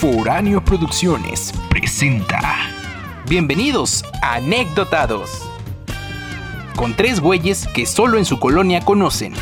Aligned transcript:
Foráneo 0.00 0.64
Producciones 0.64 1.52
presenta. 1.68 2.40
Bienvenidos 3.28 4.02
a 4.22 4.36
Anecdotados. 4.36 5.30
Con 6.74 6.94
tres 6.94 7.20
güeyes 7.20 7.66
que 7.74 7.84
solo 7.84 8.16
en 8.16 8.24
su 8.24 8.40
colonia 8.40 8.80
conocen. 8.80 9.34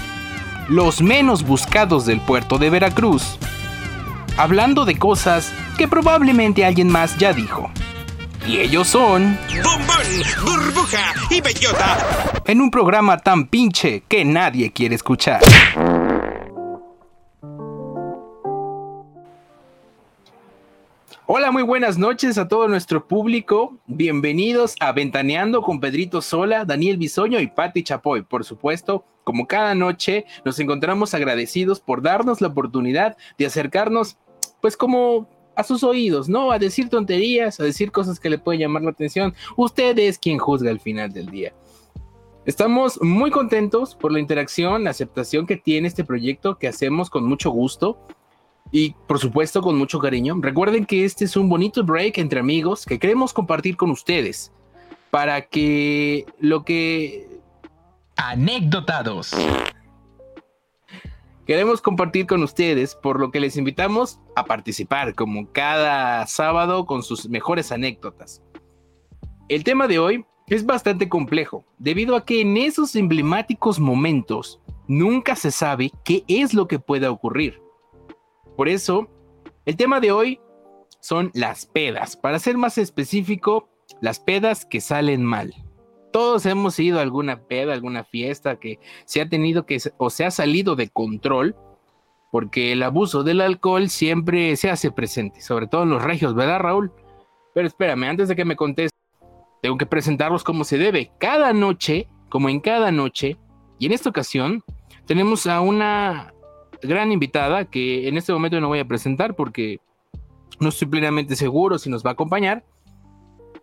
Los 0.69 1.01
menos 1.01 1.45
buscados 1.45 2.07
del 2.07 2.21
puerto 2.21 2.59
de 2.59 2.71
Veracruz. 2.71 3.39
Hablando 4.37 4.85
de 4.85 4.99
cosas 4.99 5.53
que 5.77 5.87
probablemente 5.87 6.65
alguien 6.65 6.89
más 6.89 7.17
ya 7.19 7.33
dijo. 7.33 7.71
Y 8.45 8.59
ellos 8.59 8.89
son... 8.89 9.39
bombón, 9.63 10.07
burbuja 10.45 11.15
y 11.31 11.41
bellota. 11.41 12.43
En 12.45 12.61
un 12.61 12.73
programa 12.73 13.19
tan 13.19 13.47
pinche 13.47 14.03
que 14.09 14.25
nadie 14.25 14.73
quiere 14.73 14.97
escuchar. 14.97 15.41
Hola, 21.31 21.51
muy 21.51 21.63
buenas 21.63 21.99
noches 21.99 22.39
a 22.39 22.49
todo 22.49 22.69
nuestro 22.69 23.07
público. 23.07 23.77
Bienvenidos 23.87 24.77
a 24.81 24.93
Ventaneando 24.93 25.61
con 25.61 25.79
Pedrito 25.79 26.23
Sola, 26.23 26.65
Daniel 26.65 26.97
Bisoño 26.97 27.39
y 27.39 27.49
Patti 27.49 27.83
Chapoy. 27.83 28.23
Por 28.23 28.47
supuesto, 28.47 29.05
como 29.25 29.47
cada 29.47 29.75
noche, 29.75 30.25
nos 30.47 30.59
encontramos 30.59 31.13
agradecidos 31.13 31.81
por 31.81 32.01
darnos 32.01 32.41
la 32.41 32.49
oportunidad 32.49 33.19
de 33.37 33.45
acercarnos, 33.45 34.17
pues 34.63 34.75
como 34.75 35.29
a 35.55 35.65
sus 35.65 35.85
oídos, 35.85 36.31
¿no? 36.31 36.51
A 36.51 36.59
decir 36.59 36.89
tonterías, 36.89 37.61
a 37.61 37.65
decir 37.65 37.93
cosas 37.93 38.19
que 38.19 38.31
le 38.31 38.39
pueden 38.39 38.63
llamar 38.63 38.85
la 38.85 38.93
atención. 38.93 39.35
Usted 39.55 39.99
es 39.99 40.19
quien 40.19 40.39
juzga 40.39 40.71
al 40.71 40.81
final 40.81 41.13
del 41.13 41.27
día. 41.27 41.53
Estamos 42.47 43.03
muy 43.03 43.31
contentos 43.31 43.95
por 43.95 44.13
la 44.13 44.21
interacción, 44.21 44.85
la 44.85 44.91
aceptación 44.93 45.47
que 45.47 45.59
tiene 45.59 45.89
este 45.89 46.05
proyecto 46.05 46.57
que 46.57 46.69
hacemos 46.69 47.11
con 47.11 47.25
mucho 47.25 47.51
gusto 47.51 47.99
y 48.71 48.95
por 49.07 49.19
supuesto 49.19 49.63
con 49.63 49.79
mucho 49.79 49.99
cariño. 49.99 50.37
Recuerden 50.41 50.85
que 50.85 51.05
este 51.05 51.25
es 51.25 51.37
un 51.37 51.49
bonito 51.49 51.85
break 51.85 52.19
entre 52.19 52.41
amigos 52.41 52.85
que 52.85 52.99
queremos 52.99 53.33
compartir 53.33 53.77
con 53.77 53.91
ustedes 53.91 54.53
para 55.11 55.43
que 55.43 56.27
lo 56.39 56.65
que... 56.65 57.27
Anécdotados. 58.17 59.33
Queremos 61.47 61.81
compartir 61.81 62.27
con 62.27 62.43
ustedes, 62.43 62.97
por 62.97 63.21
lo 63.21 63.31
que 63.31 63.41
les 63.41 63.57
invitamos 63.57 64.19
a 64.35 64.45
participar 64.45 65.15
como 65.15 65.51
cada 65.53 66.27
sábado 66.27 66.85
con 66.85 67.03
sus 67.03 67.29
mejores 67.29 67.71
anécdotas. 67.71 68.43
El 69.49 69.65
tema 69.65 69.87
de 69.87 69.99
hoy 69.99 70.27
es 70.49 70.67
bastante 70.67 71.09
complejo, 71.09 71.65
debido 71.79 72.17
a 72.17 72.25
que 72.25 72.41
en 72.41 72.57
esos 72.57 72.97
emblemáticos 72.97 73.79
momentos 73.79 74.61
nunca 74.89 75.37
se 75.37 75.51
sabe 75.51 75.93
qué 76.05 76.25
es 76.27 76.55
lo 76.55 76.67
que 76.67 76.81
pueda 76.81 77.11
ocurrir. 77.11 77.63
Por 78.59 78.69
eso, 78.69 79.09
el 79.67 79.77
tema 79.77 80.01
de 80.01 80.11
hoy 80.11 80.41
son 80.99 81.31
las 81.33 81.65
pedas. 81.65 82.17
Para 82.17 82.41
ser 82.41 82.59
más 82.59 82.77
específico, 82.77 83.69
las 84.01 84.19
pedas 84.19 84.67
que 84.67 84.81
salen 84.81 85.25
mal. 85.25 85.55
Todos 86.13 86.45
hemos 86.45 86.77
ido 86.81 86.99
a 86.99 87.03
alguna 87.03 87.47
peda, 87.47 87.73
alguna 87.73 88.03
fiesta 88.03 88.59
que 88.59 88.81
se 89.05 89.21
ha 89.21 89.29
tenido 89.29 89.65
que 89.65 89.79
o 89.99 90.11
se 90.11 90.25
ha 90.25 90.33
salido 90.33 90.75
de 90.75 90.89
control 90.89 91.55
porque 92.33 92.73
el 92.73 92.83
abuso 92.83 93.23
del 93.23 93.43
alcohol 93.43 93.91
siempre 93.91 94.57
se 94.57 94.71
hace 94.71 94.91
presente, 94.91 95.41
sobre 95.41 95.69
todo 95.69 95.85
en 95.85 95.91
los 95.91 96.03
regios, 96.03 96.35
¿verdad, 96.35 96.59
Raúl? 96.59 96.91
Pero 97.55 97.69
espérame, 97.69 98.09
antes 98.09 98.27
de 98.27 98.35
que 98.35 98.45
me 98.45 98.57
conteste, 98.57 98.99
tengo 99.63 99.79
que 99.79 99.87
presentarlos 99.87 100.43
como 100.43 100.65
se 100.65 100.79
debe. 100.79 101.13
Cada 101.21 101.53
noche, 101.53 102.09
como 102.29 102.49
en 102.49 102.59
cada 102.59 102.91
noche, 102.91 103.37
y 103.79 103.87
en 103.87 103.93
esta 103.93 104.11
ocasión, 104.11 104.65
tenemos 105.07 105.47
a 105.47 105.61
una 105.61 106.35
gran 106.83 107.13
invitada 107.13 107.65
que 107.65 108.09
en 108.09 108.17
este 108.17 108.33
momento 108.33 108.61
no 108.61 108.69
voy 108.69 108.79
a 108.79 108.89
presentar 108.89 109.35
porque 109.35 109.81
no 110.61 110.69
estoy 110.69 110.89
plenamente 110.89 111.37
seguro 111.37 111.79
si 111.79 111.91
nos 111.91 112.05
va 112.05 112.11
a 112.11 112.13
acompañar. 112.15 112.65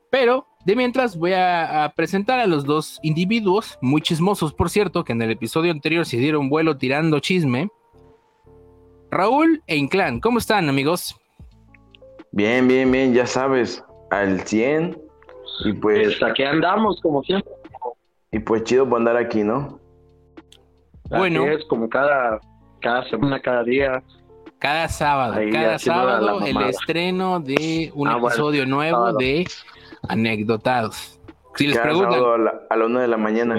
Pero 0.10 0.48
de 0.66 0.76
mientras 0.76 1.18
voy 1.18 1.34
a, 1.34 1.92
presentar 1.96 2.40
a 2.40 2.48
los 2.48 2.66
dos 2.66 3.00
individuos, 3.04 3.78
muy 3.82 4.02
chismosos 4.02 4.54
por 4.54 4.70
cierto, 4.70 5.04
que 5.04 5.14
en 5.14 5.22
el 5.22 5.32
episodio 5.32 5.72
anterior 5.72 6.06
se 6.06 6.18
dieron 6.18 6.50
vuelo 6.50 6.78
tirando 6.78 7.20
chisme. 7.20 7.70
Raúl 9.12 9.62
e 9.68 9.76
Inclán, 9.76 10.20
¿cómo 10.20 10.40
están 10.40 10.68
amigos? 10.70 11.16
Bien, 12.32 12.68
bien, 12.68 12.92
bien, 12.92 13.14
ya 13.14 13.26
sabes, 13.26 13.84
al 14.12 14.42
100. 14.42 14.98
Y 15.66 15.74
pues... 15.74 16.22
aquí 16.22 16.44
andamos, 16.44 17.00
como 17.02 17.24
siempre. 17.24 17.52
Y 18.32 18.40
pues 18.40 18.64
chido 18.64 18.88
por 18.90 19.00
andar 19.00 19.18
aquí, 19.18 19.44
¿no? 19.44 19.80
bueno. 21.10 21.46
es 21.46 21.64
como 21.66 21.88
cada 21.88 22.42
cada 22.86 23.10
semana, 23.10 23.40
cada 23.40 23.64
día. 23.64 24.04
Cada 24.60 24.88
sábado, 24.88 25.42
cada 25.52 25.80
sábado 25.80 26.40
el 26.46 26.56
estreno 26.70 27.40
de 27.40 27.92
un 27.96 28.08
ah, 28.08 28.18
episodio 28.18 28.66
nuevo 28.68 29.12
de 29.14 29.48
Anecdotados. 30.08 31.20
Si 31.56 31.66
les 31.66 31.80
preguntan. 31.80 32.14
A 32.14 32.38
la, 32.38 32.54
a 32.70 32.76
la 32.76 32.86
una 32.86 33.02
de 33.02 33.08
la 33.08 33.18
mañana. 33.18 33.56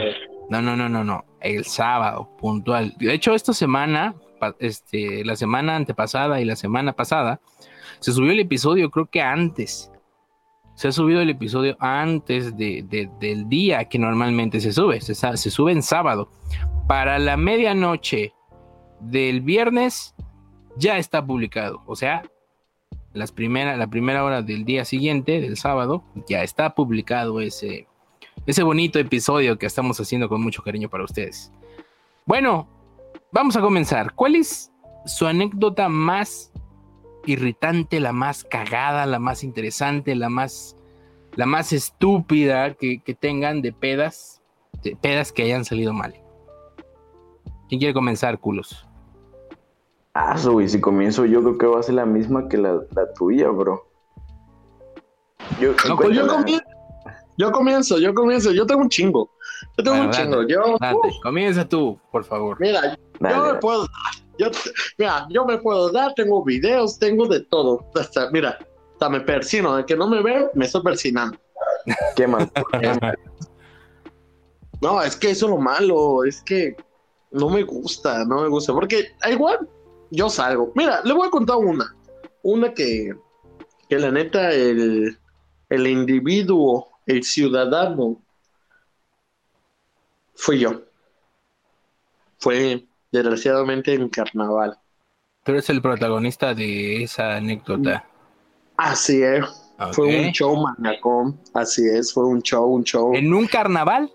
No, 0.48 0.62
no, 0.62 0.76
no, 0.76 0.88
no, 0.88 1.02
no. 1.02 1.24
El 1.40 1.64
sábado, 1.64 2.30
puntual. 2.38 2.94
De 2.98 3.12
hecho, 3.12 3.34
esta 3.34 3.52
semana, 3.52 4.14
este, 4.60 5.24
la 5.24 5.34
semana 5.34 5.74
antepasada 5.74 6.40
y 6.40 6.44
la 6.44 6.54
semana 6.54 6.92
pasada, 6.92 7.40
se 7.98 8.12
subió 8.12 8.30
el 8.30 8.40
episodio, 8.40 8.90
creo 8.90 9.06
que 9.06 9.22
antes. 9.22 9.90
Se 10.76 10.88
ha 10.88 10.92
subido 10.92 11.20
el 11.20 11.30
episodio 11.30 11.76
antes 11.80 12.56
de, 12.56 12.84
del 13.18 13.48
día 13.48 13.86
que 13.86 13.98
normalmente 13.98 14.60
se 14.60 14.72
sube. 14.72 15.00
Se, 15.00 15.14
se 15.14 15.50
sube 15.50 15.72
en 15.72 15.82
sábado. 15.82 16.30
Para 16.86 17.18
la 17.18 17.36
medianoche 17.36 18.34
del 19.00 19.40
viernes 19.40 20.14
ya 20.76 20.98
está 20.98 21.24
publicado. 21.24 21.82
O 21.86 21.96
sea, 21.96 22.22
las 23.12 23.32
primera, 23.32 23.76
la 23.76 23.86
primera 23.88 24.24
hora 24.24 24.42
del 24.42 24.64
día 24.64 24.84
siguiente, 24.84 25.40
del 25.40 25.56
sábado, 25.56 26.04
ya 26.28 26.42
está 26.42 26.74
publicado 26.74 27.40
ese, 27.40 27.86
ese 28.46 28.62
bonito 28.62 28.98
episodio 28.98 29.58
que 29.58 29.66
estamos 29.66 29.98
haciendo 30.00 30.28
con 30.28 30.42
mucho 30.42 30.62
cariño 30.62 30.88
para 30.88 31.04
ustedes. 31.04 31.50
Bueno, 32.26 32.68
vamos 33.32 33.56
a 33.56 33.60
comenzar. 33.60 34.12
¿Cuál 34.14 34.36
es 34.36 34.70
su 35.06 35.26
anécdota 35.26 35.88
más 35.88 36.52
irritante, 37.24 38.00
la 38.00 38.12
más 38.12 38.44
cagada, 38.44 39.06
la 39.06 39.18
más 39.18 39.42
interesante, 39.42 40.14
la 40.14 40.28
más, 40.28 40.76
la 41.34 41.46
más 41.46 41.72
estúpida 41.72 42.74
que, 42.74 43.00
que 43.00 43.14
tengan 43.14 43.62
de 43.62 43.72
pedas, 43.72 44.42
de 44.82 44.94
pedas 44.94 45.32
que 45.32 45.42
hayan 45.42 45.64
salido 45.64 45.92
mal? 45.92 46.14
¿Quién 47.68 47.80
quiere 47.80 47.94
comenzar, 47.94 48.38
culos? 48.38 48.85
Ah, 50.18 50.34
güey, 50.46 50.66
si 50.66 50.80
comienzo 50.80 51.26
yo 51.26 51.42
creo 51.42 51.58
que 51.58 51.66
va 51.66 51.80
a 51.80 51.82
ser 51.82 51.96
la 51.96 52.06
misma 52.06 52.48
que 52.48 52.56
la, 52.56 52.80
tuya, 53.18 53.50
bro. 53.50 53.86
Yo, 55.60 55.76
pues 55.76 56.16
yo, 56.16 56.26
comienzo, 56.26 56.64
yo 57.36 57.52
comienzo, 57.52 57.98
yo 57.98 58.14
comienzo, 58.14 58.52
yo 58.52 58.64
tengo 58.64 58.80
un 58.80 58.88
chingo. 58.88 59.30
Yo 59.76 59.84
tengo 59.84 60.06
un 60.06 60.10
chingo. 60.10 60.42
Yo, 60.48 60.78
comienza 61.22 61.68
tú, 61.68 62.00
por 62.10 62.24
favor. 62.24 62.56
Mira, 62.58 62.96
yo 63.20 63.44
me 63.44 63.54
puedo 63.56 63.86
yo, 64.38 64.46
mira, 64.96 65.26
yo 65.28 65.44
me 65.44 65.58
puedo 65.58 65.92
dar, 65.92 66.14
tengo 66.14 66.42
videos, 66.42 66.98
tengo 66.98 67.26
de 67.26 67.40
todo. 67.40 67.86
Hasta, 67.94 68.30
mira, 68.30 68.58
hasta 68.92 69.10
me 69.10 69.20
persino, 69.20 69.76
de 69.76 69.84
que 69.84 69.96
no 69.96 70.08
me 70.08 70.22
veo, 70.22 70.50
me 70.54 70.64
estoy 70.64 70.82
persinando. 70.82 71.36
¿Qué 72.16 72.26
más? 72.26 72.48
no, 74.80 75.02
es 75.02 75.14
que 75.14 75.30
eso 75.30 75.44
es 75.44 75.50
lo 75.50 75.58
malo, 75.58 76.24
es 76.24 76.42
que 76.42 76.74
no 77.32 77.50
me 77.50 77.64
gusta, 77.64 78.24
no 78.24 78.40
me 78.40 78.48
gusta, 78.48 78.72
porque 78.72 79.08
igual 79.30 79.68
yo 80.10 80.28
salgo. 80.28 80.72
Mira, 80.74 81.00
le 81.04 81.12
voy 81.12 81.28
a 81.28 81.30
contar 81.30 81.56
una. 81.56 81.94
Una 82.42 82.72
que, 82.72 83.14
que 83.88 83.98
la 83.98 84.10
neta, 84.10 84.50
el, 84.52 85.18
el 85.68 85.86
individuo, 85.86 86.88
el 87.06 87.24
ciudadano, 87.24 88.22
fui 90.34 90.60
yo. 90.60 90.82
Fue 92.38 92.86
desgraciadamente 93.10 93.94
en 93.94 94.08
carnaval. 94.08 94.78
Tú 95.44 95.52
eres 95.52 95.70
el 95.70 95.80
protagonista 95.80 96.54
de 96.54 97.04
esa 97.04 97.36
anécdota. 97.36 98.04
Así 98.76 99.22
es. 99.22 99.44
Fue 99.92 100.06
un 100.06 100.32
show 100.32 100.56
manacón. 100.56 101.40
Así 101.54 101.82
es, 101.86 102.12
fue 102.12 102.26
un 102.26 102.42
show, 102.42 102.64
un 102.66 102.82
show. 102.84 103.14
¿En 103.14 103.32
un 103.32 103.46
carnaval? 103.46 104.12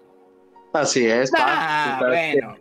Así 0.74 1.06
es. 1.06 1.32
Ah, 1.38 2.00
bueno. 2.00 2.56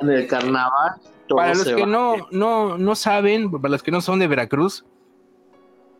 En 0.00 0.10
el 0.10 0.26
carnaval 0.26 1.00
para 1.28 1.54
los 1.54 1.64
que 1.64 1.86
no, 1.86 2.28
no, 2.30 2.78
no 2.78 2.94
saben, 2.94 3.50
para 3.50 3.70
los 3.70 3.82
que 3.82 3.90
no 3.90 4.00
son 4.00 4.18
de 4.18 4.28
Veracruz, 4.28 4.84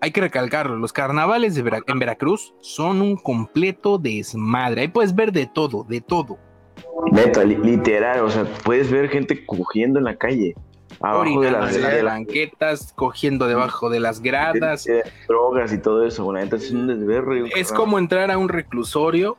hay 0.00 0.10
que 0.10 0.20
recalcarlo, 0.20 0.76
los 0.76 0.92
carnavales 0.92 1.54
de 1.54 1.82
en 1.86 1.98
Veracruz 1.98 2.54
son 2.60 3.00
un 3.00 3.16
completo 3.16 3.98
desmadre. 3.98 4.82
Ahí 4.82 4.88
puedes 4.88 5.14
ver 5.14 5.32
de 5.32 5.46
todo, 5.46 5.84
de 5.84 6.00
todo. 6.00 6.38
Neta, 7.12 7.44
literal, 7.44 8.20
o 8.20 8.30
sea, 8.30 8.44
puedes 8.64 8.90
ver 8.90 9.08
gente 9.08 9.44
cogiendo 9.46 9.98
en 9.98 10.04
la 10.04 10.16
calle. 10.16 10.54
Abajo 11.00 11.40
de 11.40 11.50
las, 11.50 12.00
blanquetas, 12.00 12.92
cogiendo 12.94 13.46
debajo 13.48 13.90
de 13.90 14.00
las 14.00 14.20
gradas. 14.20 14.86
Drogas 15.28 15.72
y 15.72 15.78
todo 15.78 16.06
eso, 16.06 16.30
neta, 16.32 16.56
es 16.56 16.70
un 16.70 16.86
desverre. 16.86 17.50
Es 17.54 17.72
como 17.72 17.98
entrar 17.98 18.30
a 18.30 18.38
un 18.38 18.48
reclusorio, 18.48 19.36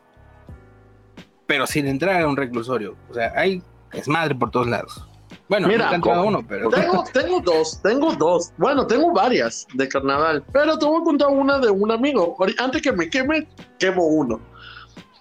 pero 1.45 1.65
sin 1.65 1.87
entrar 1.87 2.21
a 2.21 2.27
un 2.27 2.37
reclusorio. 2.37 2.95
O 3.09 3.13
sea, 3.13 3.31
hay 3.35 3.63
desmadre 3.91 4.35
por 4.35 4.51
todos 4.51 4.67
lados. 4.67 5.07
Bueno, 5.49 5.67
Mira, 5.67 5.85
nunca 5.85 5.91
he 5.91 5.95
entrado 5.95 6.19
a 6.19 6.23
¿cómo? 6.23 6.37
uno, 6.37 6.47
pero. 6.47 6.69
Tengo, 6.69 7.03
tengo 7.13 7.39
dos, 7.39 7.81
tengo 7.81 8.13
dos. 8.15 8.51
Bueno, 8.57 8.85
tengo 8.85 9.13
varias 9.13 9.65
de 9.73 9.87
carnaval, 9.87 10.43
pero 10.51 10.77
te 10.77 10.85
voy 10.85 11.01
a 11.01 11.03
contar 11.03 11.29
una 11.29 11.57
de 11.59 11.69
un 11.69 11.89
amigo. 11.91 12.35
Antes 12.59 12.81
que 12.81 12.91
me 12.91 13.09
queme, 13.09 13.47
quemo 13.79 14.05
uno. 14.05 14.39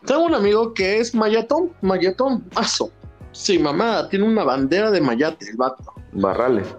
Tengo 0.04 0.24
un 0.24 0.34
amigo 0.34 0.74
que 0.74 0.98
es 0.98 1.14
mayatón, 1.14 1.72
mayatón, 1.80 2.44
mazo. 2.54 2.90
Sí, 3.32 3.58
mamá, 3.58 4.08
tiene 4.08 4.24
una 4.24 4.44
bandera 4.44 4.90
de 4.90 5.00
mayate, 5.00 5.50
el 5.50 5.56
vato. 5.56 5.92
Barrales. 6.12 6.74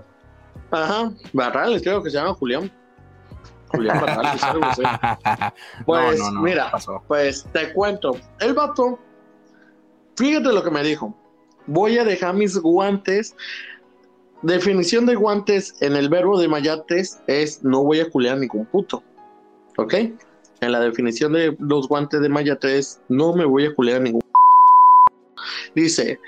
Ajá, 0.71 1.11
Barrales, 1.33 1.81
creo 1.81 2.01
que 2.03 2.09
se 2.09 2.17
llama 2.17 2.33
Julián. 2.33 2.71
Julián 3.69 4.01
Barrales, 4.01 4.43
algo 4.43 4.65
así. 4.65 4.81
Pues, 5.85 6.19
no, 6.19 6.25
no, 6.25 6.31
no, 6.31 6.41
mira. 6.41 6.71
Pues 7.07 7.45
te 7.53 7.71
cuento, 7.73 8.17
el 8.39 8.53
vato, 8.53 8.99
fíjate 10.15 10.51
lo 10.51 10.63
que 10.63 10.71
me 10.71 10.83
dijo. 10.83 11.15
Voy 11.67 11.97
a 11.97 12.03
dejar 12.03 12.33
mis 12.35 12.57
guantes. 12.57 13.35
Definición 14.41 15.05
de 15.05 15.15
guantes 15.15 15.75
en 15.81 15.95
el 15.95 16.09
verbo 16.09 16.39
de 16.39 16.47
mayates 16.47 17.21
es 17.27 17.63
no 17.63 17.83
voy 17.83 17.99
a 17.99 18.09
culear 18.09 18.37
ningún 18.37 18.65
puto. 18.65 19.03
¿Ok? 19.77 19.93
En 20.61 20.71
la 20.71 20.79
definición 20.79 21.33
de 21.33 21.55
los 21.59 21.87
guantes 21.87 22.21
de 22.21 22.29
mayates 22.29 23.01
no 23.09 23.35
me 23.35 23.45
voy 23.45 23.65
a 23.65 23.75
culear 23.75 24.01
ningún 24.01 24.21
Dice, 25.75 26.19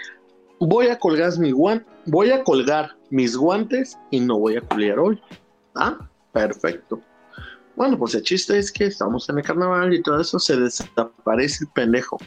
voy 0.59 0.87
a 0.87 0.99
colgar 0.99 1.37
mi 1.39 1.51
guan 1.51 1.83
voy 2.05 2.31
a 2.31 2.43
colgar 2.43 2.95
mis 3.09 3.35
guantes 3.35 3.97
y 4.11 4.19
no 4.19 4.39
voy 4.39 4.57
a 4.57 4.61
culear 4.61 4.99
hoy. 4.99 5.21
Ah, 5.75 6.09
perfecto. 6.31 7.01
Bueno, 7.75 7.97
pues 7.97 8.15
el 8.15 8.23
chiste 8.23 8.57
es 8.57 8.71
que 8.71 8.85
estamos 8.85 9.29
en 9.29 9.37
el 9.37 9.43
carnaval 9.43 9.93
y 9.93 10.01
todo 10.01 10.19
eso 10.19 10.39
se 10.39 10.57
desaparece 10.57 11.65
el 11.65 11.71
pendejo. 11.71 12.17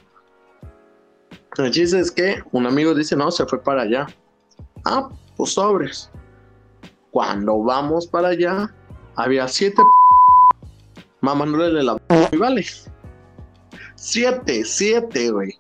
El 1.59 1.71
chiste 1.71 1.99
es 2.01 2.11
que 2.11 2.43
un 2.53 2.67
amigo 2.67 2.95
dice, 2.95 3.15
no, 3.17 3.31
se 3.31 3.45
fue 3.47 3.63
para 3.63 3.83
allá. 3.83 4.07
Ah, 4.85 5.09
pues 5.37 5.53
sobres. 5.53 6.11
Cuando 7.11 7.63
vamos 7.63 8.07
para 8.07 8.29
allá, 8.29 8.75
había 9.17 9.47
siete 9.49 9.83
mamándole 11.21 11.83
la 11.83 11.97
y 12.33 12.37
vale. 12.37 12.67
Siete, 13.97 14.65
siete, 14.65 15.31
güey. 15.31 15.59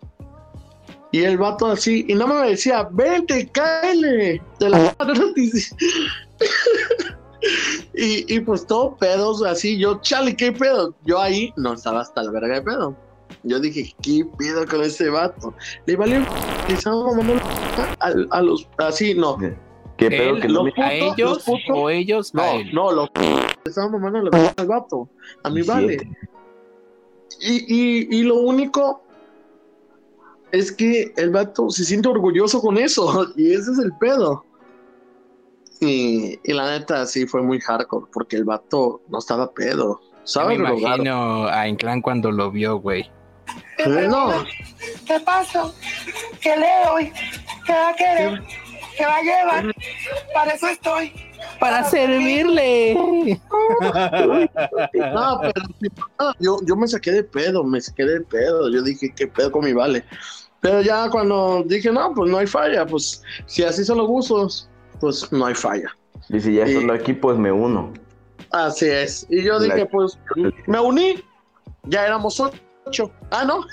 Y 1.12 1.24
el 1.24 1.36
vato 1.36 1.66
así, 1.66 2.06
y 2.08 2.14
no 2.14 2.26
me 2.26 2.48
decía, 2.48 2.88
vente, 2.90 3.48
cáele. 3.52 4.42
De 4.58 4.70
la. 4.70 4.96
Y, 7.94 8.32
y 8.32 8.38
pues 8.38 8.64
todo 8.64 8.96
pedos 8.96 9.42
así, 9.42 9.76
yo, 9.76 10.00
chale, 10.00 10.36
¿qué 10.36 10.52
pedo? 10.52 10.94
Yo 11.04 11.20
ahí 11.20 11.52
no 11.56 11.72
estaba 11.72 12.02
hasta 12.02 12.22
la 12.22 12.30
verga 12.30 12.54
de 12.54 12.62
pedo. 12.62 12.96
Yo 13.44 13.58
dije, 13.58 13.92
¿qué 14.02 14.24
pedo 14.38 14.66
con 14.66 14.82
ese 14.82 15.08
vato? 15.10 15.54
Le 15.86 15.96
valió, 15.96 16.20
le 16.68 16.74
estaba 16.74 17.04
mamando 17.06 17.42
a, 18.00 18.12
a 18.30 18.42
los, 18.42 18.68
así, 18.78 19.14
no, 19.14 19.36
¿Qué 19.96 20.08
pedo 20.10 20.36
Él, 20.36 20.42
que 20.42 20.48
lo- 20.48 20.64
no 20.64 20.72
¿A 20.76 20.92
ellos 20.92 21.18
los 21.18 21.44
putos- 21.44 21.74
o 21.74 21.90
ellos 21.90 22.34
no, 22.34 22.42
a 22.42 22.52
no, 22.72 22.92
lo 22.92 23.08
le 23.16 23.46
estaba 23.64 23.88
mamando 23.88 24.30
la 24.30 24.54
al 24.56 24.66
vato, 24.66 25.08
a 25.42 25.50
mí 25.50 25.62
vale. 25.62 25.98
Y, 27.40 27.52
y, 27.74 28.18
y 28.18 28.22
lo 28.22 28.36
único 28.36 29.02
es 30.52 30.70
que 30.70 31.12
el 31.16 31.30
vato 31.30 31.70
se 31.70 31.84
siente 31.84 32.08
orgulloso 32.08 32.60
con 32.60 32.78
eso, 32.78 33.26
y 33.36 33.52
ese 33.52 33.72
es 33.72 33.78
el 33.78 33.92
pedo. 33.98 34.44
Y, 35.80 36.38
y 36.44 36.52
la 36.52 36.78
neta 36.78 37.06
sí 37.06 37.26
fue 37.26 37.42
muy 37.42 37.58
hardcore, 37.60 38.06
porque 38.12 38.36
el 38.36 38.44
vato 38.44 39.00
no 39.08 39.18
estaba 39.18 39.50
pedo. 39.52 40.00
¿Sabes? 40.24 40.56
me 40.58 40.68
imagino 40.78 41.46
a 41.48 41.66
Inclán 41.66 42.00
cuando 42.00 42.30
lo 42.30 42.52
vio, 42.52 42.76
güey. 42.76 43.10
No, 44.08 44.44
¿Qué 45.06 45.18
pasa? 45.24 45.64
¿Qué 46.40 46.56
le 46.56 46.66
doy? 46.86 47.12
¿Qué 47.66 47.72
va 47.72 47.88
a 47.90 47.94
querer? 47.94 48.42
¿Qué 48.96 49.06
va 49.06 49.16
a 49.16 49.22
llevar? 49.22 49.74
Para 50.34 50.52
eso 50.52 50.68
estoy. 50.68 51.12
Para 51.58 51.82
servirle. 51.84 52.94
no, 54.94 55.40
pero 55.40 56.32
yo, 56.38 56.58
yo 56.64 56.76
me 56.76 56.86
saqué 56.86 57.10
de 57.12 57.24
pedo, 57.24 57.64
me 57.64 57.80
saqué 57.80 58.04
de 58.04 58.20
pedo. 58.20 58.68
Yo 58.70 58.82
dije, 58.82 59.12
¿qué 59.14 59.26
pedo 59.26 59.50
con 59.50 59.64
mi 59.64 59.72
vale? 59.72 60.04
Pero 60.60 60.80
ya 60.82 61.10
cuando 61.10 61.64
dije, 61.66 61.90
no, 61.90 62.12
pues 62.14 62.30
no 62.30 62.38
hay 62.38 62.46
falla, 62.46 62.86
pues 62.86 63.22
si 63.46 63.64
así 63.64 63.84
son 63.84 63.98
los 63.98 64.06
gustos, 64.06 64.68
pues 65.00 65.32
no 65.32 65.46
hay 65.46 65.54
falla. 65.54 65.96
Dice, 66.28 66.52
ya 66.52 66.66
Sí. 66.66 66.74
solo 66.74 66.92
aquí, 66.94 67.12
pues 67.14 67.36
me 67.38 67.50
uno. 67.50 67.92
Así 68.50 68.86
es. 68.86 69.26
Y 69.28 69.42
yo 69.42 69.58
dije, 69.58 69.78
La- 69.78 69.86
pues 69.88 70.18
me 70.66 70.78
uní, 70.78 71.14
ya 71.84 72.06
éramos 72.06 72.38
ocho. 72.38 72.58
Ah, 73.30 73.44
¿no? 73.44 73.60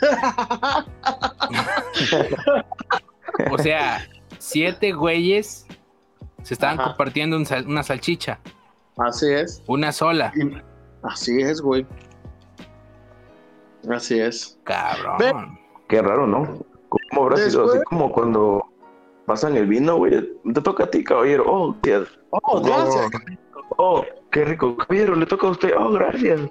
O 3.52 3.58
sea, 3.58 4.06
siete 4.38 4.92
güeyes 4.92 5.66
se 6.44 6.54
estaban 6.54 6.80
Ajá. 6.80 6.90
compartiendo 6.90 7.38
un 7.38 7.46
sal- 7.46 7.68
una 7.68 7.84
salchicha. 7.84 8.40
Así 8.98 9.32
es. 9.32 9.64
Una 9.68 9.92
sola. 9.92 10.34
Así 11.04 11.42
es, 11.42 11.62
güey. 11.62 11.86
Así 13.90 14.20
es. 14.20 14.60
Cabrón. 14.64 15.58
Qué 15.88 16.02
raro, 16.02 16.28
¿no? 16.28 16.60
¿Cómo 16.90 17.24
habrá 17.24 17.38
sido? 17.38 17.70
Así 17.72 17.84
como 17.86 18.12
cuando 18.12 18.66
pasan 19.26 19.56
el 19.56 19.68
vino, 19.68 19.98
güey. 19.98 20.12
Te 20.54 20.62
toca 20.62 20.86
a 20.86 20.90
ti, 20.90 21.04
caballero. 21.04 21.44
Oh, 21.48 21.76
qué, 21.82 22.04
Oh, 22.32 22.62
gracias. 22.62 23.10
oh, 23.78 24.04
qué 24.32 24.46
rico. 24.46 24.76
Caballero, 24.76 25.16
le 25.16 25.26
toca 25.26 25.48
a 25.48 25.52
usted. 25.52 25.72
Oh, 25.78 25.92
gracias. 25.92 26.42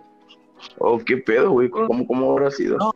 Oh, 0.78 0.98
qué 0.98 1.16
pedo, 1.18 1.50
güey. 1.50 1.68
¿Cómo, 1.70 2.06
cómo 2.06 2.32
habrá 2.32 2.50
sido? 2.50 2.76
No. 2.78 2.92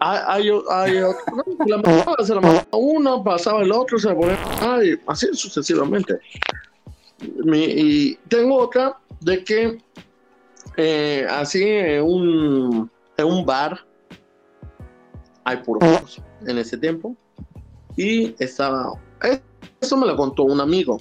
Hay, 0.00 0.20
hay, 0.26 0.50
hay 0.70 0.98
otro, 0.98 1.20
no, 1.34 1.66
la 1.66 1.76
mandaba, 1.78 2.16
se 2.24 2.34
la 2.34 2.40
mandaba 2.40 2.68
uno, 2.72 3.24
pasaba 3.24 3.62
el 3.62 3.72
otro, 3.72 3.98
se 3.98 4.08
la 4.08 4.14
ponía, 4.14 4.38
ay, 4.60 4.96
así 5.08 5.26
sucesivamente. 5.32 6.20
Mi- 7.44 7.64
y 7.64 8.14
tengo 8.28 8.58
otra 8.58 8.96
de 9.20 9.42
que 9.42 9.78
eh, 10.76 11.26
así 11.28 11.64
en 11.64 12.04
un, 12.04 12.90
en 13.16 13.26
un 13.26 13.44
bar 13.44 13.84
hay 15.42 15.56
puros 15.56 16.22
en 16.46 16.58
ese 16.58 16.78
tiempo 16.78 17.16
y 17.96 18.36
estaba, 18.38 18.92
eso 19.80 19.96
me 19.96 20.06
lo 20.06 20.16
contó 20.16 20.44
un 20.44 20.60
amigo. 20.60 20.98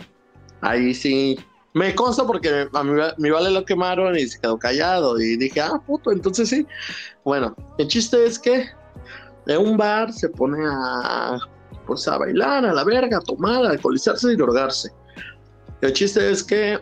Ahí 0.61 0.95
sí, 0.95 1.37
me 1.77 1.95
consta 1.95 2.25
porque 2.25 2.67
a 2.71 2.83
mi, 2.83 3.29
vale 3.29 3.51
lo 3.51 3.63
quemaron 3.63 4.17
y 4.17 4.27
se 4.27 4.39
quedó 4.39 4.57
callado 4.57 5.19
y 5.19 5.37
dije, 5.37 5.61
ah, 5.61 5.81
puto, 5.85 6.11
entonces 6.11 6.49
sí. 6.49 6.65
Bueno, 7.23 7.55
el 7.77 7.87
chiste 7.87 8.25
es 8.25 8.39
que 8.39 8.65
en 9.45 9.57
un 9.57 9.77
bar 9.77 10.11
se 10.11 10.29
pone 10.29 10.65
a, 10.65 11.37
pues 11.85 12.07
a 12.07 12.17
bailar, 12.17 12.65
a 12.65 12.73
la 12.73 12.83
verga, 12.83 13.17
a 13.17 13.21
tomar, 13.21 13.65
a 13.65 13.69
alcoholizarse 13.69 14.31
y 14.33 14.35
drogarse. 14.35 14.91
El 15.81 15.93
chiste 15.93 16.31
es 16.31 16.43
que 16.43 16.79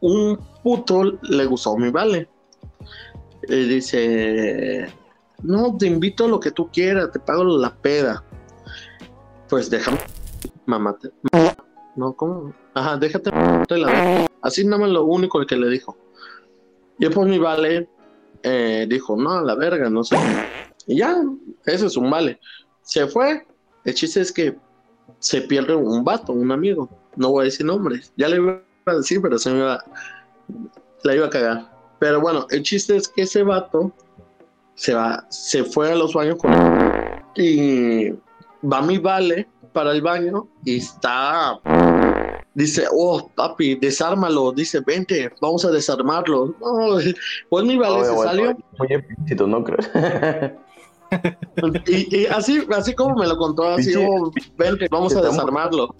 un 0.00 0.38
puto 0.62 1.18
le 1.22 1.44
gustó 1.46 1.76
mi 1.76 1.90
vale. 1.90 2.28
Y 3.48 3.64
dice, 3.68 4.86
no, 5.42 5.76
te 5.76 5.86
invito 5.86 6.24
a 6.24 6.28
lo 6.28 6.40
que 6.40 6.50
tú 6.50 6.70
quieras, 6.70 7.10
te 7.12 7.18
pago 7.18 7.44
la 7.44 7.74
peda. 7.74 8.24
Pues 9.48 9.68
déjame, 9.68 9.98
mamá. 10.66 10.96
te- 10.98 11.10
No, 11.96 12.12
¿cómo? 12.12 12.54
Ajá, 12.74 12.96
déjate. 12.96 13.30
Así 14.42 14.64
nada 14.64 14.78
más 14.78 14.90
lo 14.90 15.04
único 15.04 15.44
que 15.44 15.56
le 15.56 15.68
dijo. 15.68 15.96
Y 16.98 17.06
después 17.06 17.28
mi 17.28 17.38
vale 17.38 17.88
eh, 18.42 18.86
dijo, 18.88 19.16
no, 19.16 19.42
la 19.42 19.54
verga, 19.54 19.90
no 19.90 20.04
sé. 20.04 20.16
Y 20.86 20.98
ya, 20.98 21.22
eso 21.66 21.86
es 21.86 21.96
un 21.96 22.10
vale. 22.10 22.40
Se 22.82 23.06
fue. 23.06 23.46
El 23.84 23.94
chiste 23.94 24.20
es 24.20 24.32
que 24.32 24.56
se 25.18 25.42
pierde 25.42 25.74
un 25.74 26.04
vato, 26.04 26.32
un 26.32 26.52
amigo. 26.52 26.88
No 27.16 27.30
voy 27.30 27.42
a 27.42 27.44
decir 27.44 27.66
nombres. 27.66 28.12
Ya 28.16 28.28
le 28.28 28.36
iba 28.36 28.62
a 28.86 28.94
decir, 28.94 29.20
pero 29.20 29.38
se 29.38 29.50
me 29.50 29.58
iba, 29.58 29.84
la 31.02 31.14
iba 31.14 31.26
a 31.26 31.30
cagar. 31.30 31.70
Pero 31.98 32.20
bueno, 32.20 32.46
el 32.50 32.62
chiste 32.62 32.96
es 32.96 33.08
que 33.08 33.22
ese 33.22 33.42
vato 33.42 33.92
se 34.74 34.94
va, 34.94 35.26
se 35.28 35.64
fue 35.64 35.92
a 35.92 35.94
los 35.94 36.14
baños 36.14 36.36
con 36.36 36.52
y 37.36 38.10
va 38.62 38.82
mi 38.82 38.98
vale 38.98 39.48
para 39.72 39.92
el 39.92 40.02
baño 40.02 40.48
y 40.64 40.76
está 40.78 41.60
dice, 42.54 42.86
oh 42.92 43.30
papi, 43.34 43.76
desármalo, 43.76 44.52
dice, 44.52 44.80
vente, 44.80 45.30
vamos 45.40 45.64
a 45.64 45.70
desarmarlo. 45.70 46.54
No, 46.60 46.98
pues 47.48 47.64
mi 47.64 47.76
vale 47.76 48.04
se 48.04 48.16
salió. 48.16 48.56
Muy 48.78 48.88
explícito, 48.88 49.46
¿no 49.46 49.64
crees? 49.64 49.90
Y, 51.88 52.18
y 52.18 52.26
así, 52.26 52.64
así 52.72 52.94
como 52.94 53.16
me 53.16 53.26
lo 53.26 53.36
contó, 53.36 53.64
así, 53.70 53.92
oh, 53.96 54.30
vente, 54.56 54.86
vamos 54.92 55.16
a 55.16 55.20
desarmarlo. 55.20 55.92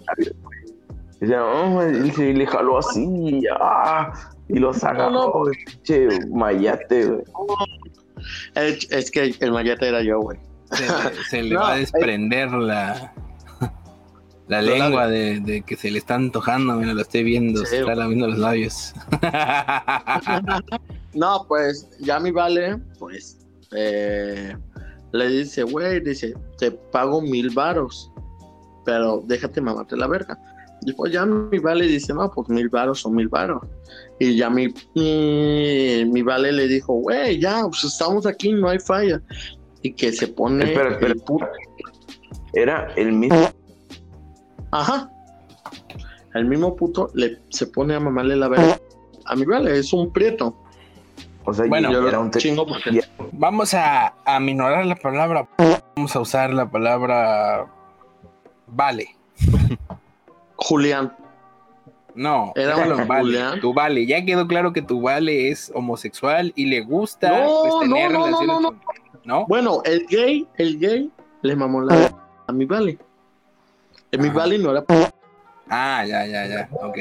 Dice, 1.20 1.36
oh, 1.36 1.82
se 2.14 2.32
le 2.32 2.46
jaló 2.46 2.78
así, 2.78 3.42
ah, 3.60 4.12
y 4.48 4.60
lo 4.60 4.70
agarró, 4.70 5.10
No, 5.10 5.26
no. 5.26 5.50
pinche 5.66 6.06
mayate, 6.28 7.06
güey. 7.06 7.22
Es, 8.54 8.88
es 8.92 9.10
que 9.10 9.34
el 9.40 9.50
mayate 9.50 9.88
era 9.88 10.00
yo, 10.00 10.20
güey. 10.20 10.38
Se, 10.70 10.86
se 11.28 11.42
le 11.42 11.54
No, 11.56 11.60
va 11.62 11.72
a 11.72 11.76
desprender 11.78 12.52
la, 12.52 13.12
la 14.50 14.60
Los 14.62 14.78
lengua 14.78 15.06
de, 15.08 15.40
de 15.40 15.62
que 15.62 15.76
se 15.76 15.90
le 15.90 15.98
está 15.98 16.16
antojando. 16.16 16.74
Mira, 16.74 16.92
lo 16.92 17.00
estoy 17.00 17.22
viendo. 17.22 17.60
Sí, 17.60 17.66
se 17.66 17.78
está 17.80 17.94
lamiendo 17.94 18.26
los 18.28 18.38
labios. 18.38 18.92
No, 21.12 21.44
pues 21.48 21.88
ya 21.98 22.20
mi 22.20 22.30
vale, 22.30 22.78
pues 23.00 23.36
eh, 23.72 24.56
le 25.12 25.28
dice, 25.28 25.64
güey, 25.64 25.98
dice, 26.00 26.34
te 26.56 26.70
pago 26.70 27.20
mil 27.20 27.50
varos. 27.50 28.12
pero 28.84 29.20
déjate 29.26 29.60
mamarte 29.60 29.96
la 29.96 30.06
verga. 30.06 30.38
Y 30.82 30.92
pues 30.92 31.12
ya 31.12 31.26
mi 31.26 31.58
vale 31.58 31.86
dice, 31.86 32.14
no, 32.14 32.30
pues 32.30 32.48
mil 32.48 32.68
varos 32.68 33.00
son 33.00 33.16
mil 33.16 33.28
varos. 33.28 33.60
Y 34.20 34.36
ya 34.36 34.48
mi, 34.50 34.72
mi, 34.94 36.04
mi 36.06 36.22
vale 36.22 36.52
le 36.52 36.68
dijo, 36.68 36.94
güey, 36.94 37.40
ya, 37.40 37.62
pues 37.64 37.82
estamos 37.82 38.24
aquí, 38.24 38.52
no 38.52 38.68
hay 38.68 38.78
falla. 38.78 39.20
Y 39.82 39.92
que 39.92 40.12
se 40.12 40.28
pone 40.28 40.64
Espera, 40.64 40.90
espera. 40.92 41.12
el 41.12 41.20
puto. 41.20 41.46
Era 42.52 42.86
el 42.96 43.12
mismo. 43.12 43.48
Ajá. 44.70 45.10
El 46.34 46.44
mismo 46.46 46.76
puto 46.76 47.10
le, 47.14 47.38
se 47.50 47.66
pone 47.66 47.94
a 47.94 48.00
mamarle 48.00 48.36
la 48.36 48.48
verga. 48.48 48.78
A 49.24 49.34
mi 49.36 49.44
vale, 49.44 49.78
es 49.78 49.92
un 49.92 50.12
prieto. 50.12 50.56
O 51.44 51.52
sea, 51.54 51.66
Bueno, 51.66 51.90
yo 51.90 52.06
era 52.06 52.18
un 52.20 52.30
chingo 52.30 52.66
porque 52.66 53.02
Vamos 53.32 53.74
a, 53.74 54.14
a 54.24 54.38
minorar 54.40 54.86
la 54.86 54.94
palabra. 54.96 55.48
Vamos 55.96 56.14
a 56.14 56.20
usar 56.20 56.52
la 56.52 56.70
palabra 56.70 57.66
vale. 58.66 59.16
Julián. 60.56 61.16
No, 62.14 62.52
Era 62.56 62.76
un 62.76 63.08
vale. 63.08 63.22
Julián. 63.22 63.60
Tu 63.60 63.72
vale. 63.72 64.06
Ya 64.06 64.24
quedó 64.24 64.46
claro 64.46 64.72
que 64.72 64.82
tu 64.82 65.00
vale 65.00 65.50
es 65.50 65.72
homosexual 65.74 66.52
y 66.56 66.66
le 66.66 66.80
gusta 66.82 67.28
No, 67.44 67.60
pues, 67.62 67.74
tener 67.90 68.12
no, 68.12 68.18
no, 68.18 68.24
relaciones 68.26 68.46
no, 68.46 68.60
no. 68.60 68.68
con- 68.68 69.00
¿no? 69.24 69.46
Bueno, 69.46 69.82
el 69.84 70.06
gay, 70.06 70.46
el 70.56 70.78
gay 70.78 71.10
le 71.42 71.56
mamó 71.56 71.82
la 71.82 71.94
verga 71.94 72.16
a 72.46 72.52
mi 72.52 72.64
vale. 72.64 72.98
El 74.12 74.20
mi 74.20 74.28
vale 74.30 74.58
no 74.58 74.70
era 74.70 74.84
Ah, 75.68 76.04
ya, 76.06 76.26
ya, 76.26 76.46
ya. 76.46 76.68
Ok. 76.82 76.98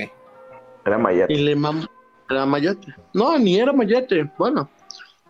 Era 0.85 0.97
Mayate. 0.97 1.33
y 1.33 1.37
le 1.43 1.55
mamó 1.55 1.83
era 2.29 2.45
mayate. 2.45 2.93
No, 3.13 3.37
ni 3.39 3.59
era 3.59 3.73
mayate. 3.73 4.29
Bueno, 4.37 4.69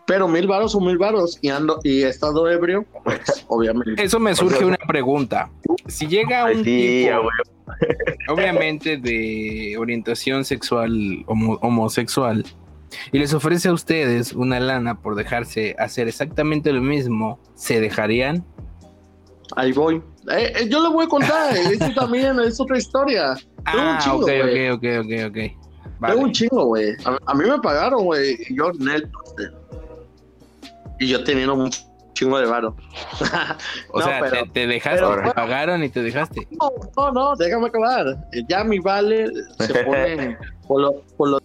pero 0.06 0.28
mil 0.28 0.46
varos 0.46 0.74
o 0.74 0.80
mil 0.80 0.98
varos 0.98 1.38
y 1.40 1.48
ando 1.48 1.80
y 1.82 2.02
he 2.02 2.08
estado 2.08 2.48
ebrio, 2.50 2.84
pues 3.04 3.44
obviamente. 3.48 4.02
Eso 4.02 4.18
me 4.20 4.34
surge 4.34 4.64
una 4.66 4.76
pregunta. 4.86 5.50
Si 5.86 6.06
llega 6.06 6.44
un 6.44 6.62
sí, 6.62 7.04
tipo, 7.06 7.22
güey. 7.22 7.78
obviamente 8.28 8.98
de 8.98 9.76
orientación 9.78 10.44
sexual 10.44 11.24
homo- 11.26 11.58
homosexual, 11.62 12.44
y 13.12 13.18
les 13.18 13.32
ofrece 13.32 13.68
a 13.68 13.72
ustedes 13.72 14.32
una 14.34 14.60
lana 14.60 14.96
por 15.00 15.14
dejarse 15.14 15.74
hacer 15.78 16.08
exactamente 16.08 16.72
lo 16.72 16.82
mismo, 16.82 17.38
¿se 17.54 17.80
dejarían? 17.80 18.44
Ahí 19.56 19.72
voy. 19.72 19.96
Eh, 20.30 20.52
eh, 20.56 20.68
yo 20.68 20.82
le 20.82 20.88
voy 20.90 21.04
a 21.06 21.08
contar, 21.08 21.56
eso 21.56 21.86
también 21.94 22.38
es 22.40 22.60
otra 22.60 22.78
historia. 22.78 23.34
Tengo 23.70 23.82
un 23.82 23.88
Ah, 23.94 23.98
chingo, 24.02 24.16
ok, 24.18 24.22
güey. 24.22 24.70
ok, 24.70 24.78
ok, 24.78 24.84
ok, 25.04 25.28
ok. 25.30 25.36
Vale. 25.98 26.14
Tengo 26.14 26.26
un 26.26 26.32
chingo, 26.32 26.64
güey. 26.66 26.92
A, 27.04 27.18
a 27.26 27.34
mí 27.34 27.44
me 27.48 27.58
pagaron, 27.60 28.04
güey. 28.04 28.36
y 28.48 28.56
Yo 28.56 28.70
neto. 28.78 29.10
Y 30.98 31.08
yo 31.08 31.24
teniendo 31.24 31.54
un 31.54 31.70
chingo 32.14 32.38
de 32.38 32.46
varo. 32.46 32.76
O 33.92 33.98
No, 34.00 34.04
sea, 34.06 34.20
pero- 34.20 34.44
te, 34.44 34.50
te 34.50 34.66
dejaste, 34.66 35.00
pero- 35.06 35.22
te 35.28 35.34
pagaron 35.34 35.82
y 35.82 35.88
te 35.88 36.02
dejaste. 36.02 36.46
No, 36.60 36.70
no, 36.96 37.12
no, 37.12 37.36
déjame 37.36 37.66
acabar. 37.68 38.06
Ya 38.48 38.62
mi 38.64 38.78
vale 38.78 39.28
se 39.58 39.84
pone 39.84 40.36
por 40.68 40.80
lo, 40.82 41.00
por 41.16 41.28
lo- 41.30 41.38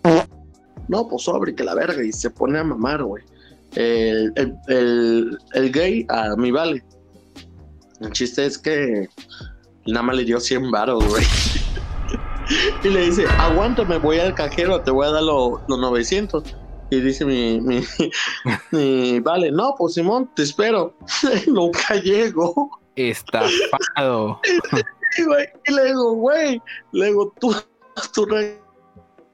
No, 0.88 1.08
pues 1.08 1.24
sobre 1.24 1.56
que 1.56 1.64
la 1.64 1.74
verga 1.76 2.04
y 2.04 2.12
se 2.12 2.30
pone 2.30 2.60
a 2.60 2.64
mamar, 2.64 3.04
güey. 3.04 3.24
El, 3.76 4.32
el, 4.36 4.56
el, 4.68 5.38
el 5.54 5.72
gay 5.72 6.06
a 6.10 6.36
mi 6.38 6.52
vale. 6.52 6.84
El 8.02 8.12
chiste 8.12 8.46
es 8.46 8.58
que 8.58 9.08
nada 9.86 10.04
más 10.04 10.16
le 10.16 10.24
dio 10.26 10.40
100 10.40 10.72
varos, 10.72 11.04
güey. 11.08 11.26
y 12.84 12.90
le 12.90 13.02
dice, 13.06 13.26
aguántame, 13.40 13.98
voy 13.98 14.20
al 14.20 14.34
cajero, 14.36 14.82
te 14.82 14.92
voy 14.92 15.08
a 15.08 15.12
dar 15.12 15.24
lo- 15.24 15.62
los 15.68 15.80
900. 15.80 16.44
Y 16.92 17.00
dice 17.00 17.26
mi, 17.26 17.60
mi, 17.62 17.82
mi 18.72 19.20
vale, 19.20 19.52
no, 19.52 19.74
pues 19.78 19.96
Simón, 19.96 20.30
te 20.36 20.44
espero. 20.44 20.96
Nunca 21.48 21.96
llego. 21.96 22.80
Estafado. 22.96 24.40
Y, 25.18 25.24
güey, 25.24 25.48
y 25.68 25.74
le 25.74 25.86
digo, 25.86 26.14
güey, 26.14 26.62
le 26.92 27.06
digo, 27.08 27.34
tú, 27.40 27.56
tú 28.14 28.28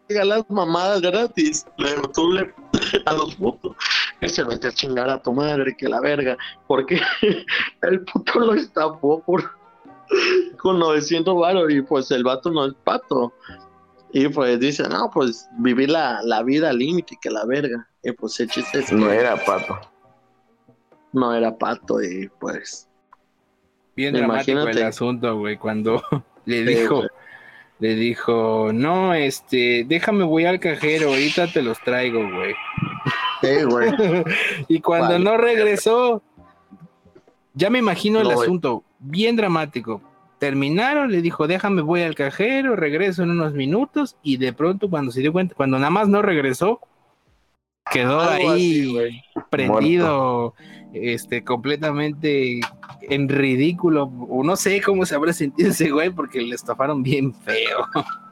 regalas 0.09 0.45
mamadas 0.49 1.01
gratis. 1.01 1.65
Le 1.77 1.95
digo, 1.95 2.09
tú 2.09 2.31
le 2.31 2.53
a 3.05 3.13
los 3.13 3.35
putos. 3.35 3.75
Él 4.21 4.29
se 4.29 4.45
mete 4.45 4.67
a 4.67 4.71
chingar 4.71 5.09
a 5.09 5.21
tu 5.21 5.33
madre, 5.33 5.75
que 5.75 5.89
la 5.89 5.99
verga. 5.99 6.37
Porque 6.67 7.01
el 7.81 8.01
puto 8.05 8.39
lo 8.39 8.53
estafó 8.53 9.21
por 9.23 9.59
con 10.57 10.79
900 10.79 11.35
varos 11.35 11.71
y 11.71 11.81
pues 11.81 12.11
el 12.11 12.23
vato 12.23 12.51
no 12.51 12.65
es 12.65 12.73
pato. 12.83 13.33
Y 14.13 14.27
pues 14.27 14.59
dice, 14.59 14.83
no, 14.89 15.09
pues 15.09 15.49
vivir 15.57 15.89
la, 15.89 16.21
la 16.23 16.43
vida 16.43 16.69
al 16.69 16.77
límite, 16.77 17.17
que 17.21 17.29
la 17.29 17.45
verga. 17.45 17.87
Y 18.03 18.11
pues 18.11 18.39
el 18.39 18.49
chiste 18.49 18.79
es 18.79 18.89
que 18.89 18.95
No 18.95 19.09
era 19.09 19.37
pato. 19.37 19.79
no 21.13 21.33
era 21.33 21.57
pato 21.57 22.01
y 22.01 22.29
pues... 22.39 22.87
Bien 23.95 24.13
dramático 24.13 24.59
el 24.59 24.83
asunto, 24.83 25.37
güey, 25.37 25.57
cuando 25.57 26.01
le 26.45 26.63
dijo, 26.63 27.03
le 27.79 27.95
dijo, 27.95 28.71
no, 28.73 29.13
este, 29.13 29.85
déjame, 29.85 30.23
voy 30.23 30.45
al 30.45 30.59
cajero, 30.59 31.09
ahorita 31.09 31.47
te 31.51 31.61
los 31.61 31.77
traigo, 31.79 32.19
güey. 32.31 32.55
Sí, 33.41 33.63
güey. 33.63 33.91
y 34.67 34.79
cuando 34.79 35.13
Vale. 35.13 35.23
no 35.23 35.37
regresó, 35.37 36.21
ya 37.53 37.69
me 37.69 37.79
imagino 37.79 38.21
el 38.21 38.29
No, 38.29 38.41
asunto, 38.41 38.83
bien 38.99 39.35
dramático. 39.35 40.01
Terminaron, 40.39 41.11
le 41.11 41.21
dijo, 41.21 41.47
déjame, 41.47 41.81
voy 41.81 42.01
al 42.01 42.15
cajero, 42.15 42.75
regreso 42.75 43.23
en 43.23 43.31
unos 43.31 43.53
minutos, 43.53 44.17
y 44.23 44.37
de 44.37 44.53
pronto 44.53 44.89
cuando 44.89 45.11
se 45.11 45.21
dio 45.21 45.31
cuenta, 45.31 45.53
cuando 45.55 45.77
nada 45.77 45.91
más 45.91 46.07
no 46.07 46.21
regresó, 46.21 46.79
quedó 47.91 48.21
Algo 48.21 48.51
ahí 48.51 49.21
prendido, 49.49 50.55
este, 50.93 51.43
completamente 51.43 52.59
en 53.01 53.29
ridículo, 53.29 54.11
o 54.29 54.43
no 54.43 54.55
sé 54.55 54.81
cómo 54.81 55.05
se 55.05 55.15
habrá 55.15 55.33
sentido 55.33 55.69
ese 55.69 55.91
güey, 55.91 56.09
porque 56.09 56.41
le 56.41 56.55
estafaron 56.55 57.03
bien 57.03 57.33
feo. 57.33 57.85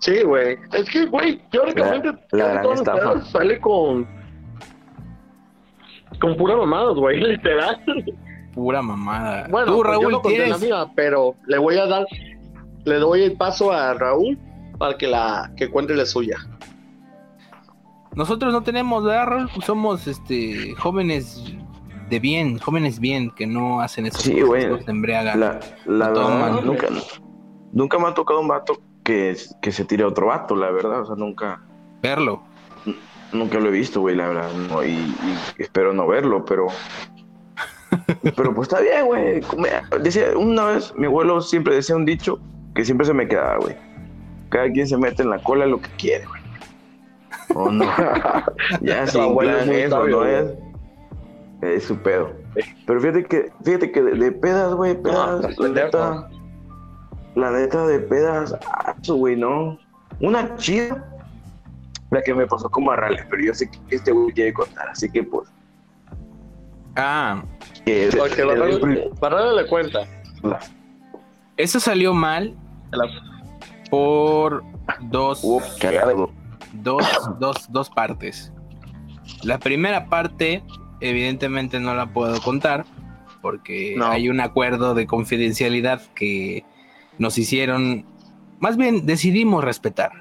Sí, 0.00 0.22
güey. 0.22 0.58
Es 0.72 0.88
que, 0.90 1.06
güey, 1.06 1.40
teóricamente 1.50 2.08
La- 2.32 2.38
la 2.38 2.44
casi 2.44 2.52
gran 2.52 2.62
todos 2.62 2.78
los 2.78 2.88
estafa. 2.88 3.38
sale 3.38 3.60
con. 3.60 4.06
con 6.20 6.36
pura 6.36 6.56
mamadas, 6.56 6.94
güey, 6.96 7.20
literal. 7.20 7.80
Pura 8.54 8.82
mamada. 8.82 9.48
Bueno, 9.50 9.66
Tú, 9.66 9.82
pues 9.82 9.86
yo 9.86 9.92
Raúl, 9.92 10.12
no 10.12 10.22
conté 10.22 10.38
la 10.38 10.44
tienes, 10.44 10.62
mía, 10.62 10.86
pero 10.94 11.34
le 11.46 11.58
voy 11.58 11.76
a 11.78 11.86
dar. 11.86 12.06
Le 12.84 12.96
doy 12.96 13.22
el 13.22 13.36
paso 13.36 13.72
a 13.72 13.94
Raúl 13.94 14.38
para 14.78 14.96
que 14.98 15.06
la 15.06 15.50
que 15.56 15.70
cuente 15.70 15.94
la 15.94 16.04
suya. 16.06 16.36
Nosotros 18.14 18.52
no 18.52 18.62
tenemos, 18.62 19.02
¿verdad, 19.04 19.26
Raúl? 19.26 19.50
Somos 19.64 20.06
este 20.06 20.74
jóvenes 20.78 21.42
de 22.10 22.20
bien, 22.20 22.58
jóvenes 22.58 23.00
bien, 23.00 23.30
que 23.30 23.46
no 23.46 23.80
hacen 23.80 24.06
eso. 24.06 24.18
Sí, 24.20 24.40
güey. 24.42 24.66
La, 24.66 25.34
la 25.34 25.58
No 25.86 25.98
verdad, 25.98 26.12
toman. 26.12 26.64
nunca, 26.66 26.86
nunca 27.72 27.98
me 27.98 28.08
ha 28.08 28.14
tocado 28.14 28.40
un 28.40 28.48
vato 28.48 28.74
que, 29.04 29.36
que 29.62 29.70
se 29.72 29.84
tire 29.84 30.02
a 30.04 30.08
otro 30.08 30.26
vato, 30.26 30.56
la 30.56 30.70
verdad. 30.70 31.02
O 31.02 31.06
sea, 31.06 31.14
nunca, 31.16 31.60
Verlo. 32.02 32.42
nunca 33.32 33.58
lo 33.60 33.68
he 33.68 33.72
visto, 33.72 34.00
güey, 34.00 34.16
la 34.16 34.28
verdad. 34.28 34.50
no, 34.68 34.82
y, 34.84 34.88
y 34.88 35.38
espero 35.58 35.92
no 35.92 36.06
verlo, 36.08 36.44
pero. 36.44 36.66
Pero 38.36 38.54
pues 38.54 38.68
está 38.68 38.80
bien, 38.80 39.06
güey. 39.06 39.40
Como- 39.42 39.66
Decía, 40.02 40.36
una 40.36 40.64
vez 40.64 40.92
mi 40.96 41.06
abuelo 41.06 41.40
siempre 41.40 41.76
decía 41.76 41.94
un 41.94 42.04
dicho 42.04 42.40
que 42.74 42.84
siempre 42.84 43.06
se 43.06 43.14
me 43.14 43.28
quedaba, 43.28 43.58
güey. 43.58 43.76
Cada 44.48 44.70
quien 44.70 44.86
se 44.86 44.96
mete 44.96 45.22
en 45.22 45.30
la 45.30 45.38
cola 45.38 45.66
lo 45.66 45.80
que 45.80 45.88
quiere, 45.96 46.24
güey. 46.26 46.42
O 47.54 47.70
no. 47.70 47.84
ya 48.80 49.06
si 49.06 49.18
plan 49.18 49.70
es 49.70 49.92
o 49.92 49.96
sabio, 50.00 50.16
no 50.20 50.26
es. 50.26 50.50
Es 51.62 51.84
su 51.84 51.96
pedo. 51.98 52.32
Pero 52.86 53.00
fíjate 53.00 53.24
que, 53.24 53.52
fíjate 53.64 53.90
que 53.92 54.02
de, 54.02 54.12
de 54.16 54.32
pedas, 54.32 54.74
güey, 54.74 55.00
pedas, 55.00 55.46
pendejo. 55.56 55.68
neta, 55.86 56.28
la 57.34 57.50
neta 57.50 57.86
de 57.86 57.98
pedas, 58.00 58.54
su 59.02 59.16
güey, 59.16 59.36
no. 59.36 59.78
Una 60.20 60.56
chida, 60.56 61.04
la 62.10 62.22
que 62.22 62.34
me 62.34 62.46
pasó 62.46 62.70
con 62.70 62.84
Barrales, 62.84 63.26
pero 63.28 63.42
yo 63.44 63.54
sé 63.54 63.68
que 63.88 63.96
este 63.96 64.12
güey 64.12 64.32
quiere 64.32 64.52
contar, 64.52 64.88
así 64.88 65.10
que 65.10 65.22
pues. 65.24 65.48
Ah, 66.96 67.42
Que 67.84 68.08
Porque 68.16 68.42
doy 68.42 69.10
Barrales 69.20 69.54
le 69.62 69.66
cuenta. 69.68 70.00
eso 71.56 71.80
salió 71.80 72.14
mal 72.14 72.54
por 73.90 74.62
dos, 75.02 75.40
Uf, 75.42 75.64
dos, 76.72 77.04
dos, 77.40 77.66
dos 77.72 77.90
partes. 77.90 78.52
La 79.42 79.58
primera 79.58 80.06
parte, 80.06 80.62
evidentemente 81.00 81.80
no 81.80 81.94
la 81.94 82.06
puedo 82.06 82.40
contar, 82.40 82.84
porque 83.42 83.94
No. 83.96 84.06
hay 84.06 84.28
un 84.28 84.40
acuerdo 84.40 84.94
de 84.94 85.06
confidencialidad 85.06 86.00
que 86.14 86.64
nos 87.18 87.38
hicieron, 87.38 88.04
más 88.60 88.76
bien 88.76 89.06
decidimos 89.06 89.64
respetar. 89.64 90.12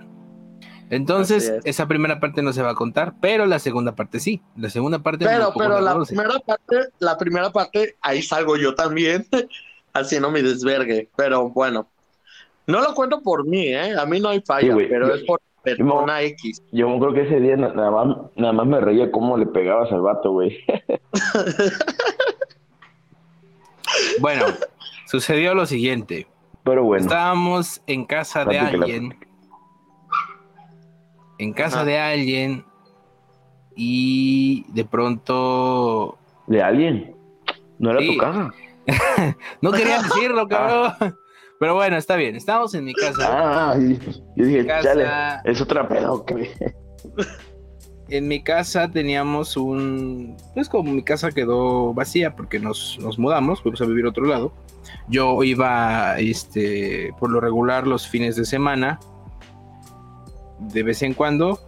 Entonces, 0.90 1.50
es. 1.50 1.66
esa 1.66 1.88
primera 1.88 2.20
parte 2.20 2.42
no 2.44 2.54
se 2.54 2.62
va 2.62 2.72
a 2.72 2.76
contar, 2.76 3.16
pero 3.20 3.46
la 3.48 3.58
segunda 3.60 3.96
parte 3.96 4.20
sí. 4.20 4.42
La 4.56 4.70
segunda 4.70 5.00
parte 5.00 5.26
Pero, 5.26 5.46
no, 5.46 5.54
pero 5.58 5.82
la 5.82 5.98
primera 6.04 6.40
parte, 6.40 6.76
la 7.00 7.18
primera 7.18 7.50
parte, 7.52 7.96
ahí 8.02 8.22
salgo 8.22 8.58
yo 8.58 8.76
también, 8.76 9.26
haciendo 9.94 10.30
mi 10.30 10.42
desvergue. 10.42 11.10
Pero 11.16 11.50
bueno, 11.50 11.88
no 12.68 12.82
lo 12.82 12.94
cuento 12.94 13.22
por 13.22 13.48
mí, 13.48 13.68
¿eh? 13.70 13.98
A 13.98 14.06
mí 14.06 14.20
no 14.20 14.30
hay 14.30 14.42
falla, 14.42 14.68
Sí, 14.68 14.74
güey. 14.74 14.88
pero 14.90 15.08
Yo- 15.08 15.16
es 15.16 15.24
por 15.24 15.42
persona 15.64 16.22
X. 16.22 16.62
Yo 16.74 16.90
me 16.90 16.96
acuerdo 16.98 17.16
que 17.16 17.22
ese 17.22 17.40
día 17.40 17.56
na- 17.56 17.74
nada 17.74 17.90
más, 17.90 18.18
nada 18.36 18.54
más 18.54 18.68
me 18.68 18.80
reía 18.82 19.10
cómo 19.12 19.38
le 19.38 19.46
pegabas 19.48 19.92
al 19.92 20.02
vato, 20.02 20.32
güey. 20.32 20.60
Bueno, 24.20 24.46
sucedió 25.08 25.54
lo 25.54 25.66
siguiente. 25.66 26.28
Pero 26.64 26.84
bueno. 26.84 27.04
Estábamos 27.06 27.82
en 27.88 28.06
casa 28.06 28.46
de 28.46 28.60
alguien. 28.60 29.18
En 31.40 31.54
casa 31.54 31.78
Ajá. 31.78 31.86
de 31.86 32.00
alguien. 32.00 32.66
Y 33.76 34.66
de 34.72 34.86
pronto. 34.86 36.18
¿De 36.48 36.62
alguien? 36.62 37.16
¿No 37.80 37.92
era 37.92 38.00
Sí. 38.00 38.14
tu 38.14 38.18
casa? 38.18 38.52
No 39.62 39.72
quería 39.72 40.02
decirlo, 40.02 40.48
cabrón. 40.50 40.94
Pero 41.60 41.76
bueno, 41.76 41.96
está 41.98 42.16
bien. 42.18 42.36
Estábamos 42.36 42.74
en 42.76 42.86
mi 42.86 42.94
casa. 42.94 43.72
Ah, 43.72 43.76
y- 43.78 43.98
yo 44.36 44.46
dije, 44.46 44.66
Casa- 44.66 44.90
chale, 44.90 45.08
es 45.52 45.62
otra 45.62 45.88
pedo 45.88 46.26
que... 46.26 46.52
En 48.14 48.28
mi 48.28 48.44
casa 48.44 48.92
teníamos 48.92 49.58
un. 49.58 50.38
Pues 50.54 50.70
como 50.70 50.92
mi 50.94 51.02
casa 51.02 51.32
quedó 51.32 51.96
vacía 51.96 52.36
porque 52.36 52.60
nos, 52.60 53.00
nos 53.02 53.18
mudamos, 53.18 53.60
fuimos 53.64 53.82
a 53.82 53.86
vivir 53.86 54.06
a 54.06 54.10
otro 54.10 54.26
lado. 54.28 54.54
Yo 55.08 55.44
iba, 55.44 56.20
este, 56.20 57.12
por 57.20 57.32
lo 57.32 57.40
regular, 57.40 57.88
los 57.88 58.08
fines 58.08 58.36
de 58.36 58.46
semana. 58.46 59.00
De 60.60 60.84
vez 60.84 61.02
en 61.02 61.16
cuando. 61.16 61.60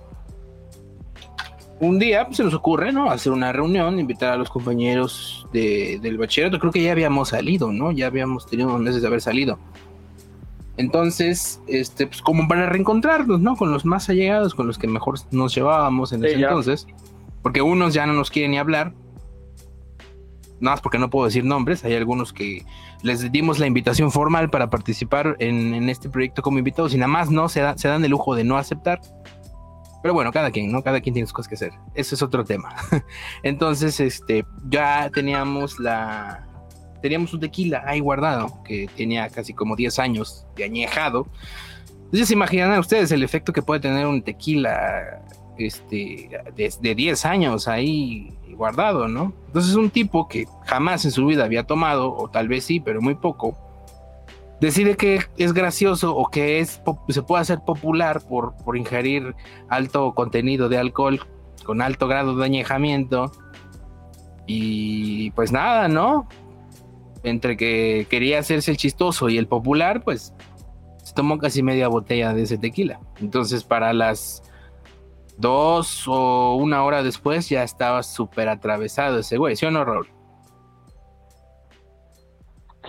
Un 1.80 1.98
día 1.98 2.26
pues, 2.28 2.38
se 2.38 2.44
nos 2.44 2.54
ocurre, 2.54 2.92
¿no? 2.92 3.10
Hacer 3.10 3.32
una 3.32 3.52
reunión, 3.52 4.00
invitar 4.00 4.34
a 4.34 4.38
los 4.38 4.52
compañeros 4.52 5.48
de- 5.52 5.98
del 6.00 6.20
bachillerato. 6.20 6.60
Creo 6.60 6.72
que 6.72 6.84
ya 6.84 6.92
habíamos 6.92 7.30
salido, 7.30 7.72
¿no? 7.72 7.92
Ya 7.92 8.06
habíamos 8.06 8.46
tenido 8.46 8.70
unos 8.70 8.82
meses 8.82 9.02
de 9.02 9.08
haber 9.08 9.20
salido. 9.22 9.58
Entonces, 10.78 11.62
este, 11.68 12.08
pues 12.08 12.22
como 12.22 12.48
para 12.48 12.68
reencontrarnos, 12.68 13.40
¿no? 13.40 13.56
Con 13.56 13.72
los 13.72 13.86
más 13.86 14.10
allegados, 14.10 14.54
con 14.56 14.68
los 14.68 14.78
que 14.78 14.88
mejor 14.88 15.20
nos 15.32 15.56
llevábamos 15.56 16.12
en 16.12 16.22
Sí, 16.22 16.28
ese 16.28 16.40
ya. 16.40 16.48
entonces. 16.48 16.86
Porque 17.42 17.62
unos 17.62 17.94
ya 17.94 18.06
no 18.06 18.14
nos 18.14 18.30
quieren 18.30 18.52
ni 18.52 18.58
hablar. 18.58 18.94
Nada 20.60 20.76
más 20.76 20.82
porque 20.82 20.98
no 20.98 21.10
puedo 21.10 21.26
decir 21.26 21.44
nombres. 21.44 21.84
Hay 21.86 21.94
algunos 21.96 22.34
que 22.34 22.66
les 23.04 23.32
dimos 23.32 23.60
la 23.60 23.68
invitación 23.68 24.12
formal 24.12 24.50
para 24.50 24.70
participar 24.70 25.36
en, 25.40 25.74
en 25.74 25.90
este 25.90 26.10
proyecto 26.10 26.42
como 26.42 26.58
invitados 26.60 26.94
y 26.94 26.98
nada 26.98 27.08
más 27.10 27.30
no 27.30 27.50
se, 27.50 27.60
da- 27.62 27.78
se 27.78 27.88
dan 27.88 28.04
el 28.04 28.12
lujo 28.12 28.36
de 28.36 28.44
no 28.44 28.58
aceptar. 28.58 29.00
Pero 30.02 30.14
bueno, 30.14 30.32
cada 30.32 30.52
quien, 30.52 30.72
¿no? 30.72 30.82
Cada 30.84 31.02
quien 31.02 31.14
tiene 31.14 31.26
sus 31.26 31.34
cosas 31.34 31.50
que 31.50 31.56
hacer. 31.56 31.72
Eso 31.94 32.16
es 32.16 32.22
otro 32.22 32.44
tema. 32.46 32.76
Entonces, 33.44 34.00
este, 34.00 34.46
ya 34.70 35.10
teníamos 35.14 35.80
la, 35.80 36.48
teníamos 37.06 37.32
un 37.36 37.40
tequila 37.40 37.84
ahí 37.86 38.00
guardado 38.00 38.64
que 38.64 38.90
tenía 38.98 39.30
casi 39.30 39.54
como 39.54 39.76
10 39.76 40.00
años 40.00 40.48
de 40.56 40.64
añejado. 40.64 41.28
Entonces, 42.06 42.30
se 42.30 42.34
imaginarán 42.34 42.80
ustedes 42.80 43.12
el 43.12 43.22
efecto 43.22 43.54
que 43.54 43.62
puede 43.62 43.80
tener 43.80 44.08
un 44.08 44.24
tequila 44.24 45.22
este, 45.60 46.32
de, 46.56 46.74
de 46.82 46.96
10 46.96 47.26
años 47.26 47.68
ahí 47.68 48.36
guardado, 48.56 49.08
¿no? 49.08 49.34
Entonces, 49.46 49.76
un 49.76 49.92
tipo 49.92 50.28
que 50.28 50.48
jamás 50.66 51.06
en 51.06 51.12
su 51.12 51.28
vida 51.28 51.44
había 51.44 51.68
tomado, 51.68 52.12
o 52.12 52.28
tal 52.28 52.48
vez 52.48 52.64
sí, 52.64 52.80
pero 52.80 53.04
muy 53.04 53.14
poco, 53.14 53.56
decide 54.60 54.98
que 54.98 55.20
es 55.38 55.54
gracioso 55.54 56.16
o 56.16 56.28
que 56.32 56.60
es, 56.60 56.82
se 57.10 57.22
puede 57.22 57.42
hacer 57.44 57.60
popular 57.60 58.20
por, 58.28 58.56
por 58.64 58.78
ingerir 58.78 59.36
alto 59.70 60.16
contenido 60.16 60.70
de 60.70 60.80
alcohol 60.80 61.20
con 61.64 61.84
alto 61.84 62.08
grado 62.08 62.36
de 62.36 62.46
añejamiento. 62.46 63.32
Y 64.48 65.30
pues 65.32 65.52
nada, 65.52 65.88
¿no? 65.88 66.28
Entre 67.26 67.58
que 67.58 68.08
quería 68.10 68.40
hacerse 68.40 68.72
el 68.72 68.78
chistoso 68.78 69.30
y 69.30 69.38
el 69.38 69.48
popular, 69.48 70.04
pues 70.04 70.34
se 71.04 71.14
tomó 71.14 71.38
casi 71.38 71.62
media 71.64 71.88
botella 71.88 72.34
de 72.34 72.44
ese 72.44 72.58
tequila. 72.58 73.00
Entonces, 73.20 73.64
para 73.64 73.94
las 73.94 74.44
dos 75.38 76.08
o 76.08 76.56
una 76.56 76.84
hora 76.84 77.04
después, 77.04 77.50
ya 77.50 77.64
estaba 77.64 78.04
súper 78.04 78.50
atravesado 78.50 79.20
ese 79.20 79.38
güey, 79.38 79.56
¿sí 79.56 79.66
o 79.66 79.72
no, 79.72 79.84
Raúl? 79.86 80.08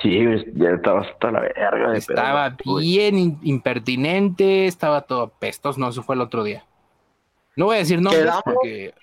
Sí, 0.02 0.18
ya 0.54 0.70
estaba 0.70 1.00
hasta 1.00 1.30
la 1.30 1.40
verga 1.40 1.90
de 1.90 1.98
Estaba 1.98 2.54
pedo, 2.56 2.76
bien 2.76 3.18
in- 3.18 3.38
impertinente, 3.42 4.66
estaba 4.66 5.00
todo 5.02 5.28
pestoso, 5.30 5.80
no, 5.80 5.88
eso 5.88 6.02
fue 6.02 6.14
el 6.14 6.20
otro 6.20 6.44
día. 6.44 6.66
No 7.56 7.66
voy 7.66 7.76
a 7.76 7.78
decir 7.78 8.00
nombres 8.00 8.24
Quedamos- 8.24 8.42
porque 8.44 8.94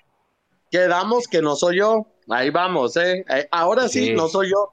Quedamos 0.69 1.27
que 1.27 1.41
no 1.41 1.55
soy 1.55 1.77
yo. 1.79 2.07
Ahí 2.29 2.49
vamos, 2.49 2.95
¿eh? 2.97 3.23
Eh, 3.29 3.47
Ahora 3.51 3.87
sí, 3.87 4.07
Sí. 4.07 4.13
no 4.13 4.27
soy 4.27 4.49
yo. 4.51 4.71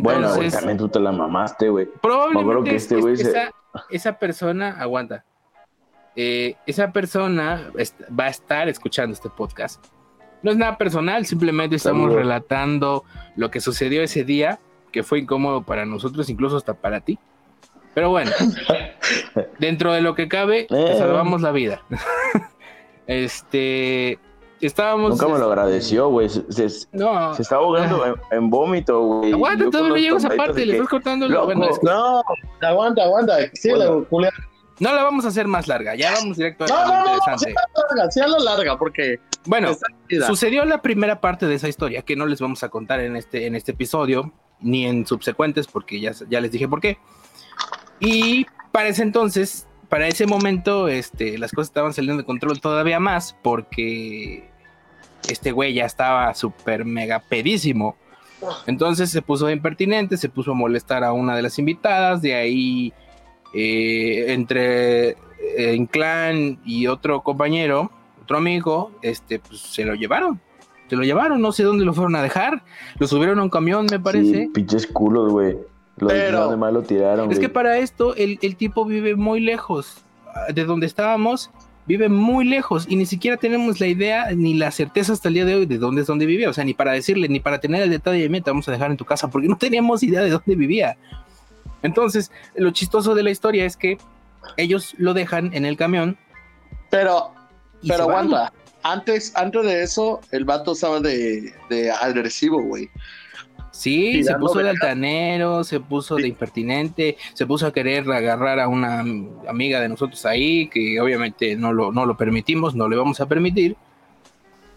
Bueno, 0.00 0.34
güey, 0.34 0.50
también 0.50 0.78
tú 0.78 0.88
te 0.88 0.98
la 1.00 1.12
mamaste, 1.12 1.68
güey. 1.68 1.86
probablemente 2.02 2.70
que 2.70 2.76
este 2.76 3.16
se- 3.16 3.50
esa, 3.90 4.18
persona 4.18 4.76
aguanta. 4.78 5.24
Eh, 6.16 6.56
esa 6.66 6.92
persona 6.92 7.70
va 8.18 8.24
a 8.24 8.28
estar 8.28 8.68
escuchando 8.68 9.12
este 9.14 9.28
podcast. 9.30 9.84
No 10.42 10.50
es 10.50 10.56
nada 10.56 10.76
personal, 10.78 11.26
simplemente 11.26 11.76
estamos 11.76 12.12
relatando 12.12 13.04
lo 13.36 13.50
que 13.50 13.60
sucedió 13.60 14.02
ese 14.02 14.24
día, 14.24 14.58
que 14.92 15.02
fue 15.02 15.20
incómodo 15.20 15.62
para 15.62 15.86
nosotros, 15.86 16.28
incluso 16.28 16.56
hasta 16.56 16.74
para 16.74 17.00
ti. 17.00 17.18
Pero 17.94 18.10
bueno, 18.10 18.30
dentro 19.58 19.92
de 19.92 20.02
lo 20.02 20.14
que 20.14 20.28
cabe, 20.28 20.66
te 20.68 20.92
Eh. 20.92 20.98
salvamos 20.98 21.40
la 21.42 21.50
vida. 21.52 21.82
este, 23.06 24.18
estábamos. 24.60 25.10
Nunca 25.10 25.28
me 25.28 25.38
lo 25.38 25.46
agradeció, 25.46 26.08
güey. 26.08 26.28
Se, 26.28 26.42
se- 26.50 26.86
No, 26.92 27.34
se 27.34 27.42
estaba 27.42 27.62
ahogando 27.62 28.06
en, 28.06 28.14
en 28.30 28.50
vómito, 28.50 29.00
güey. 29.00 29.32
aguanta, 29.32 29.64
todavía 29.70 29.88
no 29.90 29.96
llego 29.96 30.14
a 30.16 30.18
esa 30.18 30.30
parte, 30.30 30.64
le 30.66 30.72
estás 30.74 30.88
cortando. 30.88 31.28
Loco. 31.28 31.46
Bueno, 31.46 31.64
es 31.70 31.78
que 31.78 31.86
No, 31.86 32.22
aguanta, 32.62 33.02
aguanta. 33.04 33.36
Sí, 33.54 33.70
Bueno. 33.70 34.00
la 34.00 34.04
culera. 34.06 34.34
no 34.80 34.94
la 34.94 35.02
vamos 35.04 35.24
a 35.24 35.28
hacer 35.28 35.46
más 35.46 35.68
larga, 35.68 35.94
ya 35.94 36.12
vamos 36.12 36.36
directo 36.36 36.64
a 36.64 36.66
No, 36.68 36.74
lo 36.74 36.86
no, 36.86 36.94
no, 37.04 37.14
interesante. 37.14 37.54
Larga, 37.90 38.10
sí 38.10 38.20
a 38.20 38.26
la 38.28 38.38
larga, 38.38 38.78
porque 38.78 39.20
Bueno, 39.46 39.70
está. 39.70 40.26
Sucedió 40.26 40.64
la 40.64 40.82
primera 40.82 41.20
parte 41.20 41.46
de 41.46 41.54
esa 41.54 41.68
historia 41.68 42.02
que 42.02 42.16
no 42.16 42.26
les 42.26 42.40
vamos 42.40 42.62
a 42.62 42.68
contar 42.68 43.00
en 43.00 43.16
este, 43.16 43.46
en 43.46 43.54
este 43.54 43.72
episodio 43.72 44.32
ni 44.60 44.86
en 44.86 45.06
subsecuentes 45.06 45.66
porque 45.66 46.00
ya, 46.00 46.12
ya 46.28 46.40
les 46.40 46.50
dije 46.50 46.66
por 46.68 46.80
qué. 46.80 46.98
Y 48.00 48.46
para 48.72 48.88
ese 48.88 49.02
entonces, 49.02 49.66
para 49.94 50.08
ese 50.08 50.26
momento, 50.26 50.88
este, 50.88 51.38
las 51.38 51.52
cosas 51.52 51.68
estaban 51.68 51.92
saliendo 51.92 52.20
de 52.20 52.26
control 52.26 52.60
todavía 52.60 52.98
más 52.98 53.36
porque 53.44 54.42
este 55.28 55.52
güey 55.52 55.72
ya 55.72 55.84
estaba 55.84 56.34
súper 56.34 56.84
mega 56.84 57.20
pedísimo. 57.20 57.94
Entonces 58.66 59.10
se 59.10 59.22
puso 59.22 59.48
impertinente, 59.48 60.16
se 60.16 60.28
puso 60.28 60.50
a 60.50 60.54
molestar 60.54 61.04
a 61.04 61.12
una 61.12 61.36
de 61.36 61.42
las 61.42 61.60
invitadas, 61.60 62.22
de 62.22 62.34
ahí 62.34 62.92
eh, 63.54 64.32
entre 64.32 65.10
eh, 65.10 65.74
Inclán 65.76 66.58
y 66.64 66.88
otro 66.88 67.22
compañero, 67.22 67.92
otro 68.20 68.38
amigo, 68.38 68.90
este, 69.00 69.38
pues 69.38 69.60
se 69.60 69.84
lo 69.84 69.94
llevaron. 69.94 70.40
Se 70.88 70.96
lo 70.96 71.04
llevaron, 71.04 71.40
no 71.40 71.52
sé 71.52 71.62
dónde 71.62 71.84
lo 71.84 71.94
fueron 71.94 72.16
a 72.16 72.22
dejar. 72.22 72.64
Lo 72.98 73.06
subieron 73.06 73.38
a 73.38 73.44
un 73.44 73.48
camión, 73.48 73.86
me 73.88 74.00
parece. 74.00 74.42
Sí, 74.42 74.48
pinches 74.48 74.88
culos, 74.88 75.30
güey. 75.30 75.56
Los 75.96 76.12
Pero- 76.12 76.50
de 76.50 76.56
malo 76.56 76.82
tiraron, 76.82 77.30
es 77.30 77.38
que 77.38 77.48
para 77.48 77.78
esto 77.78 78.14
el, 78.16 78.38
el 78.42 78.56
tipo 78.56 78.84
vive 78.84 79.14
muy 79.14 79.40
lejos 79.40 79.98
ah, 80.34 80.52
de 80.52 80.64
donde 80.64 80.86
estábamos. 80.86 81.50
Vive 81.86 82.08
muy 82.08 82.46
lejos 82.46 82.86
y 82.88 82.96
ni 82.96 83.04
siquiera 83.04 83.36
tenemos 83.36 83.78
la 83.78 83.86
idea 83.86 84.30
ni 84.34 84.54
la 84.54 84.70
certeza 84.70 85.12
hasta 85.12 85.28
el 85.28 85.34
día 85.34 85.44
de 85.44 85.54
hoy 85.54 85.66
de 85.66 85.76
dónde 85.76 86.00
es 86.00 86.06
donde 86.06 86.24
vivía. 86.24 86.48
O 86.48 86.52
sea, 86.54 86.64
ni 86.64 86.72
para 86.72 86.92
decirle, 86.92 87.28
ni 87.28 87.40
para 87.40 87.58
tener 87.60 87.82
el 87.82 87.90
detalle 87.90 88.22
de, 88.22 88.28
"Mira, 88.30 88.42
te 88.42 88.50
vamos 88.50 88.66
a 88.68 88.72
dejar 88.72 88.90
en 88.90 88.96
tu 88.96 89.04
casa, 89.04 89.28
porque 89.28 89.48
no 89.48 89.58
teníamos 89.58 90.02
idea 90.02 90.22
de 90.22 90.30
dónde 90.30 90.56
vivía. 90.56 90.96
Entonces, 91.82 92.32
lo 92.56 92.70
chistoso 92.70 93.14
de 93.14 93.22
la 93.22 93.30
historia 93.30 93.66
es 93.66 93.76
que 93.76 93.98
ellos 94.56 94.94
lo 94.96 95.12
dejan 95.12 95.52
en 95.52 95.66
el 95.66 95.76
camión. 95.76 96.16
Pero, 96.90 97.32
pero 97.86 98.04
aguanta. 98.04 98.50
Antes, 98.82 99.32
antes 99.36 99.62
de 99.64 99.82
eso, 99.82 100.20
el 100.30 100.46
vato 100.46 100.72
estaba 100.72 101.00
de, 101.00 101.52
de 101.68 101.90
agresivo, 101.90 102.62
güey. 102.62 102.88
Sí, 103.76 104.22
se 104.22 104.34
puso 104.36 104.60
de 104.60 104.70
altanero, 104.70 105.64
se 105.64 105.80
puso 105.80 106.14
de 106.14 106.22
Sí. 106.22 106.28
impertinente, 106.28 107.16
se 107.32 107.44
puso 107.44 107.66
a 107.66 107.72
querer 107.72 108.08
agarrar 108.10 108.60
a 108.60 108.68
una 108.68 109.00
am- 109.00 109.30
amiga 109.48 109.80
de 109.80 109.88
nosotros 109.88 110.24
ahí, 110.26 110.68
que 110.68 111.00
obviamente 111.00 111.56
no 111.56 111.72
lo, 111.72 111.90
no 111.90 112.06
lo 112.06 112.16
permitimos, 112.16 112.76
no 112.76 112.88
le 112.88 112.96
vamos 112.96 113.20
a 113.20 113.26
permitir. 113.26 113.76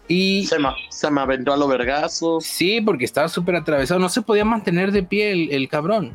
Y 0.08 0.46
Se 0.46 0.58
me, 0.58 0.70
se 0.88 1.10
me 1.10 1.20
aventó 1.20 1.52
a 1.52 1.56
los 1.56 1.68
vergazos. 1.68 2.44
sí, 2.44 2.80
porque 2.80 3.04
estaba 3.04 3.28
súper 3.28 3.54
atravesado, 3.56 4.00
no 4.00 4.08
se 4.08 4.22
podía 4.22 4.44
mantener 4.44 4.90
de 4.90 5.02
pie 5.04 5.30
el, 5.32 5.52
el 5.52 5.68
cabrón. 5.68 6.14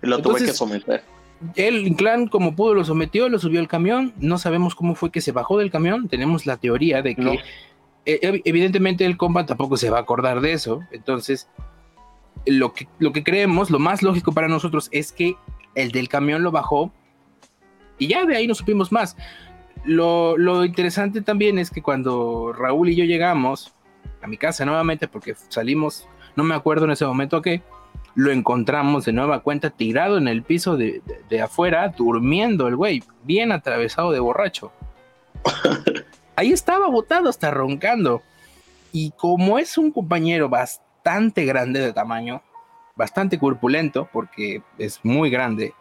Lo 0.00 0.18
tuve 0.18 0.34
Entonces- 0.38 0.50
que 0.50 0.56
someter. 0.56 1.02
El 1.56 1.86
Inclán, 1.86 2.26
como 2.28 2.54
pudo, 2.54 2.74
lo 2.74 2.84
sometió, 2.84 3.28
lo 3.28 3.38
subió 3.38 3.60
al 3.60 3.68
camión. 3.68 4.12
No 4.18 4.38
sabemos 4.38 4.74
cómo 4.74 4.94
fue 4.94 5.10
que 5.10 5.20
se 5.20 5.30
bajó 5.32 5.56
del 5.58 5.70
camión. 5.70 6.08
Tenemos 6.08 6.46
la 6.46 6.56
teoría 6.58 7.00
de 7.02 7.14
que, 7.14 7.22
No. 7.22 7.32
eh, 8.04 8.18
ev- 8.22 8.42
evidentemente, 8.44 9.04
el 9.04 9.16
compa 9.16 9.46
tampoco 9.46 9.76
se 9.76 9.88
va 9.90 9.98
a 9.98 10.00
acordar 10.02 10.40
de 10.40 10.52
eso. 10.52 10.80
Entonces, 10.90 11.48
lo 12.46 12.72
que, 12.72 12.88
lo 12.98 13.12
que 13.12 13.22
creemos, 13.24 13.70
lo 13.70 13.78
más 13.78 14.02
lógico 14.02 14.32
para 14.32 14.48
nosotros 14.48 14.88
es 14.92 15.12
que 15.12 15.36
el 15.74 15.90
del 15.92 16.08
camión 16.08 16.42
lo 16.42 16.50
bajó 16.50 16.92
y 17.98 18.08
ya 18.08 18.24
de 18.24 18.36
ahí 18.36 18.46
no 18.46 18.54
supimos 18.54 18.90
más. 18.92 19.16
Lo, 19.84 20.36
lo 20.36 20.64
interesante 20.64 21.20
también 21.22 21.58
es 21.58 21.70
que 21.70 21.82
cuando 21.82 22.52
Raúl 22.52 22.88
y 22.90 22.96
yo 22.96 23.04
llegamos 23.04 23.72
a 24.22 24.26
mi 24.26 24.36
casa 24.36 24.64
nuevamente, 24.64 25.06
porque 25.08 25.34
salimos, 25.48 26.08
no 26.36 26.44
me 26.44 26.54
acuerdo 26.54 26.84
en 26.84 26.90
ese 26.92 27.06
momento 27.06 27.36
a 27.36 27.42
qué, 27.42 27.62
lo 28.14 28.32
encontramos 28.32 29.04
de 29.04 29.12
nueva 29.12 29.40
cuenta 29.40 29.70
tirado 29.70 30.18
en 30.18 30.26
el 30.26 30.42
piso 30.42 30.76
de, 30.76 31.00
de- 31.06 31.20
de 31.28 31.40
afuera, 31.42 31.88
durmiendo 31.96 32.66
el 32.66 32.74
güey, 32.76 33.02
bien 33.22 33.52
atravesado 33.52 34.10
de 34.10 34.18
borracho. 34.20 34.72
Ahí 36.36 36.52
estaba 36.52 36.88
botado 36.88 37.28
hasta 37.28 37.50
roncando. 37.50 38.22
Y 38.92 39.10
como 39.12 39.58
es 39.58 39.76
un 39.78 39.90
compañero 39.92 40.48
bastante 40.48 40.87
grande 41.02 41.80
de 41.80 41.92
tamaño, 41.92 42.42
bastante 42.96 43.38
corpulento 43.38 44.08
porque 44.12 44.62
es 44.78 45.00
muy 45.04 45.30
grande. 45.30 45.74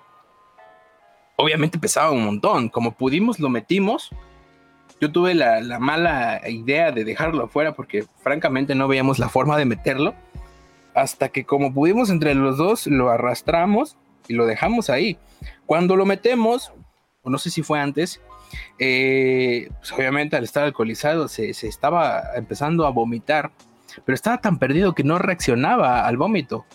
Obviamente 1.36 1.77
pesaba 1.77 2.12
un 2.12 2.25
montón. 2.25 2.69
Como 2.69 2.91
pudimos, 2.91 3.39
lo 3.39 3.49
metimos. 3.49 4.10
Yo 4.99 5.12
tuve 5.12 5.36
la, 5.36 5.62
la 5.62 5.80
mala 5.80 6.41
idea 6.49 6.91
de 6.91 7.03
dejarlo 7.03 7.45
afuera 7.45 7.73
porque 7.73 8.06
francamente 8.23 8.73
no 8.73 8.88
veíamos 8.88 9.19
la 9.19 9.30
forma 9.30 9.58
de 9.58 9.65
meterlo. 9.65 10.15
Hasta 10.95 11.30
que 11.30 11.45
como 11.45 11.73
pudimos 11.73 12.10
entre 12.10 12.34
los 12.34 12.58
dos, 12.58 12.88
lo 12.88 13.10
arrastramos 13.10 13.97
y 14.27 14.34
lo 14.34 14.45
dejamos 14.45 14.89
ahí. 14.89 15.17
Cuando 15.65 15.95
lo 15.95 16.06
metemos, 16.06 16.71
o 17.21 17.30
no 17.30 17.38
sé 17.38 17.51
si 17.51 17.62
fue 17.62 17.80
antes, 17.80 18.19
eh, 18.80 19.69
pues 19.80 19.91
obviamente 19.91 20.36
al 20.36 20.43
estar 20.43 20.63
alcoholizado 20.63 21.27
se, 21.27 21.53
se 21.53 21.67
estaba 21.67 22.36
empezando 22.36 22.88
a 22.88 22.89
vomitar, 22.89 23.51
pero 24.05 24.15
estaba 24.15 24.39
tan 24.39 24.60
perdido 24.60 24.93
que 24.93 25.03
no 25.03 25.17
reaccionaba 25.17 26.05
al 26.05 26.17
vómito. 26.17 26.65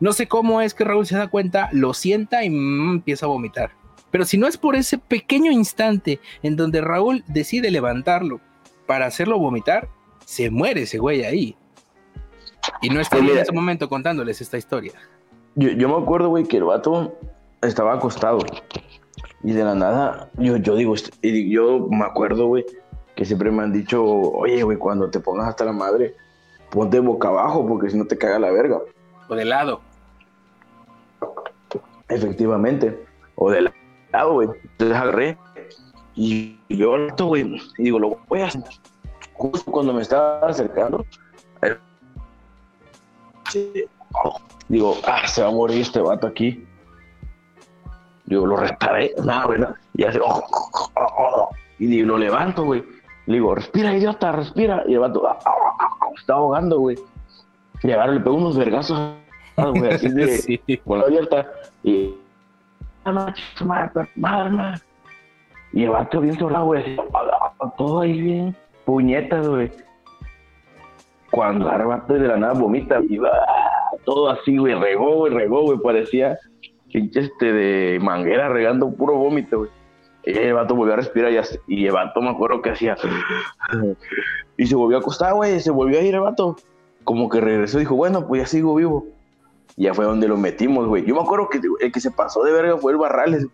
No 0.00 0.12
sé 0.12 0.26
cómo 0.26 0.60
es 0.60 0.74
que 0.74 0.84
Raúl 0.84 1.06
se 1.06 1.16
da 1.16 1.28
cuenta, 1.28 1.68
lo 1.72 1.94
sienta 1.94 2.44
y 2.44 2.50
mm, 2.50 2.90
empieza 2.94 3.26
a 3.26 3.28
vomitar. 3.28 3.70
Pero 4.10 4.24
si 4.24 4.38
no 4.38 4.46
es 4.46 4.56
por 4.56 4.76
ese 4.76 4.98
pequeño 4.98 5.50
instante 5.50 6.20
en 6.42 6.56
donde 6.56 6.80
Raúl 6.80 7.24
decide 7.26 7.70
levantarlo 7.70 8.40
para 8.86 9.06
hacerlo 9.06 9.38
vomitar, 9.38 9.88
se 10.24 10.50
muere 10.50 10.82
ese 10.82 10.98
güey 10.98 11.24
ahí. 11.24 11.56
Y 12.80 12.90
no 12.90 13.00
está 13.00 13.18
Pues 13.18 13.30
en 13.30 13.38
ese 13.38 13.52
momento 13.52 13.88
contándoles 13.88 14.40
esta 14.40 14.58
historia. 14.58 14.92
Yo, 15.54 15.70
yo 15.70 15.88
me 15.88 16.02
acuerdo, 16.02 16.28
güey, 16.28 16.44
que 16.44 16.58
el 16.58 16.64
vato 16.64 17.18
estaba 17.62 17.94
acostado. 17.94 18.38
Y 19.42 19.52
de 19.52 19.64
la 19.64 19.74
nada, 19.74 20.30
yo, 20.34 20.56
yo 20.56 20.76
digo, 20.76 20.94
y 21.22 21.50
yo 21.50 21.86
me 21.90 22.04
acuerdo, 22.04 22.46
güey, 22.46 22.64
que 23.14 23.24
siempre 23.24 23.50
me 23.50 23.62
han 23.62 23.72
dicho, 23.72 24.04
oye, 24.04 24.62
güey, 24.62 24.78
cuando 24.78 25.10
te 25.10 25.20
pongas 25.20 25.48
hasta 25.48 25.64
la 25.64 25.72
madre, 25.72 26.14
ponte 26.76 27.00
boca 27.00 27.28
abajo 27.28 27.66
porque 27.66 27.88
si 27.88 27.96
no 27.96 28.04
te 28.04 28.18
caga 28.18 28.38
la 28.38 28.50
verga. 28.50 28.78
O 29.28 29.34
de 29.34 29.46
lado. 29.46 29.80
Efectivamente. 32.08 33.02
O 33.34 33.50
de 33.50 33.72
lado, 34.12 34.32
güey. 34.34 34.48
Entonces 34.62 34.96
agarré. 34.96 35.38
Y 36.14 36.58
yo, 36.68 36.96
esto, 36.96 37.26
güey, 37.26 37.56
y 37.78 37.82
digo, 37.82 37.98
lo 37.98 38.18
voy 38.28 38.40
a 38.40 38.46
hacer. 38.46 38.62
Justo 39.34 39.70
cuando 39.70 39.92
me 39.92 40.00
estaba 40.00 40.48
acercando, 40.48 41.04
eh, 41.60 41.76
digo, 44.68 44.96
ah, 45.06 45.26
se 45.26 45.42
va 45.42 45.48
a 45.48 45.52
morir 45.52 45.82
este 45.82 46.00
vato 46.00 46.26
aquí. 46.26 46.66
Digo, 48.24 48.46
lo 48.46 48.56
restaré. 48.56 49.14
Nada, 49.24 49.44
güey, 49.44 49.60
nada. 49.60 49.78
Y 49.94 50.04
hace, 50.04 50.20
oh, 50.20 50.42
oh, 50.50 50.90
oh, 50.94 51.10
oh. 51.18 51.50
y 51.78 51.86
digo, 51.86 52.08
lo 52.08 52.18
levanto, 52.18 52.64
güey. 52.64 52.82
Le 53.26 53.34
digo, 53.34 53.54
respira, 53.54 53.94
idiota, 53.94 54.32
respira. 54.32 54.84
Y 54.86 54.94
el 54.94 55.00
vato, 55.00 55.26
ah, 55.26 55.38
ah, 55.44 55.50
ah, 55.80 55.88
ah, 56.00 56.06
está 56.16 56.34
ahogando, 56.34 56.78
güey. 56.78 56.96
Y 57.82 57.90
agarro, 57.90 58.12
le 58.12 58.20
pego 58.20 58.36
unos 58.36 58.56
vergazos, 58.56 58.98
ah, 59.56 59.68
güey, 59.68 59.92
así 59.92 60.08
de, 60.08 60.28
Sí. 60.28 60.60
con 60.84 60.98
la 61.00 61.06
abierta 61.06 61.46
y 61.82 62.14
y 65.72 65.84
el 65.84 65.90
vato 65.90 66.20
bien 66.20 66.36
sobrado, 66.38 66.64
güey, 66.66 66.96
todo 67.76 68.00
ahí 68.00 68.20
bien, 68.20 68.56
puñetas, 68.84 69.46
güey. 69.48 69.70
Cuando 71.30 71.70
el 71.70 71.84
vato 71.84 72.14
de 72.14 72.26
la 72.26 72.36
nada 72.36 72.54
vomita 72.54 73.00
y 73.08 73.18
va 73.18 73.30
todo 74.04 74.30
así, 74.30 74.56
güey, 74.56 74.74
regó, 74.74 75.16
güey, 75.16 75.34
regó, 75.34 75.62
güey, 75.62 75.78
parecía 75.78 76.38
pinche 76.92 77.20
este 77.20 77.52
de 77.52 78.00
manguera 78.00 78.48
regando 78.48 78.90
puro 78.90 79.14
vómito, 79.16 79.58
güey. 79.58 79.70
Y 80.26 80.36
el 80.36 80.54
vato 80.54 80.74
volvió 80.74 80.94
a 80.94 80.96
respirar 80.96 81.32
y, 81.32 81.38
y 81.68 81.86
el 81.86 81.92
vato 81.92 82.20
me 82.20 82.30
acuerdo 82.30 82.60
que 82.60 82.70
hacía 82.70 82.96
y 84.56 84.66
se 84.66 84.74
volvió 84.74 84.96
a 84.96 85.00
acostar, 85.00 85.34
güey, 85.34 85.60
se 85.60 85.70
volvió 85.70 86.00
a 86.00 86.02
ir 86.02 86.14
el 86.14 86.20
vato. 86.20 86.56
Como 87.04 87.28
que 87.28 87.40
regresó 87.40 87.78
y 87.78 87.80
dijo, 87.80 87.94
bueno, 87.94 88.26
pues 88.26 88.42
ya 88.42 88.46
sigo 88.48 88.74
vivo. 88.74 89.06
Y 89.76 89.84
ya 89.84 89.94
fue 89.94 90.04
donde 90.04 90.26
lo 90.26 90.36
metimos, 90.36 90.88
güey. 90.88 91.04
Yo 91.04 91.14
me 91.14 91.20
acuerdo 91.20 91.48
que 91.48 91.60
el 91.80 91.92
que 91.92 92.00
se 92.00 92.10
pasó 92.10 92.42
de 92.42 92.52
verga 92.52 92.76
fue 92.78 92.92
el 92.92 92.98
Barrales, 92.98 93.46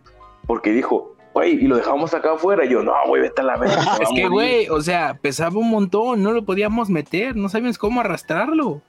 porque 0.47 0.71
dijo, 0.71 1.15
güey, 1.35 1.63
y 1.63 1.67
lo 1.67 1.77
dejamos 1.77 2.15
acá 2.15 2.33
afuera. 2.33 2.65
Y 2.65 2.71
yo, 2.71 2.83
no, 2.83 2.95
güey, 3.07 3.21
vete 3.21 3.43
a 3.43 3.45
la 3.45 3.57
verga. 3.57 3.77
Es 4.01 4.09
que, 4.09 4.29
morir". 4.29 4.31
güey, 4.31 4.69
o 4.71 4.81
sea, 4.81 5.19
pesaba 5.21 5.59
un 5.59 5.69
montón, 5.69 6.23
no 6.23 6.33
lo 6.33 6.45
podíamos 6.45 6.89
meter, 6.89 7.37
no 7.37 7.51
sabíamos 7.51 7.77
cómo 7.77 8.01
arrastrarlo. 8.01 8.81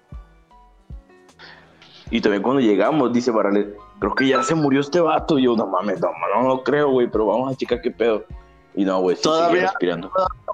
Y 2.11 2.21
también 2.21 2.43
cuando 2.43 2.61
llegamos, 2.61 3.11
dice 3.11 3.31
Barrales, 3.31 3.67
creo 4.11 4.15
que 4.15 4.27
ya 4.27 4.43
se 4.43 4.53
murió 4.55 4.81
este 4.81 4.99
vato. 4.99 5.39
Y 5.39 5.43
yo, 5.43 5.55
no 5.55 5.65
mames, 5.67 6.01
no, 6.01 6.09
no, 6.35 6.43
no 6.47 6.63
creo, 6.63 6.89
güey, 6.89 7.07
pero 7.09 7.25
vamos 7.27 7.53
a 7.53 7.55
checar 7.55 7.81
qué 7.81 7.89
pedo. 7.91 8.25
Y 8.75 8.83
no, 8.85 8.99
güey, 8.99 9.15
sí, 9.15 9.23
Todavía- 9.23 9.61
respirando. 9.63 10.11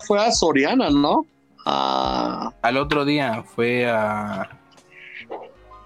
Fue 0.08 0.20
a 0.24 0.32
Soriana, 0.32 0.90
¿no? 0.90 1.26
Ah, 1.66 2.52
Al 2.62 2.78
otro 2.78 3.06
día 3.06 3.44
fue 3.44 3.90
a. 3.90 4.50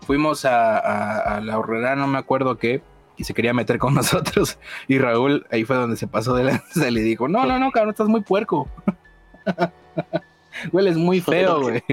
Fuimos 0.05 0.43
a, 0.45 0.77
a- 0.77 1.35
a 1.37 1.41
la 1.41 1.57
horrera, 1.57 1.95
no 1.95 2.07
me 2.07 2.17
acuerdo 2.17 2.57
qué, 2.57 2.81
y 3.17 3.23
se 3.23 3.33
quería 3.33 3.53
meter 3.53 3.77
con 3.79 3.93
nosotros. 3.95 4.59
Y 4.87 4.97
Raúl, 4.99 5.45
ahí 5.51 5.63
fue 5.63 5.75
donde 5.77 5.95
se 5.95 6.07
pasó 6.07 6.35
de 6.35 6.43
lanza 6.43 6.87
y 6.87 6.91
le 6.91 7.01
dijo: 7.01 7.27
No, 7.27 7.45
no, 7.45 7.57
no, 7.59 7.71
cabrón, 7.71 7.91
estás 7.91 8.07
muy 8.07 8.21
puerco. 8.21 8.67
Hueles 10.71 10.97
muy 10.97 11.21
feo, 11.21 11.61
güey. 11.61 11.83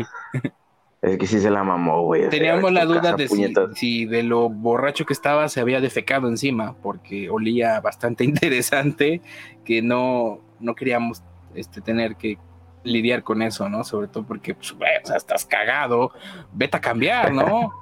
Es 1.03 1.17
que 1.17 1.27
sí 1.27 1.41
se 1.41 1.51
la 1.51 1.65
mamó, 1.65 2.03
güey. 2.05 2.29
Teníamos 2.29 2.71
la 2.73 2.85
duda 2.85 3.01
casa, 3.01 3.17
de 3.17 3.29
si, 3.75 4.05
de 4.05 4.23
lo 4.23 4.51
borracho 4.51 5.07
que 5.07 5.15
estaba 5.15 5.49
se 5.49 5.61
había 5.61 5.81
defecado 5.81 6.29
encima, 6.29 6.75
porque 6.83 7.31
olía 7.31 7.81
bastante 7.81 8.25
interesante, 8.25 9.23
que 9.65 9.81
no, 9.81 10.41
no 10.61 10.75
queríamos 10.75 11.23
este, 11.55 11.81
tener 11.81 12.17
que 12.17 12.37
lidiar 12.85 13.23
con 13.23 13.41
eso, 13.43 13.69
¿no? 13.69 13.83
Sobre 13.85 14.09
todo 14.09 14.25
porque, 14.25 14.55
pues, 14.55 14.73
güey, 14.73 14.91
o 15.03 15.07
sea, 15.07 15.17
estás 15.17 15.47
cagado, 15.47 16.13
vete 16.53 16.77
a 16.77 16.81
cambiar, 16.81 17.33
¿no? 17.33 17.73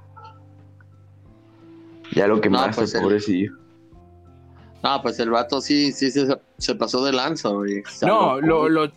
Ya 2.13 2.27
lo 2.27 2.41
que 2.41 2.49
No, 2.49 2.59
más, 2.59 2.75
pues, 2.77 2.95
el- 2.95 3.03
pobrecillo. 3.03 3.53
no, 4.83 5.03
pues 5.03 5.19
el 5.21 5.29
vato 5.31 5.61
sí, 5.61 5.93
sí, 5.93 6.11
se, 6.11 6.27
se 6.57 6.75
pasó 6.75 7.05
de 7.05 7.13
lanza, 7.13 7.51
güey. 7.51 7.83
No, 8.01 8.41
lo, 8.41 8.69
lo- 8.69 8.91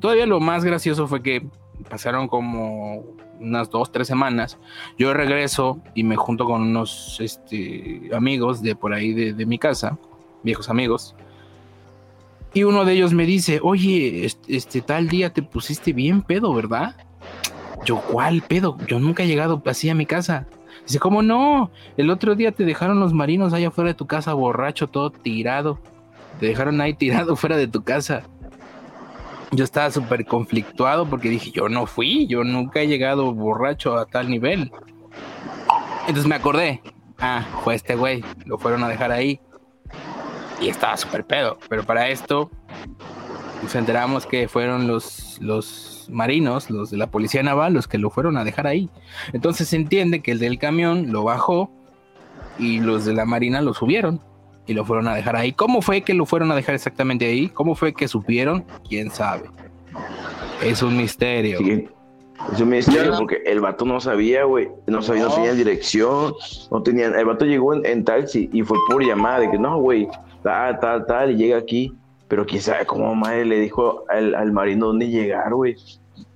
todavía 0.00 0.26
lo 0.26 0.38
más 0.38 0.64
gracioso 0.64 1.06
fue 1.08 1.22
que 1.22 1.46
pasaron 1.88 2.28
como 2.28 3.04
unas 3.40 3.70
dos, 3.70 3.92
tres 3.92 4.08
semanas. 4.08 4.58
Yo 4.98 5.14
regreso 5.14 5.80
y 5.94 6.02
me 6.02 6.16
junto 6.16 6.44
con 6.44 6.62
unos 6.62 7.18
este, 7.20 8.10
amigos 8.14 8.62
de 8.62 8.74
por 8.74 8.92
ahí 8.92 9.12
de, 9.12 9.46
mi 9.46 9.58
casa, 9.58 9.98
viejos 10.42 10.68
amigos. 10.68 11.14
Y 12.54 12.64
uno 12.64 12.84
de 12.84 12.94
ellos 12.94 13.12
me 13.12 13.26
dice, 13.26 13.60
oye, 13.62 14.24
este, 14.24 14.56
este 14.56 14.80
tal 14.80 15.08
día 15.08 15.32
te 15.32 15.42
pusiste 15.42 15.92
bien 15.92 16.22
pedo, 16.22 16.52
¿verdad? 16.54 16.96
Yo, 17.84 18.00
¿cuál 18.00 18.42
pedo? 18.42 18.76
Yo 18.86 18.98
nunca 18.98 19.22
he 19.22 19.26
llegado 19.26 19.62
así 19.66 19.90
a 19.90 19.94
mi 19.94 20.06
casa. 20.06 20.46
Dice, 20.86 20.98
¿cómo 20.98 21.22
no? 21.22 21.70
El 21.96 22.10
otro 22.10 22.34
día 22.34 22.52
te 22.52 22.64
dejaron 22.64 22.98
los 22.98 23.12
marinos 23.12 23.52
allá 23.52 23.68
afuera 23.68 23.88
de 23.88 23.94
tu 23.94 24.06
casa, 24.06 24.32
borracho, 24.32 24.88
todo 24.88 25.10
tirado. 25.10 25.78
Te 26.40 26.46
dejaron 26.46 26.80
ahí 26.80 26.94
tirado 26.94 27.36
fuera 27.36 27.56
de 27.56 27.68
tu 27.68 27.82
casa 27.82 28.24
yo 29.50 29.64
estaba 29.64 29.90
súper 29.90 30.26
conflictuado 30.26 31.08
porque 31.08 31.28
dije, 31.28 31.50
yo 31.50 31.68
no 31.68 31.86
fui, 31.86 32.26
yo 32.26 32.44
nunca 32.44 32.80
he 32.80 32.86
llegado 32.86 33.32
borracho 33.32 33.96
a 33.96 34.06
tal 34.06 34.28
nivel. 34.28 34.70
Entonces 36.02 36.26
me 36.26 36.34
acordé, 36.34 36.82
ah, 37.18 37.46
fue 37.64 37.74
este 37.74 37.94
güey, 37.94 38.24
lo 38.44 38.58
fueron 38.58 38.84
a 38.84 38.88
dejar 38.88 39.12
ahí 39.12 39.40
y 40.60 40.68
estaba 40.68 40.96
súper 40.96 41.24
pedo. 41.24 41.58
Pero 41.68 41.84
para 41.84 42.08
esto 42.08 42.50
nos 43.62 43.74
enteramos 43.74 44.26
que 44.26 44.48
fueron 44.48 44.86
los, 44.86 45.38
los 45.40 46.06
marinos, 46.10 46.70
los 46.70 46.90
de 46.90 46.96
la 46.96 47.10
policía 47.10 47.42
naval, 47.42 47.72
los 47.72 47.88
que 47.88 47.98
lo 47.98 48.10
fueron 48.10 48.36
a 48.36 48.44
dejar 48.44 48.66
ahí. 48.66 48.90
Entonces 49.32 49.68
se 49.68 49.76
entiende 49.76 50.20
que 50.20 50.32
el 50.32 50.38
del 50.38 50.58
camión 50.58 51.12
lo 51.12 51.24
bajó 51.24 51.70
y 52.58 52.80
los 52.80 53.04
de 53.04 53.14
la 53.14 53.24
marina 53.24 53.60
lo 53.60 53.72
subieron 53.74 54.20
y 54.68 54.74
lo 54.74 54.84
fueron 54.84 55.08
a 55.08 55.14
dejar 55.14 55.34
ahí. 55.34 55.52
¿Cómo 55.52 55.82
fue 55.82 56.02
que 56.02 56.14
lo 56.14 56.26
fueron 56.26 56.52
a 56.52 56.54
dejar 56.54 56.74
exactamente 56.76 57.26
ahí? 57.26 57.48
¿Cómo 57.48 57.74
fue 57.74 57.92
que 57.92 58.06
supieron? 58.06 58.64
¿Quién 58.88 59.10
sabe? 59.10 59.50
Es 60.62 60.82
un 60.82 60.96
misterio. 60.96 61.58
Es 62.52 62.60
un 62.60 62.68
misterio 62.68 63.14
porque 63.18 63.42
el 63.46 63.60
vato 63.60 63.84
no 63.84 64.00
sabía, 64.00 64.44
güey. 64.44 64.68
No 64.86 65.02
sabía, 65.02 65.24
no, 65.24 65.28
No. 65.30 65.34
tenía 65.34 65.54
dirección, 65.54 66.34
no 66.70 66.82
tenía. 66.82 67.06
El 67.08 67.24
vato 67.24 67.44
llegó 67.44 67.74
en, 67.74 67.84
en 67.84 68.04
taxi 68.04 68.48
y 68.52 68.62
fue 68.62 68.76
por 68.88 69.02
llamada 69.04 69.40
de 69.40 69.50
que 69.50 69.58
no, 69.58 69.78
güey, 69.80 70.06
tal, 70.42 70.78
tal, 70.78 71.06
tal, 71.06 71.32
y 71.32 71.36
llega 71.36 71.56
aquí. 71.58 71.92
Pero 72.28 72.44
quién 72.44 72.60
sabe 72.60 72.84
cómo 72.84 73.14
madre 73.14 73.46
le 73.46 73.58
dijo 73.58 74.04
al, 74.10 74.34
al 74.34 74.52
marino 74.52 74.88
dónde 74.88 75.08
llegar, 75.08 75.52
güey. 75.54 75.76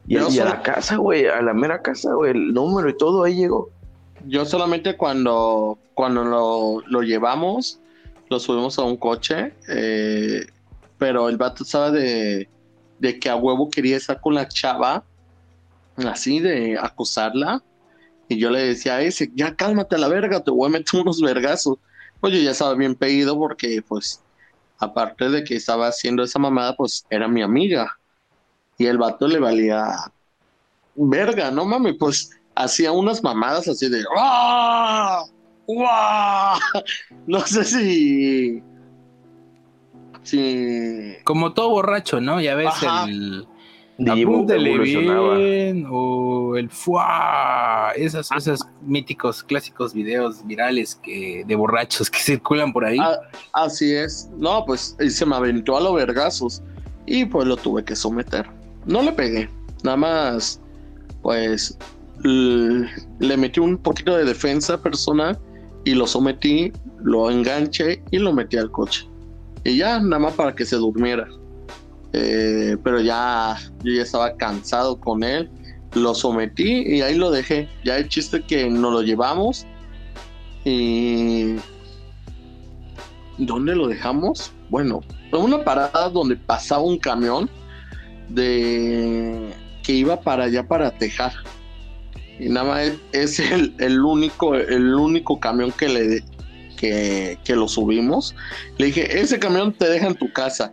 Y, 0.09 0.17
y 0.19 0.39
a 0.41 0.45
la 0.45 0.63
casa, 0.63 0.97
güey, 0.97 1.27
a 1.27 1.41
la 1.43 1.53
mera 1.55 1.83
casa, 1.83 2.15
güey, 2.15 2.31
el 2.33 2.55
número 2.55 2.89
y 2.89 2.97
todo, 2.97 3.25
ahí 3.25 3.37
llegó. 3.37 3.69
Yo 4.27 4.45
solamente 4.47 4.97
cuando, 4.97 5.79
cuando 5.95 6.25
lo, 6.25 6.81
lo 6.87 7.03
llevamos, 7.03 7.79
lo 8.33 8.41
subimos 8.41 8.79
a 8.79 8.83
un 8.83 8.97
coche, 8.97 9.55
eh, 9.69 10.47
pero 10.99 11.29
el 11.29 11.37
vato 11.37 11.63
estaba 11.63 11.91
de, 11.91 12.49
que 13.21 13.29
a 13.29 13.37
huevo 13.37 13.69
quería 13.69 13.99
estar 13.99 14.21
con 14.21 14.35
la 14.35 14.49
chava, 14.49 15.05
así 15.97 16.41
de 16.41 16.79
acusarla, 16.81 17.63
y 18.29 18.39
yo 18.39 18.51
le 18.51 18.61
decía 18.61 18.97
a 18.97 19.03
ese, 19.03 19.31
ya 19.35 19.55
cálmate 19.55 19.97
a 19.97 19.99
la 19.99 20.09
verga, 20.09 20.41
te 20.43 20.51
voy 20.51 20.67
a 20.69 20.71
meter 20.71 21.01
unos 21.01 21.21
vergazos. 21.21 21.77
Oye, 22.23 22.43
ya 22.43 22.53
estaba 22.53 22.75
bien 22.75 22.95
pedido 22.95 23.37
porque, 23.37 23.83
pues, 23.87 24.23
aparte 24.79 25.29
de 25.29 25.45
que 25.45 25.57
estaba 25.57 25.89
haciendo 25.89 26.23
esa 26.23 26.39
mamada, 26.39 26.75
pues 26.75 27.05
era 27.11 27.29
mi 27.29 27.43
amiga. 27.43 27.99
Y 28.79 28.87
el 28.87 28.97
vato 28.97 29.29
le 29.29 29.39
valía 29.39 30.11
verga, 30.95 31.51
no 31.51 31.67
mames, 31.67 31.97
pues 31.99 32.31
hacía 32.55 32.93
unas 32.93 33.23
mamadas 33.23 33.69
así 33.69 33.89
de 33.89 34.03
¡Ah! 34.17 35.25
¡Guau! 35.75 36.59
No 37.27 37.41
sé 37.41 37.65
si. 37.65 38.63
Si. 40.23 41.17
Como 41.25 41.53
todo 41.53 41.71
borracho, 41.71 42.21
¿no? 42.21 42.41
Ya 42.41 42.55
ves 42.55 42.69
Ajá. 42.69 43.05
el. 43.09 43.47
Evolucionaba. 43.99 45.37
bien, 45.37 45.87
o 45.89 46.57
el 46.57 46.71
fuá, 46.71 47.93
esos, 47.95 48.31
esos 48.33 48.61
míticos 48.81 49.45
clásicos 49.45 49.93
videos 49.93 50.45
virales 50.45 50.97
que 50.97 51.45
de 51.47 51.55
borrachos 51.55 52.11
que 52.11 52.19
circulan 52.21 52.73
por 52.73 52.85
ahí. 52.85 52.99
Ah, 53.01 53.19
así 53.53 53.93
es. 53.93 54.29
No, 54.37 54.65
pues 54.65 54.97
y 54.99 55.11
se 55.11 55.25
me 55.27 55.37
aventó 55.37 55.77
a 55.77 55.81
los 55.81 55.95
vergazos. 55.95 56.63
Y 57.07 57.25
pues 57.25 57.47
lo 57.47 57.57
tuve 57.57 57.85
que 57.85 57.95
someter. 57.95 58.49
No 58.87 59.03
le 59.03 59.13
pegué. 59.13 59.49
Nada 59.85 59.97
más, 59.97 60.61
pues, 61.23 61.77
le 62.23 63.37
metí 63.37 63.61
un 63.61 63.77
poquito 63.77 64.17
de 64.17 64.25
defensa 64.25 64.81
personal 64.81 65.39
y 65.85 65.95
lo 65.95 66.07
sometí, 66.07 66.73
lo 67.03 67.31
enganché 67.31 68.03
y 68.11 68.19
lo 68.19 68.33
metí 68.33 68.57
al 68.57 68.71
coche. 68.71 69.09
Y 69.65 69.77
ya, 69.77 69.99
nada 69.99 70.19
más 70.19 70.35
para 70.35 70.55
que 70.55 70.65
se 70.65 70.77
durmiera. 70.77 71.29
Eh, 72.13 72.77
pero 72.83 73.01
ya, 73.01 73.57
yo 73.83 73.93
ya 73.93 74.03
estaba 74.03 74.37
cansado 74.37 74.99
con 74.99 75.23
él. 75.23 75.51
Lo 75.95 76.15
sometí 76.15 76.83
y 76.87 77.03
ahí 77.03 77.17
lo 77.17 77.31
dejé. 77.31 77.69
Ya 77.85 77.97
el 77.97 78.09
chiste 78.09 78.43
que 78.43 78.69
nos 78.69 78.93
lo 78.93 79.03
llevamos. 79.03 79.67
Y 80.65 81.57
¿Dónde 83.39 83.75
lo 83.75 83.89
dejamos? 83.89 84.53
Bueno, 84.69 85.01
en 85.33 85.41
una 85.41 85.65
parada 85.65 86.09
donde 86.09 86.37
pasaba 86.37 86.83
un 86.83 86.99
camión 86.99 87.49
de 88.29 89.53
que 89.83 89.93
iba 89.93 90.21
para 90.21 90.45
allá 90.45 90.67
para 90.67 90.91
Tejar. 90.91 91.33
Y 92.43 92.49
nada 92.49 92.67
más 92.67 92.81
es- 93.13 93.39
es 93.39 93.53
el, 93.53 93.75
el 93.79 94.01
único, 94.05 94.55
el 94.55 94.95
único 94.95 95.39
camión 95.39 95.71
que 95.73 95.89
le 95.89 96.23
que, 96.77 97.39
que 97.45 97.55
lo 97.55 97.69
subimos. 97.69 98.35
Le 98.79 98.87
dije, 98.87 99.21
ese 99.21 99.39
camión 99.39 99.73
te 99.73 99.89
deja 99.89 100.09
en 100.09 100.15
tu 100.17 100.33
casa. 100.33 100.73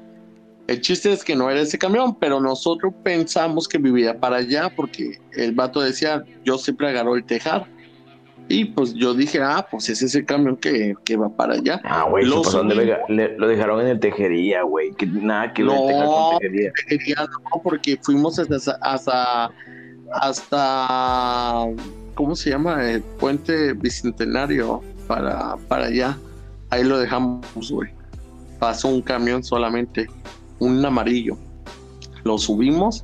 El 0.68 0.82
chiste 0.82 1.12
es 1.12 1.24
que 1.24 1.36
no 1.36 1.50
era 1.52 1.62
ese 1.62 1.78
camión, 1.78 2.16
pero 2.20 2.40
nosotros 2.40 2.94
pensamos 3.04 3.68
que 3.68 3.78
vivía 3.78 4.20
para 4.20 4.38
allá 4.38 4.72
porque 4.76 5.20
el 5.34 5.52
vato 5.54 5.82
decía, 5.82 6.24
yo 6.44 6.58
siempre 6.58 6.90
agarro 6.90 7.16
el 7.16 7.24
Tejar. 7.26 7.68
Y 8.48 8.66
pues 8.66 8.96
yo 8.96 9.14
dije, 9.14 9.40
ah, 9.44 9.68
pues 9.70 9.90
es 9.90 10.02
ese 10.02 10.26
camión 10.26 10.58
que, 10.58 10.96
que 11.06 11.16
va 11.16 11.30
para 11.30 11.54
allá. 11.54 11.80
Ah, 11.84 12.08
güey, 12.10 12.26
Lo 12.26 12.42
de 12.42 13.36
lo 13.38 13.48
dejaron 13.48 13.82
en 13.82 13.88
el 13.88 14.00
tejería, 14.00 14.64
güey. 14.64 14.92
Que 14.94 15.06
nada 15.06 15.54
que 15.54 15.64
ver 15.64 15.72
No. 15.72 15.82
Con 15.84 16.40
tejería. 16.40 16.72
Quería, 16.88 17.16
no, 17.18 17.62
porque 17.62 18.00
fuimos 18.02 18.40
hasta, 18.40 18.76
hasta, 18.82 19.52
hasta, 20.14 21.66
¿cómo 22.16 22.36
se 22.36 22.50
llama? 22.50 22.90
El 22.90 23.02
puente 23.02 23.74
bicentenario 23.74 24.82
para, 25.08 25.58
para 25.68 25.86
allá. 25.86 26.18
Ahí 26.70 26.84
lo 26.84 27.00
dejamos, 27.00 27.72
güey. 27.72 27.90
Pasó 28.60 28.90
un 28.90 29.02
camión 29.02 29.44
solamente, 29.44 30.08
un 30.60 30.86
amarillo. 30.86 31.38
Lo 32.24 32.38
subimos 32.38 33.04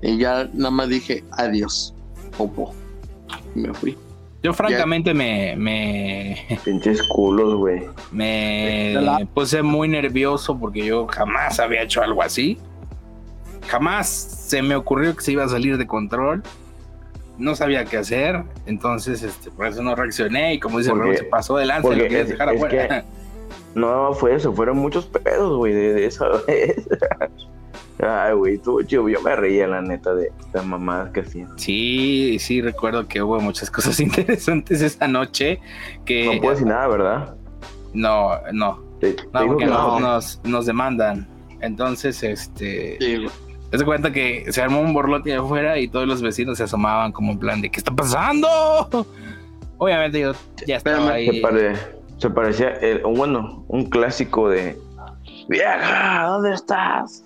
y 0.00 0.18
ya 0.18 0.48
nada 0.52 0.70
más 0.70 0.88
dije 0.88 1.24
adiós, 1.32 1.94
popo. 2.36 2.74
Y 3.54 3.60
me 3.60 3.74
fui. 3.74 3.96
Yo 4.42 4.52
francamente 4.52 5.14
me, 5.14 5.54
me, 5.56 6.58
Pinches 6.64 7.00
culos, 7.04 7.54
güey. 7.54 7.82
me 8.10 8.96
puse 9.34 9.62
muy 9.62 9.86
nervioso 9.86 10.58
porque 10.58 10.84
yo 10.84 11.06
jamás 11.06 11.60
había 11.60 11.82
hecho 11.82 12.02
algo 12.02 12.22
así. 12.22 12.58
Jamás 13.68 14.08
se 14.08 14.62
me 14.62 14.74
ocurrió 14.76 15.14
que 15.16 15.22
se 15.22 15.32
iba 15.32 15.44
a 15.44 15.48
salir 15.48 15.78
de 15.78 15.86
control. 15.86 16.42
No 17.38 17.54
sabía 17.56 17.84
qué 17.84 17.96
hacer. 17.98 18.42
Entonces, 18.66 19.22
este, 19.22 19.50
por 19.50 19.66
eso 19.66 19.82
no 19.82 19.94
reaccioné. 19.94 20.54
Y 20.54 20.60
como 20.60 20.78
dice 20.78 20.90
Porque- 20.90 21.04
Raúl, 21.04 21.16
se 21.16 21.24
pasó 21.24 21.56
de 21.56 21.66
lanza 21.66 21.88
lo 21.88 21.94
quería 21.96 22.20
es- 22.20 22.28
dejar 22.28 22.48
es 22.54 22.62
afuera. 22.62 22.88
que- 22.88 23.04
No, 23.74 24.12
fue 24.12 24.34
eso. 24.34 24.52
Fueron 24.52 24.76
muchos 24.78 25.06
pedos, 25.06 25.56
güey, 25.56 25.72
de, 25.72 25.94
de 25.94 26.04
esa 26.06 26.28
vez. 26.46 26.86
Ay, 28.04 28.34
güey, 28.34 28.54
estuvo 28.56 28.82
chido. 28.82 29.08
Yo 29.08 29.20
me 29.22 29.34
reía, 29.36 29.66
la 29.68 29.80
neta, 29.80 30.12
de 30.14 30.30
estas 30.40 30.66
mamadas 30.66 31.10
que 31.12 31.20
hacían. 31.20 31.48
Sí, 31.56 32.36
sí, 32.40 32.60
recuerdo 32.60 33.06
que 33.06 33.22
hubo 33.22 33.40
muchas 33.40 33.70
cosas 33.70 33.98
interesantes 34.00 34.82
esa 34.82 35.06
noche. 35.08 35.60
Que 36.04 36.26
No 36.34 36.40
puedo 36.40 36.50
decir 36.52 36.66
nada, 36.66 36.86
¿verdad? 36.88 37.34
no, 37.94 38.30
no, 38.52 38.82
Te, 39.00 39.14
no, 39.32 39.46
porque 39.46 39.64
que 39.64 39.70
no- 39.70 39.98
no. 39.98 40.00
nos, 40.00 40.40
nos 40.44 40.66
demandan. 40.66 41.26
Entonces, 41.60 42.22
este, 42.24 42.96
Sí, 43.00 43.26
das 43.72 43.84
cuenta 43.84 44.12
que 44.12 44.46
se 44.52 44.60
armó 44.62 44.80
un 44.80 44.92
borlote 44.94 45.34
afuera 45.34 45.78
y 45.78 45.88
todos 45.88 46.06
los 46.06 46.20
vecinos 46.22 46.58
se 46.58 46.64
asomaban 46.64 47.12
como 47.12 47.32
en 47.32 47.38
plan 47.38 47.60
de 47.60 47.70
¿qué 47.70 47.78
está 47.78 47.90
pasando? 47.94 48.46
Obviamente 49.78 50.20
yo 50.20 50.32
ya 50.66 50.76
estaba 50.76 50.96
Espérame, 50.96 51.06
Se, 51.08 51.30
ahí. 51.30 51.40
pare- 51.40 51.76
se 52.18 52.30
parecía, 52.30 52.68
el- 52.80 53.00
bueno, 53.02 53.64
un 53.68 53.86
clásico 53.86 54.48
de... 54.48 54.78
Vieja, 55.48 56.24
¿dónde 56.26 56.52
estás? 56.54 57.24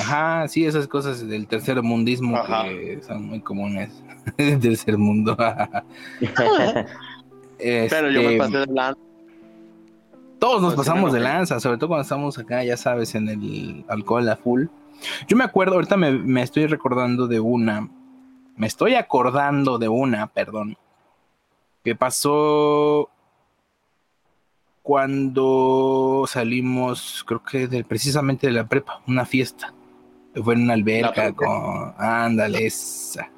Ajá, 0.00 0.46
sí, 0.48 0.64
esas 0.66 0.86
cosas 0.86 1.26
del 1.26 1.46
tercer 1.48 1.82
mundismo 1.82 2.36
Ajá. 2.36 2.64
que 2.64 3.00
son 3.06 3.26
muy 3.26 3.40
comunes. 3.40 3.90
del 4.38 4.58
tercer 4.60 4.96
mundo. 4.98 5.36
Pero 7.58 8.10
yo 8.10 8.22
me 8.22 8.36
Este, 8.36 8.38
pasé 8.38 8.58
de 8.58 8.66
lanza. 8.66 9.00
Todos 10.38 10.60
nos 10.62 10.74
Pues 10.74 10.86
pasamos 10.86 11.12
de 11.12 11.20
lanza, 11.20 11.58
sobre 11.60 11.78
todo 11.78 11.88
cuando 11.88 12.02
estamos 12.02 12.38
acá, 12.38 12.62
ya 12.62 12.76
sabes, 12.76 13.14
en 13.14 13.28
el 13.28 13.84
alcohol 13.88 14.28
a 14.28 14.36
full. 14.36 14.66
Yo 15.28 15.36
me 15.36 15.44
acuerdo, 15.44 15.74
ahorita 15.74 15.96
me, 15.96 16.12
me 16.12 16.42
estoy 16.42 16.66
recordando 16.66 17.26
de 17.26 17.40
una, 17.40 17.88
me 18.56 18.66
estoy 18.66 18.94
acordando 18.94 19.78
de 19.78 19.88
una, 19.88 20.26
perdón, 20.28 20.76
que 21.84 21.94
pasó 21.94 23.10
cuando 24.86 26.26
salimos, 26.28 27.24
creo 27.26 27.42
que 27.42 27.66
del, 27.66 27.84
precisamente 27.84 28.46
de 28.46 28.52
la 28.52 28.68
prepa, 28.68 29.02
una 29.08 29.24
fiesta. 29.24 29.74
Fue 30.44 30.54
en 30.54 30.62
una 30.62 30.74
alberca 30.74 31.32
con, 31.32 31.92
ándale, 31.98 32.66
esa. 32.66 33.30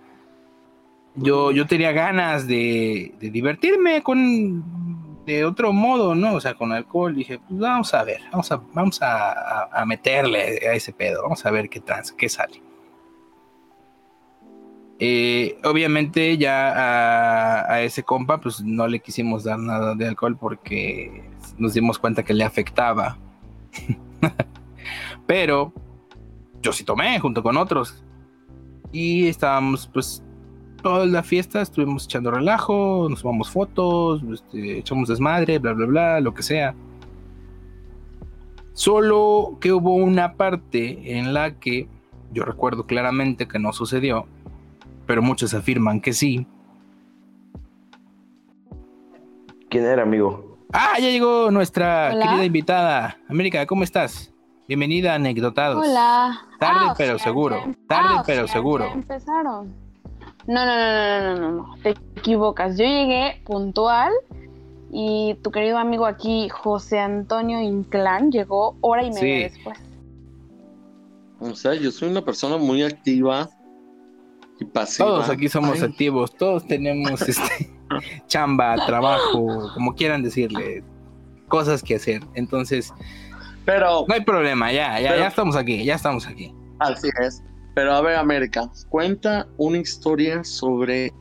Yo, 1.14 1.50
yo 1.50 1.66
tenía 1.66 1.92
ganas 1.92 2.46
de, 2.46 3.14
de 3.18 3.30
divertirme 3.30 4.02
con 4.02 5.07
de 5.28 5.44
otro 5.44 5.74
modo, 5.74 6.14
¿no? 6.14 6.34
O 6.34 6.40
sea, 6.40 6.54
con 6.54 6.72
alcohol. 6.72 7.14
Dije, 7.14 7.38
pues 7.38 7.60
vamos 7.60 7.92
a 7.92 8.02
ver, 8.02 8.22
vamos 8.32 8.50
a, 8.50 8.56
vamos 8.72 8.98
a, 9.02 9.84
meterle 9.86 10.66
a 10.66 10.72
ese 10.72 10.92
pedo, 10.92 11.22
vamos 11.22 11.44
a 11.44 11.50
ver 11.50 11.68
qué 11.68 11.80
trans, 11.80 12.12
qué 12.12 12.28
sale. 12.28 12.62
Eh, 14.98 15.58
obviamente 15.64 16.36
ya 16.38 16.72
a, 16.72 17.72
a 17.72 17.82
ese 17.82 18.02
compa, 18.02 18.40
pues 18.40 18.62
no 18.62 18.88
le 18.88 19.00
quisimos 19.00 19.44
dar 19.44 19.58
nada 19.58 19.94
de 19.94 20.08
alcohol 20.08 20.36
porque 20.36 21.22
nos 21.58 21.74
dimos 21.74 21.98
cuenta 21.98 22.22
que 22.22 22.32
le 22.32 22.44
afectaba. 22.44 23.18
Pero 25.26 25.74
yo 26.62 26.72
sí 26.72 26.84
tomé 26.84 27.20
junto 27.20 27.42
con 27.42 27.58
otros. 27.58 28.02
Y 28.90 29.28
estábamos 29.28 29.90
pues 29.92 30.22
toda 30.82 31.06
la 31.06 31.22
fiesta, 31.22 31.60
estuvimos 31.60 32.04
echando 32.04 32.30
relajo, 32.30 33.06
nos 33.10 33.22
tomamos 33.22 33.50
fotos, 33.50 34.22
este, 34.32 34.78
echamos 34.78 35.08
desmadre, 35.08 35.58
bla, 35.58 35.72
bla, 35.72 35.86
bla, 35.86 36.20
lo 36.20 36.34
que 36.34 36.42
sea. 36.42 36.74
Solo 38.72 39.56
que 39.60 39.72
hubo 39.72 39.94
una 39.94 40.34
parte 40.34 41.18
en 41.18 41.34
la 41.34 41.58
que 41.58 41.88
yo 42.32 42.44
recuerdo 42.44 42.86
claramente 42.86 43.48
que 43.48 43.58
no 43.58 43.72
sucedió, 43.72 44.26
pero 45.06 45.20
muchos 45.22 45.52
afirman 45.54 46.00
que 46.00 46.12
sí. 46.12 46.46
¿Quién 49.68 49.84
era, 49.84 50.02
amigo? 50.02 50.58
Ah, 50.72 50.94
ya 51.00 51.08
llegó 51.10 51.50
nuestra 51.50 52.10
Hola. 52.12 52.26
querida 52.26 52.44
invitada. 52.44 53.18
América, 53.28 53.66
¿cómo 53.66 53.84
estás? 53.84 54.32
Bienvenida 54.68 55.12
a 55.12 55.16
Anecdotados. 55.16 55.86
Hola. 55.86 56.38
Tarde, 56.60 56.80
Ah, 56.88 56.92
o 56.92 56.94
pero 56.96 57.18
sea, 57.18 57.24
seguro. 57.24 57.56
ya 57.56 57.64
em- 57.64 57.74
Tarde, 57.86 58.08
ah, 58.16 58.20
o 58.20 58.24
pero 58.26 58.46
sea, 58.46 58.52
seguro. 58.54 58.84
ya 58.86 58.92
empezaron. 58.92 59.87
No, 60.48 60.64
no, 60.64 60.74
no, 60.74 60.86
no, 60.86 61.34
no, 61.34 61.40
no, 61.40 61.52
no, 61.68 61.74
te 61.82 61.90
equivocas. 62.16 62.76
Yo 62.78 62.84
llegué 62.84 63.40
puntual 63.44 64.12
y 64.90 65.34
tu 65.42 65.50
querido 65.50 65.76
amigo 65.78 66.06
aquí, 66.06 66.48
José 66.48 66.98
Antonio 66.98 67.60
Inclán, 67.60 68.32
llegó 68.32 68.76
hora 68.80 69.02
y 69.04 69.10
media 69.12 69.20
Sí. 69.48 69.54
después. 69.54 69.78
O 71.40 71.54
sea, 71.54 71.74
yo 71.74 71.90
soy 71.92 72.08
una 72.08 72.24
persona 72.24 72.56
muy 72.56 72.82
activa 72.82 73.48
y 74.58 74.64
pasiva. 74.64 75.08
Todos 75.08 75.28
aquí 75.28 75.48
somos 75.48 75.80
Ay, 75.82 75.90
activos, 75.90 76.34
todos 76.34 76.66
tenemos 76.66 77.20
este 77.28 77.70
chamba, 78.26 78.74
trabajo, 78.86 79.70
como 79.74 79.94
quieran 79.94 80.22
decirle, 80.22 80.82
cosas 81.48 81.82
que 81.82 81.96
hacer. 81.96 82.22
Entonces, 82.34 82.92
Pero, 83.66 84.06
no 84.08 84.14
hay 84.14 84.22
problema, 84.22 84.72
ya, 84.72 84.98
ya, 84.98 85.10
Pero- 85.10 85.20
ya 85.20 85.28
estamos 85.28 85.56
aquí, 85.56 85.84
ya 85.84 85.94
estamos 85.94 86.26
aquí. 86.26 86.54
así 86.78 87.08
es. 87.22 87.42
Pero 87.78 87.94
a 87.94 88.00
ver, 88.00 88.16
América, 88.16 88.68
cuenta 88.88 89.46
una 89.56 89.78
historia 89.78 90.42
sobre 90.42 91.12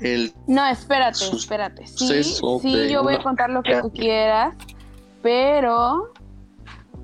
el... 0.00 0.32
No, 0.46 0.64
espérate, 0.68 1.24
espérate. 1.34 1.84
Sí, 1.84 2.22
sí, 2.22 2.88
yo 2.88 3.02
voy 3.02 3.14
a 3.14 3.22
contar 3.24 3.50
lo 3.50 3.60
que 3.60 3.82
tú 3.82 3.90
quieras, 3.92 4.54
pero 5.20 6.12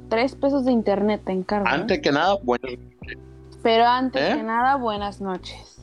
tres 0.09 0.37
pesos 0.37 0.65
de 0.67 0.71
internet 0.71 1.21
te 1.25 1.33
encargo. 1.33 1.67
¿eh? 1.67 1.71
Antes 1.73 1.99
que 1.99 2.13
nada, 2.13 2.37
bueno, 2.45 2.69
Pero 3.65 3.89
antes 3.89 4.23
¿Eh? 4.23 4.37
que 4.37 4.43
nada, 4.45 4.77
buenas 4.77 5.21
noches. 5.21 5.81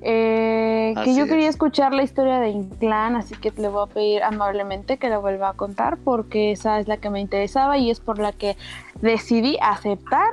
Eh, 0.00 0.94
que 1.04 1.14
yo 1.14 1.24
es. 1.24 1.28
quería 1.28 1.50
escuchar 1.50 1.92
la 1.92 2.02
historia 2.02 2.40
de 2.40 2.48
Inclán, 2.48 3.14
así 3.14 3.34
que 3.34 3.50
le 3.58 3.68
voy 3.68 3.82
a 3.90 3.92
pedir 3.92 4.22
amablemente 4.22 4.96
que 4.96 5.10
la 5.10 5.18
vuelva 5.18 5.50
a 5.50 5.52
contar 5.52 5.98
porque 5.98 6.52
esa 6.52 6.80
es 6.80 6.88
la 6.88 6.96
que 6.96 7.10
me 7.10 7.20
interesaba 7.20 7.76
y 7.76 7.90
es 7.90 8.00
por 8.00 8.18
la 8.18 8.32
que 8.32 8.56
decidí 9.02 9.58
aceptar 9.60 10.30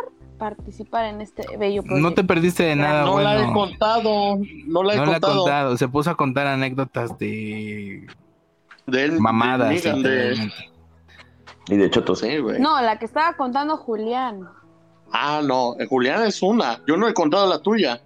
participar 0.53 1.05
en 1.05 1.21
este 1.21 1.43
bello 1.57 1.81
proyecto. 1.81 2.07
No 2.09 2.13
te 2.13 2.23
perdiste 2.23 2.63
de 2.63 2.75
nada, 2.75 3.05
no 3.05 3.19
la 3.19 3.41
he 3.41 3.51
contado, 3.53 4.37
no 4.67 4.83
la 4.83 4.93
he 4.93 4.97
No 4.97 5.05
la 5.05 5.11
ha 5.11 5.19
contado. 5.19 5.41
contado, 5.43 5.77
se 5.77 5.87
puso 5.87 6.11
a 6.11 6.15
contar 6.15 6.45
anécdotas 6.47 7.17
de 7.17 8.05
De 8.85 9.03
él, 9.05 9.19
mamadas. 9.19 9.81
de. 9.83 10.51
Y 11.67 11.77
de 11.77 11.89
chotos. 11.89 12.19
Sí, 12.19 12.37
güey. 12.37 12.59
No, 12.61 12.79
la 12.81 12.99
que 12.99 13.05
estaba 13.05 13.33
contando 13.37 13.75
Julián. 13.77 14.47
Ah, 15.11 15.41
no, 15.43 15.75
Julián 15.89 16.21
es 16.23 16.41
una. 16.43 16.79
Yo 16.87 16.95
no 16.97 17.07
he 17.07 17.13
contado 17.13 17.47
la 17.47 17.59
tuya. 17.59 18.01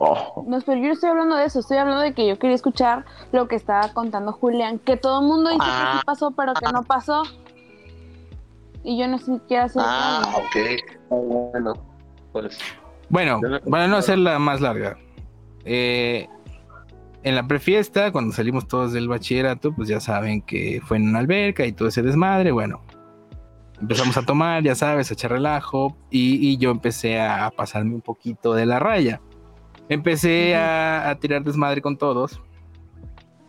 Oh, 0.00 0.44
No, 0.46 0.60
pero 0.60 0.78
yo 0.78 0.86
no 0.86 0.92
estoy 0.92 1.10
hablando 1.10 1.34
de 1.34 1.44
eso, 1.46 1.58
estoy 1.60 1.78
hablando 1.78 2.02
de 2.02 2.12
que 2.14 2.26
yo 2.28 2.38
quería 2.38 2.54
escuchar 2.54 3.04
lo 3.32 3.48
que 3.48 3.56
estaba 3.56 3.92
contando 3.92 4.32
Julián, 4.32 4.78
que 4.78 4.96
todo 4.96 5.20
el 5.22 5.26
mundo 5.26 5.50
dice 5.50 5.58
que 5.64 5.66
Ah. 5.70 5.96
sí 5.98 6.04
pasó, 6.06 6.30
pero 6.30 6.54
que 6.54 6.70
no 6.72 6.84
pasó. 6.84 7.22
Y 8.88 8.98
yo 8.98 9.06
no 9.06 9.18
siquiera 9.18 9.68
sé. 9.68 9.78
Ah, 9.82 10.22
nada. 10.24 10.38
ok. 10.38 10.56
Ah, 11.10 11.14
Bueno, 11.52 11.74
pues. 12.32 12.58
Bueno, 13.10 13.38
para 13.70 13.86
no 13.86 13.96
hacerla 13.96 14.38
más 14.38 14.62
larga. 14.62 14.96
eh, 15.66 16.26
en 17.22 17.34
la 17.34 17.46
prefiesta, 17.46 18.12
cuando 18.12 18.32
salimos 18.32 18.66
todos 18.66 18.92
del 18.94 19.08
bachillerato, 19.08 19.74
pues 19.74 19.88
ya 19.90 20.00
saben 20.00 20.40
que 20.40 20.80
fue 20.86 20.96
en 20.96 21.08
una 21.10 21.18
alberca 21.18 21.66
y 21.66 21.72
todo 21.72 21.88
ese 21.88 22.00
desmadre. 22.00 22.50
Bueno, 22.50 22.80
empezamos 23.78 24.16
a 24.16 24.22
tomar, 24.22 24.62
ya 24.62 24.74
sabes, 24.74 25.10
a 25.10 25.14
echar 25.14 25.32
relajo. 25.32 25.94
Y, 26.10 26.48
y 26.48 26.56
yo 26.56 26.70
empecé 26.70 27.20
a 27.20 27.50
pasarme 27.54 27.94
un 27.94 28.00
poquito 28.00 28.54
de 28.54 28.64
la 28.64 28.78
raya. 28.78 29.20
Empecé 29.90 30.54
a, 30.56 31.10
a 31.10 31.18
tirar 31.18 31.42
desmadre 31.44 31.82
con 31.82 31.98
todos. 31.98 32.40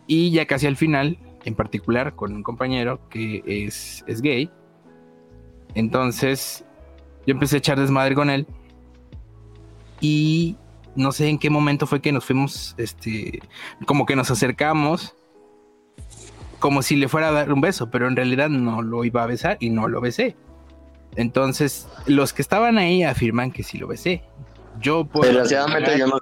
Y 0.06 0.32
ya 0.32 0.44
casi 0.44 0.66
al 0.66 0.76
final, 0.76 1.16
en 1.44 1.54
particular 1.54 2.14
con 2.14 2.34
un 2.34 2.42
compañero 2.42 3.08
que 3.08 3.42
es, 3.46 4.04
es 4.06 4.20
gay. 4.20 4.50
Entonces, 5.74 6.64
yo 7.26 7.32
empecé 7.32 7.56
a 7.56 7.58
echar 7.58 7.78
desmadre 7.78 8.14
con 8.14 8.30
él. 8.30 8.46
Y 10.00 10.56
no 10.94 11.12
sé 11.12 11.28
en 11.28 11.38
qué 11.38 11.50
momento 11.50 11.86
fue 11.86 12.00
que 12.00 12.12
nos 12.12 12.24
fuimos, 12.24 12.74
este, 12.78 13.40
como 13.86 14.06
que 14.06 14.16
nos 14.16 14.30
acercamos, 14.30 15.14
como 16.58 16.82
si 16.82 16.96
le 16.96 17.08
fuera 17.08 17.28
a 17.28 17.32
dar 17.32 17.52
un 17.52 17.60
beso, 17.60 17.90
pero 17.90 18.08
en 18.08 18.16
realidad 18.16 18.48
no 18.48 18.82
lo 18.82 19.04
iba 19.04 19.22
a 19.22 19.26
besar 19.26 19.56
y 19.60 19.70
no 19.70 19.88
lo 19.88 20.00
besé. 20.00 20.36
Entonces, 21.16 21.88
los 22.06 22.32
que 22.32 22.42
estaban 22.42 22.78
ahí 22.78 23.02
afirman 23.02 23.50
que 23.50 23.62
sí 23.62 23.78
lo 23.78 23.88
besé. 23.88 24.22
Yo 24.80 25.04
puedo, 25.04 25.26
Desgraciadamente 25.26 25.98
yo 25.98 26.06
no. 26.06 26.20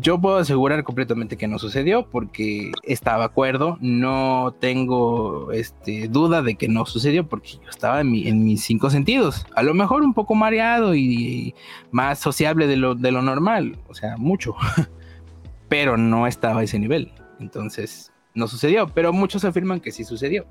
Yo 0.00 0.20
puedo 0.20 0.36
asegurar 0.36 0.82
completamente 0.84 1.36
que 1.36 1.46
no 1.48 1.58
sucedió 1.58 2.08
porque 2.10 2.72
estaba 2.82 3.24
acuerdo, 3.24 3.78
no 3.80 4.54
tengo 4.60 5.52
este, 5.52 6.08
duda 6.08 6.42
de 6.42 6.54
que 6.56 6.68
no 6.68 6.86
sucedió 6.86 7.26
porque 7.26 7.52
yo 7.62 7.68
estaba 7.70 8.00
en, 8.00 8.10
mi- 8.10 8.28
en 8.28 8.44
mis 8.44 8.64
cinco 8.64 8.90
sentidos, 8.90 9.46
a 9.54 9.62
lo 9.62 9.74
mejor 9.74 10.02
un 10.02 10.14
poco 10.14 10.34
mareado 10.34 10.94
y 10.94 11.54
más 11.90 12.18
sociable 12.18 12.66
de 12.66 12.76
lo, 12.76 12.94
de 12.94 13.10
lo 13.12 13.22
normal, 13.22 13.78
o 13.88 13.94
sea, 13.94 14.16
mucho, 14.16 14.54
pero 15.68 15.96
no 15.96 16.26
estaba 16.26 16.60
a 16.60 16.64
ese 16.64 16.78
nivel, 16.78 17.12
entonces 17.40 18.12
no 18.34 18.48
sucedió, 18.48 18.88
pero 18.88 19.12
muchos 19.12 19.44
afirman 19.44 19.80
que 19.80 19.92
sí 19.92 20.04
sucedió. 20.04 20.44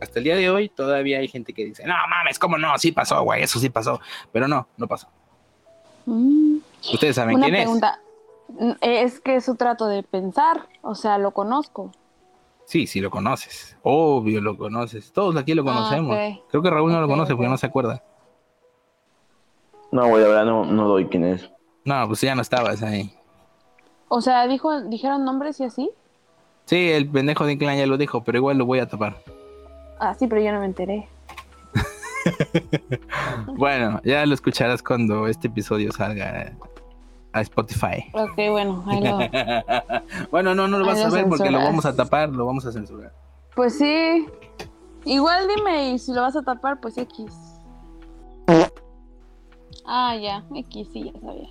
Hasta 0.00 0.18
el 0.18 0.24
día 0.24 0.36
de 0.36 0.48
hoy 0.48 0.68
todavía 0.70 1.18
hay 1.18 1.28
gente 1.28 1.52
que 1.52 1.64
dice, 1.66 1.84
no 1.86 1.92
mames, 2.08 2.38
¿cómo 2.38 2.56
no? 2.56 2.76
Sí 2.78 2.90
pasó, 2.92 3.22
güey, 3.22 3.42
eso 3.42 3.58
sí 3.58 3.68
pasó, 3.68 4.00
pero 4.32 4.48
no, 4.48 4.66
no 4.78 4.86
pasó. 4.86 5.08
Mm. 6.06 6.56
Ustedes 6.94 7.16
saben 7.16 7.36
Una 7.36 7.44
quién 7.44 7.54
es. 7.56 7.62
pregunta. 7.64 7.98
Mm, 7.98 8.09
Es 8.80 9.20
que 9.20 9.36
eso 9.36 9.54
trato 9.54 9.86
de 9.86 10.02
pensar, 10.02 10.68
o 10.82 10.94
sea, 10.94 11.18
lo 11.18 11.30
conozco. 11.32 11.92
Sí, 12.64 12.86
sí 12.86 13.00
lo 13.00 13.10
conoces. 13.10 13.76
Obvio 13.82 14.40
lo 14.40 14.56
conoces. 14.56 15.12
Todos 15.12 15.36
aquí 15.36 15.54
lo 15.54 15.62
Ah, 15.62 15.74
conocemos. 15.74 16.16
Creo 16.50 16.62
que 16.62 16.70
Raúl 16.70 16.92
no 16.92 17.00
lo 17.00 17.08
conoce 17.08 17.34
porque 17.34 17.48
no 17.48 17.56
se 17.56 17.66
acuerda. 17.66 18.02
no, 19.90 20.06
güey, 20.08 20.22
la 20.22 20.28
verdad 20.28 20.44
no, 20.44 20.64
no 20.64 20.86
doy 20.88 21.06
quién 21.06 21.24
es. 21.24 21.50
No, 21.84 22.06
pues 22.06 22.20
ya 22.20 22.34
no 22.34 22.42
estabas 22.42 22.82
ahí. 22.82 23.12
O 24.08 24.20
sea, 24.20 24.46
dijo, 24.46 24.80
dijeron 24.82 25.24
nombres 25.24 25.58
y 25.60 25.64
así. 25.64 25.90
Sí, 26.66 26.90
el 26.92 27.08
pendejo 27.08 27.44
de 27.46 27.52
Inclán 27.54 27.76
ya 27.78 27.86
lo 27.86 27.96
dijo, 27.96 28.22
pero 28.22 28.38
igual 28.38 28.58
lo 28.58 28.66
voy 28.66 28.78
a 28.78 28.86
tapar. 28.88 29.16
Ah, 29.98 30.14
sí, 30.14 30.26
pero 30.28 30.40
yo 30.40 30.52
no 30.52 30.60
me 30.60 30.66
enteré. 30.66 31.08
Bueno, 33.46 34.00
ya 34.04 34.24
lo 34.26 34.34
escucharás 34.34 34.82
cuando 34.82 35.26
este 35.26 35.48
episodio 35.48 35.90
salga 35.92 36.52
a 37.32 37.40
Spotify. 37.42 38.10
Ok, 38.12 38.36
bueno, 38.50 38.84
ahí 38.86 39.00
lo. 39.02 39.18
bueno, 40.30 40.54
no, 40.54 40.68
no 40.68 40.78
lo 40.78 40.84
Ahí 40.84 40.90
vas 40.90 41.04
a 41.04 41.08
lo 41.08 41.14
ver 41.14 41.28
porque 41.28 41.50
lo 41.50 41.58
vamos 41.58 41.84
a 41.86 41.94
tapar, 41.94 42.28
lo 42.30 42.46
vamos 42.46 42.66
a 42.66 42.72
censurar. 42.72 43.12
Pues 43.54 43.78
sí. 43.78 44.26
Igual 45.04 45.48
dime, 45.48 45.92
y 45.92 45.98
si 45.98 46.12
lo 46.12 46.22
vas 46.22 46.36
a 46.36 46.42
tapar, 46.42 46.80
pues 46.80 46.98
X. 46.98 47.32
Ah, 49.86 50.14
ya, 50.16 50.44
X, 50.54 50.88
sí, 50.92 51.10
ya 51.12 51.20
sabía. 51.20 51.48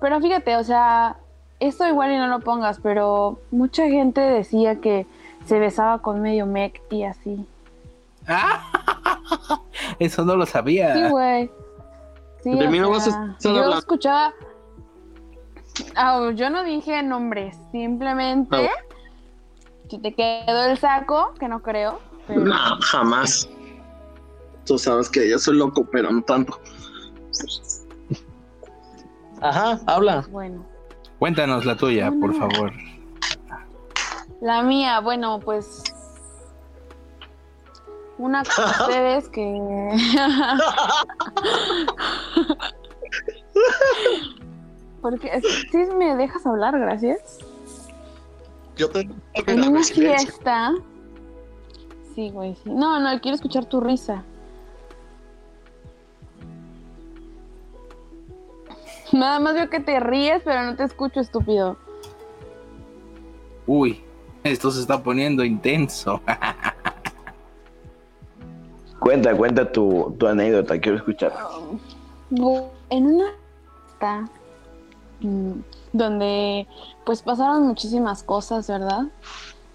Pero 0.00 0.20
fíjate, 0.20 0.56
o 0.56 0.64
sea, 0.64 1.16
esto 1.60 1.86
igual 1.86 2.12
y 2.12 2.16
no 2.16 2.26
lo 2.26 2.40
pongas, 2.40 2.80
pero 2.82 3.38
mucha 3.50 3.88
gente 3.88 4.20
decía 4.20 4.80
que 4.80 5.06
se 5.46 5.58
besaba 5.58 6.00
con 6.02 6.20
medio 6.20 6.46
mec 6.46 6.82
y 6.90 7.04
así. 7.04 7.46
Eso 9.98 10.24
no 10.24 10.36
lo 10.36 10.46
sabía. 10.46 10.94
Sí, 10.94 11.10
güey. 11.10 11.50
Sí, 12.44 12.50
De 12.56 12.66
o 12.66 12.70
mí 12.70 12.78
no 12.78 12.90
vas 12.90 13.08
a 13.08 13.10
sea, 13.10 13.34
estar 13.38 13.52
yo 13.52 13.58
hablando. 13.58 13.78
escuchaba. 13.78 14.32
Ah, 15.96 16.30
yo 16.34 16.50
no 16.50 16.62
dije 16.62 17.02
nombres, 17.02 17.56
simplemente. 17.72 18.68
Ah. 18.68 18.94
Si 19.90 19.98
te 19.98 20.14
quedó 20.14 20.64
el 20.66 20.78
saco, 20.78 21.34
que 21.40 21.48
no 21.48 21.60
creo. 21.62 22.00
Pero... 22.28 22.40
No, 22.42 22.54
jamás. 22.82 23.48
Tú 24.66 24.78
sabes 24.78 25.10
que 25.10 25.28
yo 25.28 25.38
soy 25.38 25.56
loco, 25.56 25.84
pero 25.90 26.10
no 26.12 26.22
tanto. 26.22 26.58
Ajá, 29.40 29.80
habla. 29.86 30.24
Bueno, 30.30 30.64
Cuéntanos 31.18 31.64
la 31.64 31.76
tuya, 31.76 32.10
No, 32.10 32.20
por 32.20 32.34
no. 32.34 32.38
favor. 32.48 32.72
la 34.40 34.62
mía, 34.62 35.00
bueno, 35.00 35.40
pues. 35.40 35.82
Una 38.18 38.42
con 38.44 38.64
ustedes 38.64 39.28
que. 39.28 39.42
Porque 45.02 45.40
si 45.70 45.76
me 45.96 46.16
dejas 46.16 46.46
hablar, 46.46 46.78
gracias. 46.78 47.38
Yo 48.76 48.88
te. 48.90 49.08
En 49.34 49.68
una 49.68 49.82
fiesta. 49.82 50.72
Sí, 52.14 52.30
güey, 52.30 52.54
sí. 52.62 52.70
No, 52.70 53.00
no, 53.00 53.20
quiero 53.20 53.34
escuchar 53.34 53.66
tu 53.66 53.80
risa. 53.80 54.22
Nada 59.12 59.40
más 59.40 59.54
veo 59.54 59.70
que 59.70 59.80
te 59.80 60.00
ríes, 60.00 60.42
pero 60.44 60.62
no 60.62 60.76
te 60.76 60.84
escucho, 60.84 61.20
estúpido. 61.20 61.76
Uy, 63.66 64.02
esto 64.42 64.70
se 64.70 64.80
está 64.80 65.02
poniendo 65.02 65.44
intenso. 65.44 66.20
Cuenta, 69.04 69.36
cuenta 69.36 69.70
tu, 69.70 70.16
tu 70.18 70.26
anécdota, 70.26 70.80
quiero 70.80 70.96
escuchar. 70.96 71.34
Bu- 72.30 72.70
En 72.88 73.06
una 73.06 73.26
mm, 75.20 75.52
donde 75.92 76.66
pues 77.04 77.20
pasaron 77.20 77.66
muchísimas 77.66 78.22
cosas, 78.22 78.66
¿verdad? 78.66 79.02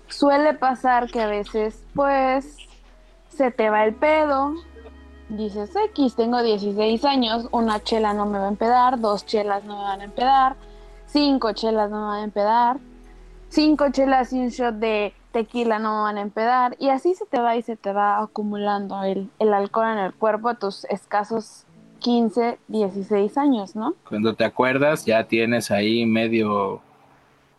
Suele 0.08 0.56
pasar 0.56 1.12
que 1.12 1.22
a 1.22 1.28
veces 1.28 1.84
pues 1.94 2.58
se 3.30 3.52
te 3.52 3.70
va 3.70 3.86
el 3.86 3.94
pedo, 3.94 4.54
dices 5.30 5.76
X, 5.76 6.16
tengo 6.16 6.42
16 6.42 7.06
años, 7.06 7.48
una 7.52 7.84
chela 7.84 8.14
no 8.14 8.26
me 8.26 8.40
va 8.40 8.46
a 8.46 8.50
empedar, 8.50 9.00
dos 9.00 9.28
chelas 9.28 9.64
no 9.64 9.78
me 9.78 9.84
van 9.84 10.02
a 10.02 10.06
empedar, 10.06 10.56
cinco 11.06 11.52
chelas 11.52 11.92
no 11.92 11.98
me 12.02 12.08
van 12.08 12.22
a 12.22 12.24
empedar, 12.24 12.78
cinco 13.50 13.92
chelas 13.92 14.34
y 14.34 14.40
un 14.40 14.50
shot 14.50 14.74
de 14.74 15.14
tequila 15.32 15.80
no 15.80 16.04
van 16.04 16.18
a 16.18 16.22
empedar, 16.22 16.76
y 16.80 16.90
así 16.90 17.14
se 17.16 17.26
te 17.26 17.40
va 17.40 17.56
y 17.56 17.62
se 17.62 17.76
te 17.76 17.94
va 17.94 18.20
acumulando 18.22 19.04
el, 19.04 19.30
el 19.40 19.54
alcohol 19.54 19.88
en 19.94 19.98
el 20.00 20.14
cuerpo 20.14 20.50
a 20.50 20.56
tus 20.56 20.86
escasos 20.86 21.66
15, 22.00 22.58
16 22.68 23.38
años, 23.38 23.76
¿no? 23.76 23.94
Cuando 24.08 24.34
te 24.34 24.46
acuerdas, 24.46 25.06
ya 25.06 25.26
tienes 25.26 25.70
ahí 25.72 26.06
medio 26.06 26.82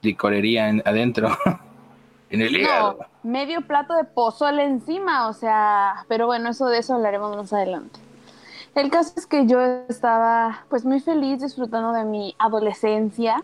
licorería 0.02 0.68
en- 0.68 0.82
adentro. 0.86 1.28
en 2.30 2.40
el 2.42 2.56
hígado. 2.56 2.96
No, 2.98 3.30
medio 3.30 3.60
plato 3.62 3.94
de 3.94 4.04
pozole 4.04 4.64
encima, 4.64 5.28
o 5.28 5.32
sea, 5.32 6.04
pero 6.08 6.26
bueno, 6.26 6.50
eso 6.50 6.66
de 6.68 6.78
eso 6.78 6.94
hablaremos 6.94 7.36
más 7.36 7.52
adelante. 7.52 7.98
El 8.74 8.88
caso 8.90 9.12
es 9.16 9.26
que 9.26 9.46
yo 9.46 9.60
estaba 9.88 10.64
pues 10.70 10.84
muy 10.84 11.00
feliz 11.00 11.42
disfrutando 11.42 11.92
de 11.92 12.04
mi 12.04 12.34
adolescencia 12.38 13.42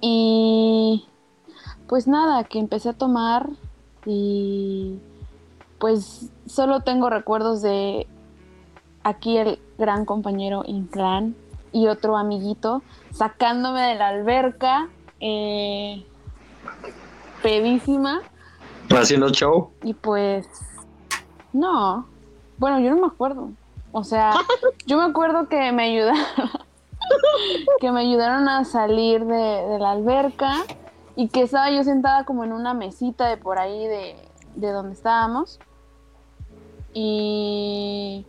y 0.00 1.06
pues 1.88 2.06
nada, 2.06 2.44
que 2.44 2.58
empecé 2.58 2.90
a 2.90 2.92
tomar 2.92 3.48
y 4.04 4.98
pues 5.78 6.30
solo 6.46 6.80
tengo 6.80 7.08
recuerdos 7.08 7.62
de 7.62 8.06
aquí 9.02 9.38
el 9.38 9.58
gran 9.78 10.04
compañero 10.04 10.64
Inclán 10.66 11.34
y 11.72 11.86
otro 11.86 12.16
amiguito 12.16 12.82
sacándome 13.10 13.80
de 13.82 13.94
la 13.94 14.08
alberca, 14.08 14.88
eh, 15.20 16.04
pedísima. 17.42 18.20
Haciendo 18.90 19.30
show. 19.30 19.70
Y 19.82 19.94
pues, 19.94 20.46
no, 21.52 22.06
bueno, 22.58 22.80
yo 22.80 22.90
no 22.90 23.00
me 23.00 23.06
acuerdo. 23.06 23.50
O 23.92 24.04
sea, 24.04 24.32
yo 24.86 24.98
me 24.98 25.04
acuerdo 25.04 25.48
que 25.48 25.72
me 25.72 25.84
ayudaron, 25.84 26.22
que 27.80 27.90
me 27.92 28.00
ayudaron 28.00 28.46
a 28.48 28.64
salir 28.64 29.24
de, 29.24 29.34
de 29.34 29.78
la 29.78 29.92
alberca 29.92 30.64
y 31.18 31.26
que 31.30 31.42
estaba 31.42 31.68
yo 31.72 31.82
sentada 31.82 32.24
como 32.24 32.44
en 32.44 32.52
una 32.52 32.74
mesita 32.74 33.26
de 33.26 33.36
por 33.38 33.58
ahí 33.58 33.88
de, 33.88 34.14
de 34.54 34.70
donde 34.70 34.92
estábamos. 34.92 35.58
Y, 36.94 38.24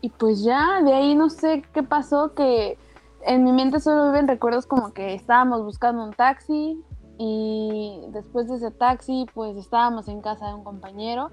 y 0.00 0.08
pues 0.10 0.44
ya, 0.44 0.82
de 0.82 0.94
ahí 0.94 1.16
no 1.16 1.30
sé 1.30 1.64
qué 1.74 1.82
pasó, 1.82 2.32
que 2.32 2.78
en 3.22 3.42
mi 3.42 3.50
mente 3.50 3.80
solo 3.80 4.06
viven 4.06 4.28
recuerdos 4.28 4.66
como 4.66 4.92
que 4.92 5.14
estábamos 5.14 5.64
buscando 5.64 6.04
un 6.04 6.12
taxi 6.12 6.80
y 7.18 8.00
después 8.10 8.48
de 8.48 8.54
ese 8.54 8.70
taxi 8.70 9.26
pues 9.34 9.56
estábamos 9.56 10.06
en 10.06 10.22
casa 10.22 10.46
de 10.46 10.54
un 10.54 10.62
compañero 10.62 11.32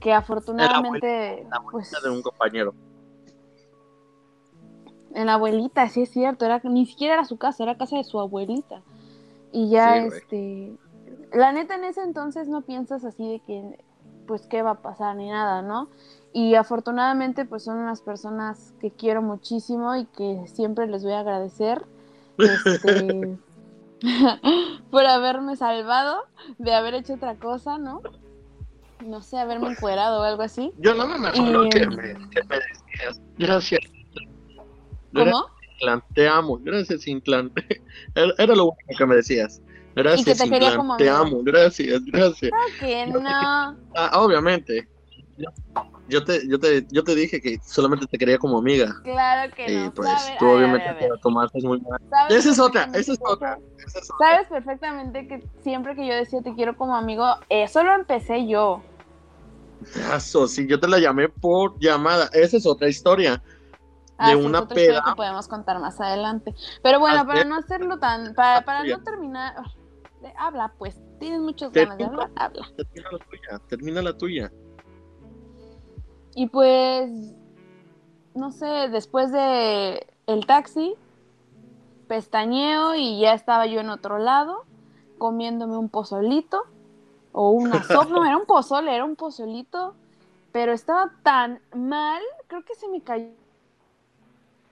que 0.00 0.12
afortunadamente 0.12 1.46
La 1.50 1.62
pues 1.62 1.94
abuelita 1.94 2.00
de 2.10 2.14
un 2.14 2.22
compañero. 2.22 2.74
en 5.14 5.26
la 5.28 5.32
abuelita, 5.32 5.88
sí 5.88 6.02
es 6.02 6.10
cierto, 6.10 6.44
era 6.44 6.60
ni 6.62 6.84
siquiera 6.84 7.14
era 7.14 7.24
su 7.24 7.38
casa, 7.38 7.62
era 7.62 7.78
casa 7.78 7.96
de 7.96 8.04
su 8.04 8.20
abuelita. 8.20 8.82
Y 9.52 9.70
ya 9.70 9.94
Sí, 9.94 10.06
este 10.16 10.72
la 11.32 11.52
neta 11.52 11.74
en 11.76 11.84
ese 11.84 12.02
entonces 12.02 12.48
no 12.48 12.62
piensas 12.62 13.04
así 13.04 13.28
de 13.28 13.40
que 13.40 13.78
pues 14.26 14.46
qué 14.46 14.62
va 14.62 14.72
a 14.72 14.82
pasar 14.82 15.14
ni 15.16 15.28
nada, 15.28 15.62
¿no? 15.62 15.88
Y 16.32 16.54
afortunadamente 16.56 17.44
pues 17.44 17.64
son 17.64 17.78
unas 17.78 18.00
personas 18.00 18.74
que 18.80 18.90
quiero 18.90 19.22
muchísimo 19.22 19.94
y 19.96 20.04
que 20.06 20.42
siempre 20.46 20.86
les 20.88 21.04
voy 21.04 21.12
a 21.12 21.20
agradecer 21.20 21.84
este, 22.38 23.38
por 24.90 25.06
haberme 25.06 25.56
salvado 25.56 26.24
de 26.58 26.74
haber 26.74 26.94
hecho 26.94 27.14
otra 27.14 27.36
cosa, 27.36 27.78
¿no? 27.78 28.02
No 29.04 29.22
sé, 29.22 29.38
haberme 29.38 29.70
encuerado 29.70 30.20
o 30.20 30.24
algo 30.24 30.42
así. 30.42 30.72
Yo 30.78 30.94
no 30.94 31.06
me 31.06 31.28
acuerdo 31.28 31.66
Y- 31.66 31.70
que, 31.70 31.86
me, 31.86 31.96
que 32.30 32.42
me 32.48 32.56
decías. 32.56 33.20
Gracias. 33.38 33.80
¿Cómo? 35.14 35.46
Inclán, 35.78 36.02
te 36.14 36.28
amo. 36.28 36.58
Gracias, 36.62 37.06
Inclán. 37.06 37.52
Era, 38.14 38.54
lo 38.54 38.64
único 38.66 38.98
que 38.98 39.06
me 39.06 39.16
decías. 39.16 39.60
Gracias, 39.94 40.38
te 40.38 40.44
quería 40.44 40.68
Inclán. 40.68 40.76
como 40.76 40.96
Te 40.96 41.08
amigo. 41.08 41.36
amo. 41.36 41.42
Gracias, 41.42 42.04
gracias. 42.06 42.50
Que 42.80 43.06
no. 43.06 43.20
Ah, 43.94 44.10
obviamente. 44.14 44.88
Yo 46.08 46.22
te, 46.24 46.46
yo, 46.48 46.58
te, 46.60 46.86
yo 46.90 47.02
te 47.02 47.14
dije 47.16 47.40
que 47.40 47.58
solamente 47.64 48.06
te 48.06 48.16
quería 48.16 48.38
como 48.38 48.58
amiga. 48.58 48.94
Claro 49.02 49.52
que 49.54 49.70
Y 49.70 49.76
no. 49.76 49.92
pues 49.94 50.08
¿sabe? 50.08 50.36
tú 50.38 50.46
A 50.46 50.54
obviamente 50.54 50.88
a 50.88 50.92
ver, 50.92 50.96
a 50.96 51.00
te 51.00 51.08
lo 51.08 51.18
tomaste 51.18 51.60
muy 51.62 51.80
mal. 51.80 52.00
¿Sabes 52.08 52.36
Esa 52.36 52.50
es 52.52 52.58
otra, 52.60 52.84
esa 52.94 53.12
es 53.12 53.18
otra. 53.26 53.58
Esa 53.84 53.98
es 53.98 54.10
otra. 54.10 54.28
Sabes 54.30 54.48
perfectamente 54.48 55.26
que 55.26 55.42
siempre 55.62 55.96
que 55.96 56.06
yo 56.06 56.14
decía 56.14 56.40
te 56.42 56.54
quiero 56.54 56.76
como 56.76 56.94
amigo, 56.94 57.26
eso 57.48 57.82
lo 57.82 57.92
empecé 57.94 58.46
yo. 58.46 58.82
Eso, 60.14 60.46
sí, 60.48 60.66
yo 60.66 60.78
te 60.80 60.88
la 60.88 60.98
llamé 60.98 61.28
por 61.28 61.78
llamada. 61.80 62.30
Esa 62.32 62.56
es 62.56 62.66
otra 62.66 62.88
historia. 62.88 63.42
Ah, 64.18 64.30
De 64.30 64.36
una 64.36 64.66
peda. 64.66 65.02
que 65.04 65.14
podemos 65.14 65.46
contar 65.46 65.78
más 65.78 66.00
adelante. 66.00 66.54
Pero 66.82 66.98
bueno, 67.00 67.20
Ah, 67.20 67.26
para 67.26 67.44
no 67.44 67.56
hacerlo 67.56 67.98
tan, 67.98 68.34
para, 68.34 68.62
para 68.64 68.84
no 68.84 69.02
terminar, 69.02 69.54
de- 70.22 70.32
habla 70.38 70.72
pues, 70.78 70.98
tienes 71.18 71.40
muchas 71.40 71.70
ganas 71.72 71.98
de 71.98 72.04
hablar, 72.04 72.30
habla. 72.36 72.66
Termina 72.76 73.10
la 73.12 73.18
tuya. 73.18 73.58
Termina 73.68 74.02
la 74.02 74.16
tuya. 74.16 74.52
Y 76.34 76.46
pues, 76.48 77.10
no 78.34 78.50
sé, 78.52 78.88
después 78.88 79.32
de 79.32 80.06
el 80.26 80.46
taxi, 80.46 80.94
pestañeo 82.08 82.94
y 82.94 83.20
ya 83.20 83.34
estaba 83.34 83.66
yo 83.66 83.80
en 83.80 83.90
otro 83.90 84.18
lado, 84.18 84.64
comiéndome 85.18 85.76
un 85.76 85.88
pozolito 85.88 86.62
o 87.32 87.50
una 87.50 87.82
sopa, 87.82 88.06
no, 88.10 88.24
era 88.24 88.36
un 88.36 88.46
pozole, 88.46 88.94
era 88.94 89.04
un 89.04 89.16
pozolito, 89.16 89.94
pero 90.52 90.72
estaba 90.72 91.12
tan 91.22 91.60
mal, 91.74 92.22
creo 92.46 92.64
que 92.64 92.74
se 92.74 92.88
me 92.88 93.02
cayó 93.02 93.28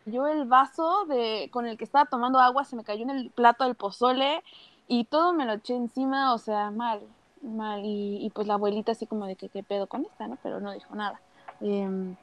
el 0.07 0.45
vaso 0.47 1.07
de, 1.07 1.49
con 1.53 1.67
el 1.67 1.77
que 1.77 1.85
estaba 1.85 2.07
tomando 2.07 2.39
agua, 2.39 2.65
se 2.65 2.77
me 2.77 2.85
cayó 2.85 3.03
en 3.03 3.11
el 3.11 3.31
plato 3.31 3.65
del 3.65 3.75
pozole 3.75 4.43
y 4.87 5.05
todo 5.05 5.33
me 5.33 5.47
lo 5.47 5.55
eché 5.55 5.75
encima, 5.75 6.35
o 6.35 6.39
sea, 6.39 6.71
mal, 6.71 7.01
mal, 7.43 7.81
y, 7.85 8.31
pues 8.35 8.47
la 8.47 8.55
abuelita 8.55 8.93
así 8.93 9.07
como 9.07 9.27
de 9.27 9.37
que 9.37 9.49
qué 9.49 9.63
pedo 9.63 9.87
con 9.87 10.05
esta, 10.05 10.27
¿no? 10.29 10.37
Pero 10.43 10.61
no 10.61 10.73
dijo 10.73 10.95
nada. 10.95 11.21
Em, 11.61 12.17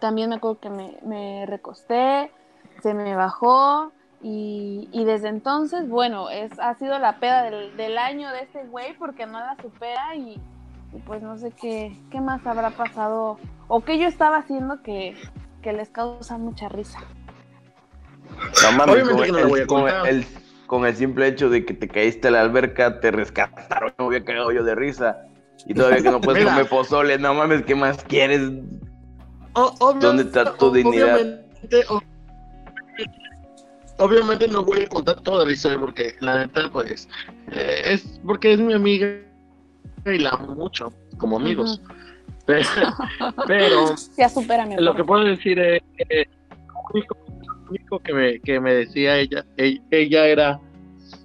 también 0.00 0.30
me 0.30 0.36
acuerdo 0.36 0.60
que 0.60 0.70
me, 0.70 0.98
me 1.02 1.46
recosté, 1.46 2.30
se 2.82 2.94
me 2.94 3.14
bajó 3.14 3.92
y, 4.22 4.88
y 4.92 5.04
desde 5.04 5.28
entonces, 5.28 5.88
bueno, 5.88 6.30
es, 6.30 6.58
ha 6.58 6.74
sido 6.74 6.98
la 6.98 7.18
peda 7.20 7.44
del, 7.44 7.76
del 7.76 7.98
año 7.98 8.30
de 8.30 8.42
este 8.42 8.66
güey 8.66 8.96
porque 8.96 9.26
no 9.26 9.38
la 9.38 9.56
supera 9.60 10.14
y, 10.16 10.40
y 10.92 10.98
pues 11.06 11.22
no 11.22 11.36
sé 11.36 11.52
qué, 11.52 11.96
qué 12.10 12.20
más 12.20 12.46
habrá 12.46 12.70
pasado 12.70 13.38
o 13.68 13.80
qué 13.82 13.98
yo 13.98 14.08
estaba 14.08 14.38
haciendo 14.38 14.82
que, 14.82 15.16
que 15.62 15.72
les 15.72 15.88
causa 15.90 16.38
mucha 16.38 16.68
risa. 16.68 17.00
No 18.62 18.72
mames, 18.72 18.94
Obviamente 18.94 19.12
con 19.14 19.24
que 19.24 19.32
no 19.32 19.36
la 19.38 19.42
el- 19.42 19.48
voy 19.48 19.60
a 19.60 19.66
con 19.66 19.80
contar. 19.82 20.08
el, 20.08 20.26
con 20.66 20.86
el 20.86 20.96
simple 20.96 21.26
hecho 21.28 21.48
de 21.50 21.64
que 21.64 21.74
te 21.74 21.88
caíste 21.88 22.28
a 22.28 22.30
la 22.32 22.40
alberca, 22.42 23.00
te 23.00 23.10
rescataron, 23.10 23.92
me 23.98 24.04
había 24.06 24.24
cagado 24.24 24.52
yo 24.52 24.62
de 24.64 24.74
risa. 24.74 25.18
Y 25.66 25.74
todavía 25.74 26.02
que 26.02 26.10
no 26.10 26.20
puedes 26.20 26.44
comer 26.46 26.66
pozole, 26.68 27.18
no 27.18 27.34
mames, 27.34 27.64
¿qué 27.64 27.74
más 27.74 28.02
quieres? 28.04 28.40
O- 29.54 29.74
obvio- 29.80 30.00
¿Dónde 30.00 30.22
está 30.24 30.54
tu 30.54 30.70
dignidad? 30.72 31.14
Obviamente, 31.16 31.84
o- 31.88 32.02
obviamente 33.98 34.48
no 34.48 34.64
voy 34.64 34.82
a 34.82 34.88
contar 34.88 35.20
toda 35.22 35.44
la 35.44 35.52
historia 35.52 35.78
porque 35.78 36.14
la 36.20 36.38
neta, 36.46 36.70
pues, 36.72 37.08
eh, 37.50 37.82
es 37.84 38.20
porque 38.24 38.52
es 38.52 38.60
mi 38.60 38.72
amiga 38.74 39.08
y 40.06 40.18
la 40.18 40.30
amo 40.30 40.54
mucho, 40.54 40.92
como 41.18 41.36
amigos. 41.38 41.80
Pero, 42.46 42.64
pero 43.46 43.94
Ya 44.16 44.28
supérame. 44.28 44.76
lo 44.80 44.92
por 44.92 44.96
que 44.96 45.04
puedo 45.04 45.24
decir 45.24 45.58
es 45.58 45.82
lo 45.98 47.27
único, 47.70 47.98
que, 48.00 48.12
me, 48.12 48.40
que 48.40 48.60
me 48.60 48.74
decía 48.74 49.18
ella, 49.18 49.44
ella, 49.56 49.80
ella 49.90 50.26
era, 50.26 50.60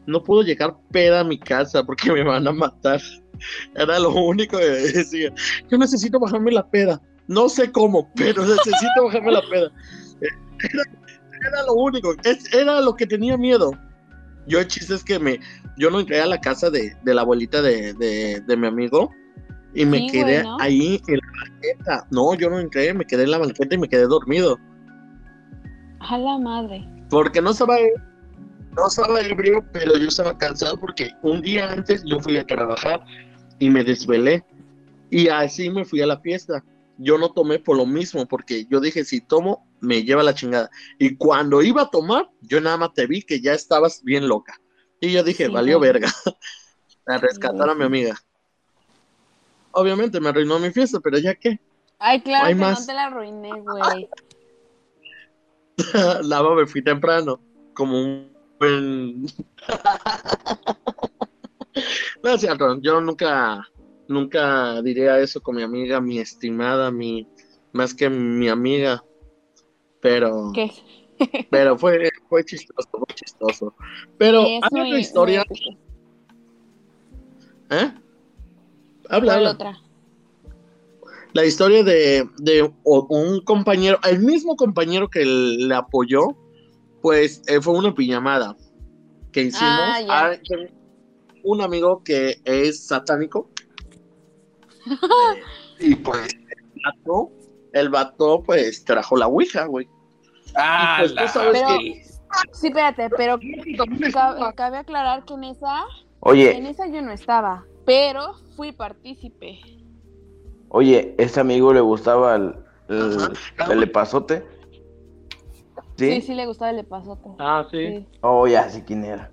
no 0.06 0.24
puedo 0.24 0.44
llegar 0.44 0.76
peda 0.92 1.22
a 1.22 1.24
mi 1.24 1.40
casa 1.40 1.84
porque 1.84 2.12
me 2.12 2.24
van 2.24 2.48
a 2.48 2.52
matar. 2.52 3.02
Era 3.76 4.00
lo 4.00 4.12
único 4.14 4.58
que 4.58 4.66
decía. 4.66 5.34
Yo 5.70 5.78
necesito 5.78 6.20
bajarme 6.20 6.52
la 6.52 6.66
peda. 6.70 7.02
No 7.28 7.50
sé 7.50 7.72
cómo, 7.72 8.10
pero 8.16 8.46
necesito 8.46 9.06
bajarme 9.06 9.32
la 9.32 9.42
peda. 9.50 9.72
Era, 10.22 10.84
era 11.50 11.64
lo 11.66 11.74
único, 11.74 12.14
es- 12.24 12.54
era 12.54 12.80
lo 12.80 12.96
que 12.96 13.06
tenía 13.08 13.38
miedo. 13.38 13.72
Yo 14.48 14.60
el 14.60 14.68
chiste 14.68 14.94
es 14.96 15.04
que 15.04 15.20
me, 15.20 15.40
yo 15.78 15.90
no 15.90 16.00
entré 16.02 16.22
a 16.22 16.26
la 16.26 16.40
casa 16.40 16.70
de, 16.70 16.96
de 17.04 17.14
la 17.14 17.22
abuelita 17.22 17.62
de, 17.62 17.94
de, 17.94 18.42
de 18.42 18.58
mi 18.58 18.68
amigo 18.68 19.10
y 19.74 19.86
me 19.86 19.98
Sí, 20.00 20.08
quedé 20.12 20.42
güey, 20.42 20.44
¿no? 20.44 20.58
ahí 20.60 21.02
en 21.08 21.16
la 21.18 21.50
banqueta. 21.50 22.08
No, 22.12 22.34
yo 22.36 22.50
no 22.50 22.60
entré, 22.60 22.94
me 22.94 23.06
quedé 23.06 23.24
en 23.24 23.32
la 23.32 23.38
banqueta 23.40 23.76
y 23.76 23.78
me 23.78 23.90
quedé 23.90 24.04
dormido. 24.06 24.60
A 26.10 26.18
la 26.18 26.38
madre. 26.38 26.88
Porque 27.10 27.42
no 27.42 27.52
estaba, 27.52 27.78
no 28.76 28.88
estaba 28.88 29.22
ebrio, 29.22 29.64
pero 29.72 29.98
yo 29.98 30.08
estaba 30.08 30.38
cansado 30.38 30.80
porque 30.80 31.12
un 31.22 31.42
día 31.42 31.72
antes 31.72 32.04
yo 32.06 32.20
fui 32.20 32.38
a 32.38 32.46
trabajar 32.46 33.04
y 33.60 33.70
me 33.70 33.84
desvelé. 33.84 34.44
Y 35.10 35.28
así 35.30 35.70
me 35.70 35.86
fui 35.86 36.02
a 36.02 36.08
la 36.08 36.20
fiesta. 36.20 36.64
Yo 36.98 37.18
no 37.18 37.32
tomé 37.32 37.60
por 37.60 37.78
lo 37.78 37.86
mismo, 37.86 38.26
porque 38.28 38.66
yo 38.70 38.80
dije, 38.80 39.04
si 39.04 39.22
tomo, 39.22 39.68
me 39.80 40.04
lleva 40.04 40.24
la 40.24 40.34
chingada. 40.34 40.70
Y 41.00 41.16
cuando 41.16 41.62
iba 41.62 41.84
a 41.84 41.90
tomar, 41.90 42.30
yo 42.42 42.62
nada 42.62 42.78
más 42.78 42.94
te 42.94 43.06
vi 43.06 43.22
que 43.22 43.42
ya 43.42 43.54
estabas 43.54 44.02
bien 44.04 44.28
loca. 44.28 44.60
Y 45.00 45.12
yo 45.12 45.24
dije, 45.24 45.48
Sí, 45.48 45.52
valió 45.52 45.80
verga. 45.80 46.12
A 47.06 47.18
rescatar 47.18 47.70
a 47.70 47.76
mi 47.76 47.84
amiga. 47.84 48.16
Obviamente 49.72 50.22
me 50.22 50.30
arruinó 50.30 50.58
mi 50.60 50.72
fiesta, 50.72 51.02
pero 51.02 51.18
ya 51.18 51.36
qué. 51.36 51.60
Ay, 52.00 52.22
claro 52.22 52.46
Hay 52.46 52.54
que 52.54 52.60
más. 52.62 52.80
no 52.80 52.86
te 52.86 52.94
la 52.94 53.06
arruiné, 53.08 53.50
güey. 53.60 54.10
la 56.24 56.42
me 56.56 56.66
fui 56.66 56.84
temprano, 56.84 57.40
como 57.74 58.02
un 58.02 58.34
buen... 58.60 59.24
no 62.24 62.38
cierto, 62.38 62.80
yo 62.82 63.02
nunca, 63.02 63.68
nunca 64.08 64.82
diría 64.82 65.20
eso 65.20 65.42
con 65.42 65.56
mi 65.56 65.64
amiga, 65.64 66.00
mi 66.00 66.20
estimada, 66.20 66.92
mi, 66.92 67.28
más 67.72 67.94
que 67.94 68.10
mi 68.10 68.50
amiga, 68.50 69.04
pero, 70.00 70.52
¿Qué? 70.54 70.72
pero 71.50 71.78
fue, 71.78 72.10
fue 72.30 72.44
chistoso, 72.44 72.90
fue 72.92 73.16
chistoso. 73.16 73.76
Pero 74.18 74.46
es 74.46 74.64
hay 74.64 74.70
muy- 74.72 74.88
otra 74.88 75.00
historia, 75.00 75.44
muy. 75.50 75.78
¿eh? 77.70 77.94
Habla, 79.10 79.34
¿Cuál 79.34 79.38
habla. 79.38 79.52
otra? 79.52 79.83
La 81.34 81.46
historia 81.46 81.84
de, 81.84 82.28
de 82.38 82.72
un 82.84 83.42
compañero, 83.42 83.98
el 84.04 84.20
mismo 84.20 84.56
compañero 84.56 85.10
que 85.10 85.26
le 85.26 85.74
apoyó, 85.74 86.28
pues 87.02 87.42
eh, 87.48 87.60
fue 87.60 87.74
una 87.74 87.94
pijamada 87.94 88.56
que 89.32 89.44
hicimos. 89.44 89.64
Ah, 90.10 90.32
a 90.32 90.38
un 91.44 91.62
amigo 91.62 92.04
que 92.04 92.40
es 92.46 92.88
satánico. 92.88 93.50
y 95.80 95.96
pues 95.96 96.34
el 96.34 96.82
vato, 96.86 97.32
el 97.74 97.90
vato 97.90 98.44
pues 98.44 98.84
trajo 98.86 99.18
la 99.18 99.28
ouija, 99.28 99.66
güey. 99.66 99.88
Ah, 100.56 100.98
pues, 101.00 101.12
tú 101.12 101.16
la 101.16 101.28
sabes 101.28 101.62
Pero- 101.62 101.80
que 101.80 102.04
Sí, 102.52 102.68
espérate, 102.68 103.10
pero 103.12 103.40
ca- 104.12 104.54
cabe 104.56 104.78
aclarar 104.78 105.24
que 105.24 105.36
en 105.36 105.44
esa, 105.44 105.82
en 105.82 105.86
Oye, 106.22 106.68
esa 106.68 106.88
yo 106.88 107.00
no 107.04 107.12
estaba, 107.12 107.64
pero 107.86 108.34
fui 108.56 108.72
partícipe. 108.72 109.60
Oye, 110.74 111.16
¿ese 111.18 111.40
amigo 111.40 111.72
le 111.74 111.80
gustaba 111.82 112.36
el, 112.36 112.56
el, 112.90 113.18
el 113.72 113.84
epazote? 113.84 114.46
Sí, 115.98 116.10
¿Sí? 116.16 116.22
sí, 116.22 116.34
le 116.34 116.46
gustaba 116.48 116.72
el 116.72 116.80
epazote. 116.80 117.30
Ah, 117.40 117.66
sí. 117.72 117.88
Sí. 117.88 118.08
Oh, 118.22 118.48
ya 118.48 118.68
sé 118.70 118.84
quién 118.84 119.06
era. 119.06 119.32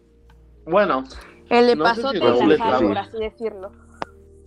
Bueno, 0.66 1.04
El 1.48 1.78
No 1.78 1.86
sé 1.94 1.94
si 1.94 2.00
epazote 2.16 2.18
en 2.18 2.24
la 2.58 2.78
por 2.80 2.98
así 2.98 3.16
decirlo. 3.18 3.72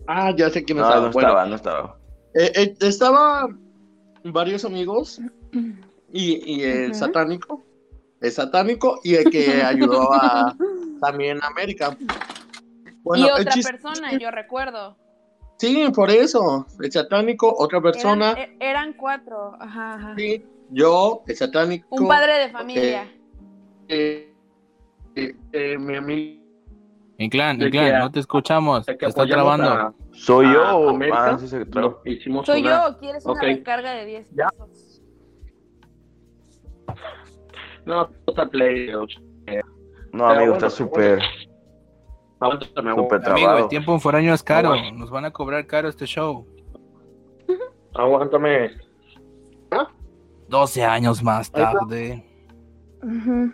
ah, 0.07 0.31
ya 0.35 0.49
sé 0.49 0.63
quién 0.63 0.77
No, 0.77 0.83
estaba. 0.83 1.05
no 1.07 1.11
Bueno, 1.11 1.29
estaba, 1.29 1.45
no 1.47 1.55
estaba. 1.55 1.97
eh, 2.35 2.51
eh, 2.55 2.75
estaba 2.81 3.47
varios 4.23 4.63
amigos 4.63 5.19
y, 6.11 6.53
y 6.59 6.63
el 6.63 6.93
satánico, 6.93 7.63
el 8.21 8.31
satánico 8.31 8.99
y 9.03 9.15
el 9.15 9.29
que 9.29 9.63
ayudó 9.63 10.13
a 10.13 10.55
también 11.01 11.39
a 11.43 11.47
América. 11.47 11.97
Bueno, 13.03 13.25
y 13.25 13.29
otra 13.31 13.51
chiste- 13.53 13.71
persona, 13.71 14.17
yo 14.17 14.29
recuerdo. 14.31 14.95
Sí, 15.63 15.87
por 15.95 16.11
eso, 16.11 16.67
el 16.81 16.91
satánico, 16.91 17.53
otra 17.57 17.79
persona, 17.79 18.31
Eran, 18.33 18.49
eran 18.59 18.93
cuatro. 18.93 19.55
Ajá, 19.61 19.93
ajá. 19.95 20.15
sí, 20.17 20.45
yo, 20.69 21.23
el 21.25 21.35
satánico, 21.37 21.87
Un 21.89 22.05
padre 22.05 22.33
de 22.37 22.49
familia. 22.49 23.09
eh, 23.87 24.35
eh, 25.15 25.35
eh, 25.53 25.77
mi 25.77 25.95
amigo, 25.95 26.43
Inclán, 27.17 27.61
Inclán, 27.61 27.91
que- 27.91 27.97
no 27.99 28.11
te 28.11 28.19
escuchamos. 28.19 28.85
Te 28.85 28.97
está 29.05 29.25
trabando. 29.25 29.69
a- 29.69 29.93
¿Soy 30.11 30.47
a 30.47 30.53
yo 30.53 30.77
o 30.79 30.89
América, 30.89 31.29
ah, 31.35 31.37
sí 31.39 31.47
se 31.47 31.63
no, 31.65 31.99
hicimos 32.03 32.45
¿Soy 32.45 32.59
una- 32.61 32.89
yo 32.91 32.97
quieres 32.97 33.23
una 33.25 33.33
Ok. 33.35 33.41
recarga 33.43 33.93
de 33.93 34.05
10 34.05 34.27
Ya. 34.31 34.49
pesos? 34.49 35.01
No, 37.85 38.09
play. 38.51 38.91
No, 38.91 39.05
Pero 40.11 40.25
amigo, 40.25 40.51
bueno, 40.51 40.55
está 40.55 40.69
súper. 40.69 41.21
Súper 41.21 41.42
aguántame, 42.43 42.91
Amigo, 43.31 43.57
el 43.57 43.67
tiempo 43.67 43.93
en 43.93 43.99
foráneo 44.01 44.33
es 44.33 44.43
caro. 44.43 44.73
Nos 44.93 45.09
van 45.09 45.25
a 45.25 45.31
cobrar 45.31 45.65
caro 45.67 45.89
este 45.89 46.05
show. 46.05 46.45
aguántame. 47.93 48.71
12 50.47 50.83
años 50.83 51.23
más 51.23 51.51
tarde. 51.51 52.23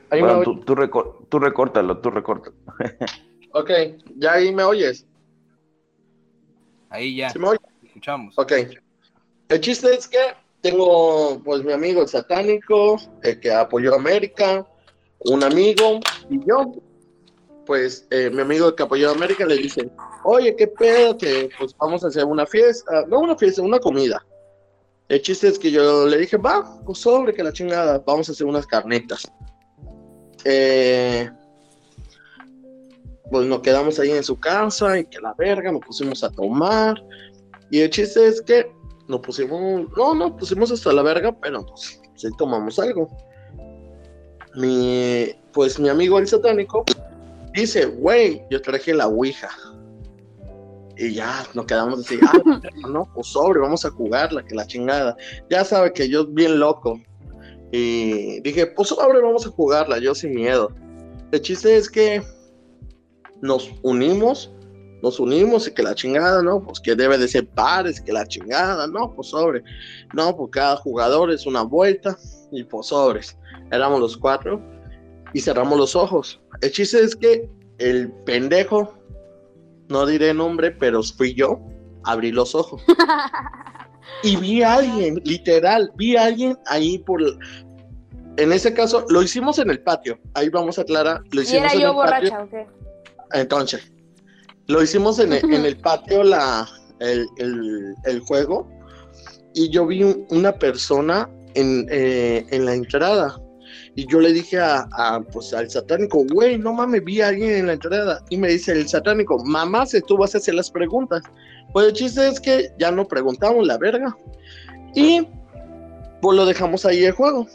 Ahí 0.10 0.20
Bueno, 0.22 0.42
tú, 0.44 0.60
tú, 0.62 0.76
recor- 0.76 1.28
tú 1.30 1.40
recórtalo, 1.40 1.98
tú 2.00 2.10
recórtalo. 2.12 2.56
Ok, 3.52 3.72
ya 4.18 4.34
ahí 4.34 4.54
me 4.54 4.64
oyes. 4.64 5.08
Ahí 6.92 7.16
ya, 7.16 7.32
¿Sí 7.32 7.40
me 7.40 7.48
oyes? 7.50 7.62
escuchamos. 7.84 8.38
Ok. 8.38 8.52
El 9.50 9.60
chiste 9.62 9.92
es 9.92 10.08
que 10.08 10.20
tengo, 10.62 11.42
pues, 11.44 11.64
mi 11.64 11.72
amigo 11.74 12.02
el 12.04 12.08
satánico, 12.08 12.98
el 13.24 13.40
que 13.40 13.52
apoyó 13.52 13.94
a 13.94 13.98
América, 13.98 14.68
un 15.22 15.44
amigo, 15.44 16.00
y 16.30 16.40
yo. 16.48 16.74
Pues, 17.70 18.08
eh, 18.10 18.32
mi 18.32 18.42
amigo 18.42 18.74
que 18.74 18.82
apoyó 18.82 19.10
a 19.10 19.12
América 19.12 19.46
le 19.46 19.58
dice, 19.58 19.92
oye, 20.24 20.56
qué 20.56 20.66
pedo, 20.66 21.16
que 21.16 21.52
pues 21.60 21.78
vamos 21.78 22.04
a 22.04 22.08
hacer 22.08 22.26
una 22.26 22.48
fiesta, 22.48 23.06
no 23.08 23.20
una 23.20 23.38
fiesta, 23.38 23.62
una 23.62 23.78
comida. 23.78 24.26
El 25.08 25.22
chiste 25.22 25.50
es 25.50 25.60
que 25.60 25.70
yo 25.70 26.08
le 26.08 26.18
dije, 26.18 26.38
va, 26.38 26.82
pues 26.84 26.98
sobre 26.98 27.32
que 27.32 27.44
la 27.44 27.54
chingada, 27.54 28.02
vamos 28.08 28.28
a 28.28 28.32
hacer 28.32 28.48
unas 28.48 28.66
carnetas. 28.66 29.32
Eh, 30.46 31.30
pues 33.30 33.46
nos 33.46 33.60
quedamos 33.60 34.00
ahí 34.00 34.14
en 34.14 34.24
su 34.24 34.40
casa 34.40 34.98
y 34.98 35.06
que 35.06 35.20
la 35.20 35.36
verga, 35.38 35.72
nos 35.72 35.86
pusimos 35.86 36.24
a 36.24 36.32
tomar. 36.32 36.96
Y 37.70 37.82
el 37.82 37.92
chiste 37.92 38.26
es 38.26 38.42
que 38.42 38.66
nos 39.08 39.20
pusimos, 39.20 39.86
no, 39.96 40.16
no, 40.16 40.36
pusimos 40.36 40.72
hasta 40.72 40.92
la 40.92 41.04
verga, 41.04 41.38
pero 41.40 41.64
pues 41.68 42.02
sí 42.16 42.30
tomamos 42.36 42.80
algo. 42.80 43.16
Mi, 44.56 45.36
pues 45.54 45.80
mi 45.80 45.90
amigo 45.90 46.18
el 46.18 46.28
satánico 46.28 46.84
dice, 47.54 47.86
güey, 47.86 48.42
yo 48.50 48.62
traje 48.62 48.94
la 48.94 49.08
Ouija. 49.08 49.50
Y 50.98 51.14
ya 51.14 51.46
nos 51.54 51.66
quedamos 51.66 52.00
así, 52.00 52.20
ah, 52.22 52.60
no, 52.90 53.10
pues 53.14 53.28
sobre, 53.28 53.62
vamos 53.62 53.86
a 53.86 53.90
jugarla, 53.90 54.44
que 54.44 54.54
la 54.54 54.68
chingada. 54.68 55.16
Ya 55.50 55.64
sabe 55.64 55.94
que 55.94 56.10
yo 56.10 56.26
bien 56.26 56.60
loco. 56.60 57.00
Y 57.72 58.42
dije, 58.42 58.68
pues 58.68 58.90
sobre, 58.90 59.22
vamos 59.22 59.46
a 59.46 59.50
jugarla, 59.50 60.00
yo 60.00 60.14
sin 60.14 60.34
miedo. 60.34 60.74
El 61.32 61.42
chiste 61.42 61.78
es 61.78 61.90
que 61.90 62.22
nos 63.42 63.72
unimos, 63.84 64.52
nos 65.02 65.20
unimos 65.20 65.68
y 65.68 65.74
que 65.74 65.84
la 65.84 65.96
chingada, 65.96 66.42
¿no? 66.42 66.62
Pues 66.62 66.80
que 66.82 66.96
debe 66.96 67.18
de 67.18 67.28
ser 67.28 67.48
pares, 67.48 68.02
que 68.02 68.12
la 68.12 68.26
chingada, 68.26 68.88
¿no? 68.88 69.14
Pues 69.14 69.30
sobre. 69.30 69.64
No, 70.14 70.36
pues 70.36 70.50
cada 70.52 70.76
jugador 70.76 71.32
es 71.32 71.46
una 71.46 71.62
vuelta 71.62 72.18
y 72.52 72.64
pues 72.64 72.88
sobres. 72.88 73.38
Éramos 73.72 74.02
los 74.02 74.18
cuatro 74.18 74.62
y 75.34 75.42
cerramos 75.42 75.78
los 75.78 75.96
ojos. 75.96 76.40
El 76.62 76.72
chiste 76.72 77.00
es 77.02 77.16
que 77.16 77.50
el 77.78 78.12
pendejo, 78.26 78.94
no 79.88 80.06
diré 80.06 80.34
nombre, 80.34 80.72
pero 80.72 81.02
fui 81.04 81.34
yo, 81.34 81.60
abrí 82.04 82.32
los 82.32 82.56
ojos. 82.56 82.82
Y 84.24 84.36
vi 84.38 84.64
a 84.64 84.74
alguien, 84.76 85.22
literal, 85.24 85.92
vi 85.96 86.18
a 86.18 86.26
alguien 86.26 86.58
ahí 86.66 86.98
por... 86.98 87.22
En 88.38 88.52
ese 88.52 88.74
caso, 88.74 89.06
lo 89.10 89.22
hicimos 89.22 89.60
en 89.60 89.70
el 89.70 89.82
patio. 89.82 90.18
Ahí 90.34 90.50
vamos 90.50 90.78
a 90.78 90.82
aclarar. 90.82 91.22
Lo 91.32 91.42
¿Y 91.42 91.44
hicimos 91.44 91.66
era 91.66 91.74
en 91.74 91.80
yo 91.80 91.90
el 91.92 91.96
patio. 91.96 92.30
borracha 92.32 92.44
o 92.44 92.50
qué? 92.50 92.68
Entonces, 93.34 93.92
lo 94.68 94.82
hicimos 94.82 95.20
en 95.20 95.34
el, 95.34 95.54
en 95.54 95.64
el 95.66 95.78
patio 95.82 96.24
la, 96.24 96.68
el, 97.00 97.28
el- 97.38 97.94
el 98.06 98.20
juego 98.22 98.68
y 99.54 99.70
yo 99.70 99.86
vi 99.86 100.04
un- 100.04 100.26
una 100.32 100.54
persona 100.54 101.30
en, 101.54 101.86
eh, 101.90 102.46
en 102.50 102.66
la 102.66 102.74
entrada 102.74 103.40
y 104.00 104.06
yo 104.06 104.22
le 104.22 104.32
dije 104.32 104.58
a, 104.58 104.88
a, 104.94 105.20
pues, 105.20 105.54
al 105.54 105.70
satánico, 105.70 106.24
güey, 106.32 106.58
no 106.58 106.72
mames, 106.72 107.04
vi 107.04 107.20
a 107.20 107.28
alguien 107.28 107.52
en 107.52 107.68
la 107.68 107.74
entrada 107.74 108.24
y 108.30 108.38
me 108.38 108.48
dice 108.48 108.72
el 108.72 108.88
satánico, 108.88 109.44
mamá, 109.44 109.86
si 109.86 110.00
tú 110.00 110.16
vas 110.16 110.34
a 110.34 110.38
hacer 110.38 110.56
las 110.56 110.72
preguntas. 110.72 111.22
Pues 111.74 111.88
el 111.88 111.94
chiste 111.94 112.26
es 112.30 112.40
que 112.40 112.72
ya 112.80 112.92
no 112.92 113.06
preguntamos 113.06 113.68
la 113.68 113.78
verga 113.78 114.16
y 114.96 115.28
pues 116.22 116.38
lo 116.38 116.46
dejamos 116.46 116.86
ahí 116.86 117.04
el 117.04 117.12
juego. 117.12 117.46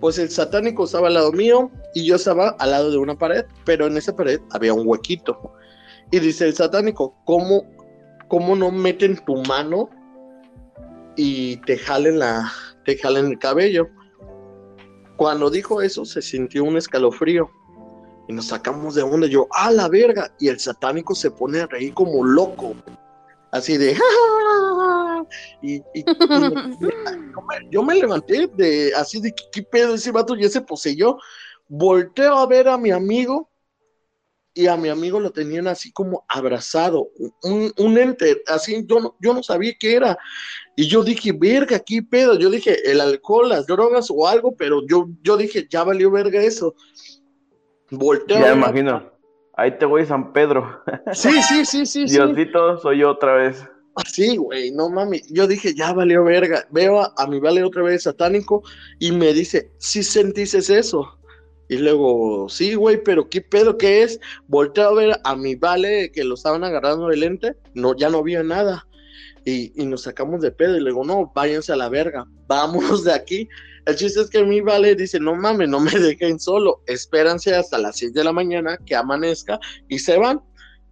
Pues 0.00 0.20
el 0.20 0.30
satánico 0.30 0.84
estaba 0.84 1.08
al 1.08 1.14
lado 1.14 1.32
mío 1.32 1.68
y 1.94 2.06
yo 2.06 2.14
estaba 2.14 2.50
al 2.60 2.70
lado 2.70 2.92
de 2.92 2.98
una 2.98 3.18
pared, 3.18 3.44
pero 3.64 3.88
en 3.88 3.96
esa 3.96 4.14
pared 4.14 4.38
había 4.52 4.72
un 4.72 4.86
huequito. 4.86 5.52
Y 6.12 6.20
dice 6.20 6.46
el 6.46 6.54
satánico, 6.54 7.16
¿cómo, 7.24 7.64
cómo 8.28 8.54
no 8.54 8.70
meten 8.70 9.16
tu 9.26 9.34
mano 9.42 9.90
y 11.16 11.56
te 11.62 11.76
jalen, 11.76 12.20
la, 12.20 12.52
te 12.84 12.96
jalen 12.96 13.26
el 13.26 13.38
cabello? 13.40 13.88
Cuando 15.20 15.50
dijo 15.50 15.82
eso, 15.82 16.06
se 16.06 16.22
sintió 16.22 16.64
un 16.64 16.78
escalofrío. 16.78 17.50
Y 18.26 18.32
nos 18.32 18.46
sacamos 18.46 18.94
de 18.94 19.02
onda. 19.02 19.26
Yo, 19.26 19.46
¡ah, 19.50 19.70
la 19.70 19.86
verga! 19.86 20.32
Y 20.40 20.48
el 20.48 20.58
satánico 20.58 21.14
se 21.14 21.30
pone 21.30 21.60
a 21.60 21.66
reír 21.66 21.92
como 21.92 22.24
loco. 22.24 22.74
Así 23.50 23.76
de, 23.76 23.98
y, 25.60 25.74
y- 25.74 25.82
y 25.92 26.04
yo, 26.80 27.42
me, 27.46 27.68
yo 27.70 27.82
me 27.82 27.94
levanté 27.96 28.46
de 28.46 28.94
así 28.96 29.20
de, 29.20 29.30
¿qué, 29.34 29.44
qué 29.52 29.62
pedo? 29.62 29.94
Ese 29.94 30.10
vato 30.10 30.34
ya 30.36 30.48
se 30.48 30.62
poseyó. 30.62 31.18
Volteo 31.68 32.38
a 32.38 32.46
ver 32.46 32.68
a 32.68 32.78
mi 32.78 32.90
amigo 32.90 33.49
y 34.54 34.66
a 34.66 34.76
mi 34.76 34.88
amigo 34.88 35.20
lo 35.20 35.30
tenían 35.30 35.68
así 35.68 35.92
como 35.92 36.24
abrazado, 36.28 37.10
un, 37.42 37.72
un 37.76 37.98
ente, 37.98 38.42
así 38.46 38.84
yo 38.86 39.00
no, 39.00 39.16
yo 39.20 39.32
no 39.32 39.42
sabía 39.42 39.74
qué 39.78 39.94
era. 39.94 40.18
Y 40.76 40.88
yo 40.88 41.02
dije, 41.04 41.32
verga, 41.32 41.78
qué 41.78 42.02
pedo. 42.02 42.38
Yo 42.38 42.50
dije, 42.50 42.90
el 42.90 43.00
alcohol, 43.00 43.48
las 43.48 43.66
drogas 43.66 44.08
o 44.10 44.26
algo, 44.26 44.56
pero 44.56 44.80
yo, 44.86 45.08
yo 45.22 45.36
dije, 45.36 45.66
ya 45.70 45.84
valió 45.84 46.10
verga 46.10 46.42
eso. 46.42 46.74
Volteo. 47.90 48.40
Ya 48.40 48.54
me 48.54 48.66
imagino. 48.66 49.10
Ahí 49.54 49.76
te 49.78 49.84
voy, 49.84 50.06
San 50.06 50.32
Pedro. 50.32 50.82
Sí, 51.12 51.42
sí, 51.42 51.64
sí, 51.64 51.86
sí. 51.86 52.08
sí. 52.08 52.14
Diosito, 52.14 52.78
soy 52.78 52.98
yo 52.98 53.10
otra 53.10 53.34
vez. 53.34 53.62
Sí, 54.06 54.36
güey, 54.36 54.70
no 54.70 54.88
mami. 54.88 55.20
Yo 55.28 55.46
dije, 55.46 55.74
ya 55.74 55.92
valió 55.92 56.24
verga. 56.24 56.66
Veo 56.70 57.00
a, 57.00 57.12
a 57.16 57.26
mi 57.26 57.40
vale 57.40 57.62
otra 57.62 57.82
vez 57.82 58.04
satánico 58.04 58.62
y 58.98 59.12
me 59.12 59.32
dice, 59.32 59.70
sí 59.78 60.02
sentiste 60.02 60.58
eso. 60.58 61.19
Y 61.70 61.78
luego, 61.78 62.48
sí, 62.48 62.74
güey, 62.74 63.00
pero 63.00 63.28
¿qué 63.30 63.40
pedo 63.40 63.78
qué 63.78 64.02
es? 64.02 64.18
Volteo 64.48 64.88
a 64.88 64.92
ver 64.92 65.20
a 65.22 65.36
mi 65.36 65.54
vale 65.54 66.10
que 66.10 66.24
lo 66.24 66.34
estaban 66.34 66.64
agarrando 66.64 67.06
de 67.06 67.16
lente, 67.16 67.56
no, 67.74 67.96
ya 67.96 68.10
no 68.10 68.18
había 68.18 68.42
nada. 68.42 68.88
Y, 69.44 69.72
y 69.80 69.86
nos 69.86 70.02
sacamos 70.02 70.40
de 70.40 70.50
pedo 70.50 70.76
y 70.76 70.80
le 70.80 70.90
digo, 70.90 71.04
no, 71.04 71.30
váyanse 71.32 71.72
a 71.72 71.76
la 71.76 71.88
verga, 71.88 72.26
vámonos 72.48 73.04
de 73.04 73.12
aquí. 73.12 73.48
El 73.86 73.94
chiste 73.94 74.20
es 74.20 74.28
que 74.28 74.42
mi 74.42 74.60
vale 74.60 74.96
dice, 74.96 75.20
no 75.20 75.36
mames, 75.36 75.68
no 75.68 75.78
me 75.78 75.92
dejen 75.98 76.40
solo, 76.40 76.82
espéranse 76.88 77.54
hasta 77.54 77.78
las 77.78 77.98
6 77.98 78.14
de 78.14 78.24
la 78.24 78.32
mañana 78.32 78.76
que 78.84 78.96
amanezca 78.96 79.60
y 79.88 80.00
se 80.00 80.18
van. 80.18 80.42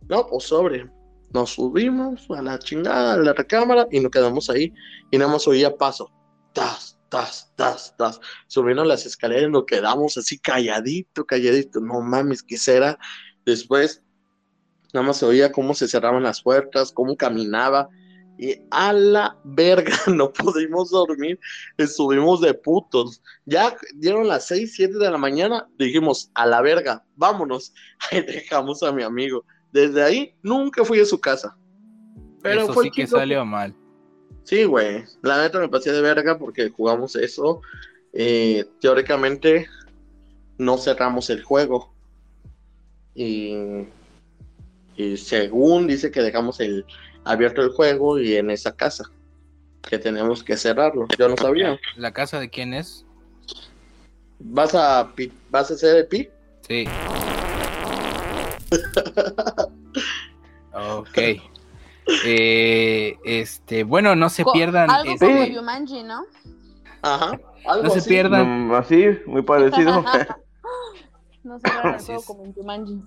No, 0.08 0.28
pues 0.28 0.44
sobre. 0.44 0.88
Nos 1.34 1.50
subimos 1.50 2.30
a 2.30 2.40
la 2.40 2.56
chingada, 2.60 3.14
a 3.14 3.16
la 3.16 3.32
recámara 3.32 3.88
y 3.90 3.98
nos 3.98 4.12
quedamos 4.12 4.48
ahí 4.48 4.72
y 5.10 5.18
nada 5.18 5.32
más 5.32 5.48
oía 5.48 5.76
paso. 5.76 6.08
Tas, 6.52 6.97
tas, 7.08 7.52
tas, 7.56 7.94
tas. 7.96 8.20
Subieron 8.46 8.88
las 8.88 9.06
escaleras 9.06 9.50
nos 9.50 9.64
quedamos 9.64 10.16
así 10.16 10.38
calladito, 10.38 11.24
calladito. 11.24 11.80
No 11.80 12.00
mames, 12.00 12.42
¿qué 12.42 12.56
será? 12.56 12.98
Después 13.44 14.02
nada 14.92 15.06
más 15.06 15.18
se 15.18 15.26
oía 15.26 15.52
cómo 15.52 15.74
se 15.74 15.88
cerraban 15.88 16.22
las 16.22 16.42
puertas, 16.42 16.92
cómo 16.92 17.16
caminaba. 17.16 17.88
Y 18.40 18.54
a 18.70 18.92
la 18.92 19.36
verga, 19.44 19.96
no 20.06 20.32
pudimos 20.32 20.90
dormir, 20.90 21.40
estuvimos 21.76 22.40
de 22.40 22.54
putos. 22.54 23.20
Ya 23.46 23.76
dieron 23.96 24.28
las 24.28 24.46
6, 24.46 24.74
7 24.74 24.98
de 24.98 25.10
la 25.10 25.18
mañana, 25.18 25.68
dijimos, 25.76 26.30
a 26.34 26.46
la 26.46 26.62
verga, 26.62 27.04
vámonos. 27.16 27.72
Ahí 28.10 28.22
dejamos 28.22 28.82
a 28.82 28.92
mi 28.92 29.02
amigo. 29.02 29.44
Desde 29.70 30.02
ahí 30.02 30.34
nunca 30.42 30.82
fui 30.82 30.98
a 30.98 31.04
su 31.04 31.20
casa. 31.20 31.54
Pero 32.42 32.62
Eso 32.62 32.72
fue 32.72 32.84
sí 32.84 32.90
que 32.90 33.06
salió 33.06 33.44
mal. 33.44 33.74
Sí, 34.48 34.64
güey. 34.64 35.04
La 35.20 35.42
neta 35.42 35.58
me 35.58 35.68
pasé 35.68 35.92
de 35.92 36.00
verga 36.00 36.38
porque 36.38 36.70
jugamos 36.70 37.16
eso. 37.16 37.60
Eh, 38.14 38.64
teóricamente 38.80 39.68
no 40.56 40.78
cerramos 40.78 41.28
el 41.28 41.42
juego. 41.42 41.92
Y, 43.14 43.84
y 44.96 45.18
según 45.18 45.86
dice 45.86 46.10
que 46.10 46.22
dejamos 46.22 46.60
el 46.60 46.86
abierto 47.24 47.60
el 47.60 47.72
juego 47.72 48.18
y 48.18 48.36
en 48.36 48.50
esa 48.50 48.74
casa. 48.74 49.10
Que 49.82 49.98
tenemos 49.98 50.42
que 50.42 50.56
cerrarlo. 50.56 51.06
Yo 51.18 51.28
no 51.28 51.36
sabía. 51.36 51.78
¿La 51.96 52.14
casa 52.14 52.40
de 52.40 52.48
quién 52.48 52.72
es? 52.72 53.04
¿Vas 54.38 54.74
a, 54.74 55.12
vas 55.50 55.70
a 55.70 55.74
hacer 55.74 55.94
el 55.94 56.06
pi? 56.06 56.26
Sí. 56.66 56.86
ok. 60.72 61.18
Eh, 62.24 63.16
este, 63.24 63.84
bueno, 63.84 64.16
no 64.16 64.28
se 64.28 64.44
Co- 64.44 64.52
pierdan. 64.52 64.90
Algo 64.90 65.12
este, 65.12 65.26
como 65.26 65.44
Yumanji, 65.44 66.02
¿no? 66.04 66.24
Ajá. 67.02 67.38
Algo 67.66 67.82
no 67.84 67.90
se 67.90 67.98
así. 67.98 68.08
pierdan. 68.08 68.68
Mm, 68.68 68.74
así, 68.74 69.04
muy 69.26 69.42
parecido. 69.42 70.02
no 71.42 71.58
se 71.58 71.70
todo 71.70 72.16
es. 72.18 72.26
como 72.26 72.44
en 72.44 72.54
Yumanji. 72.54 73.02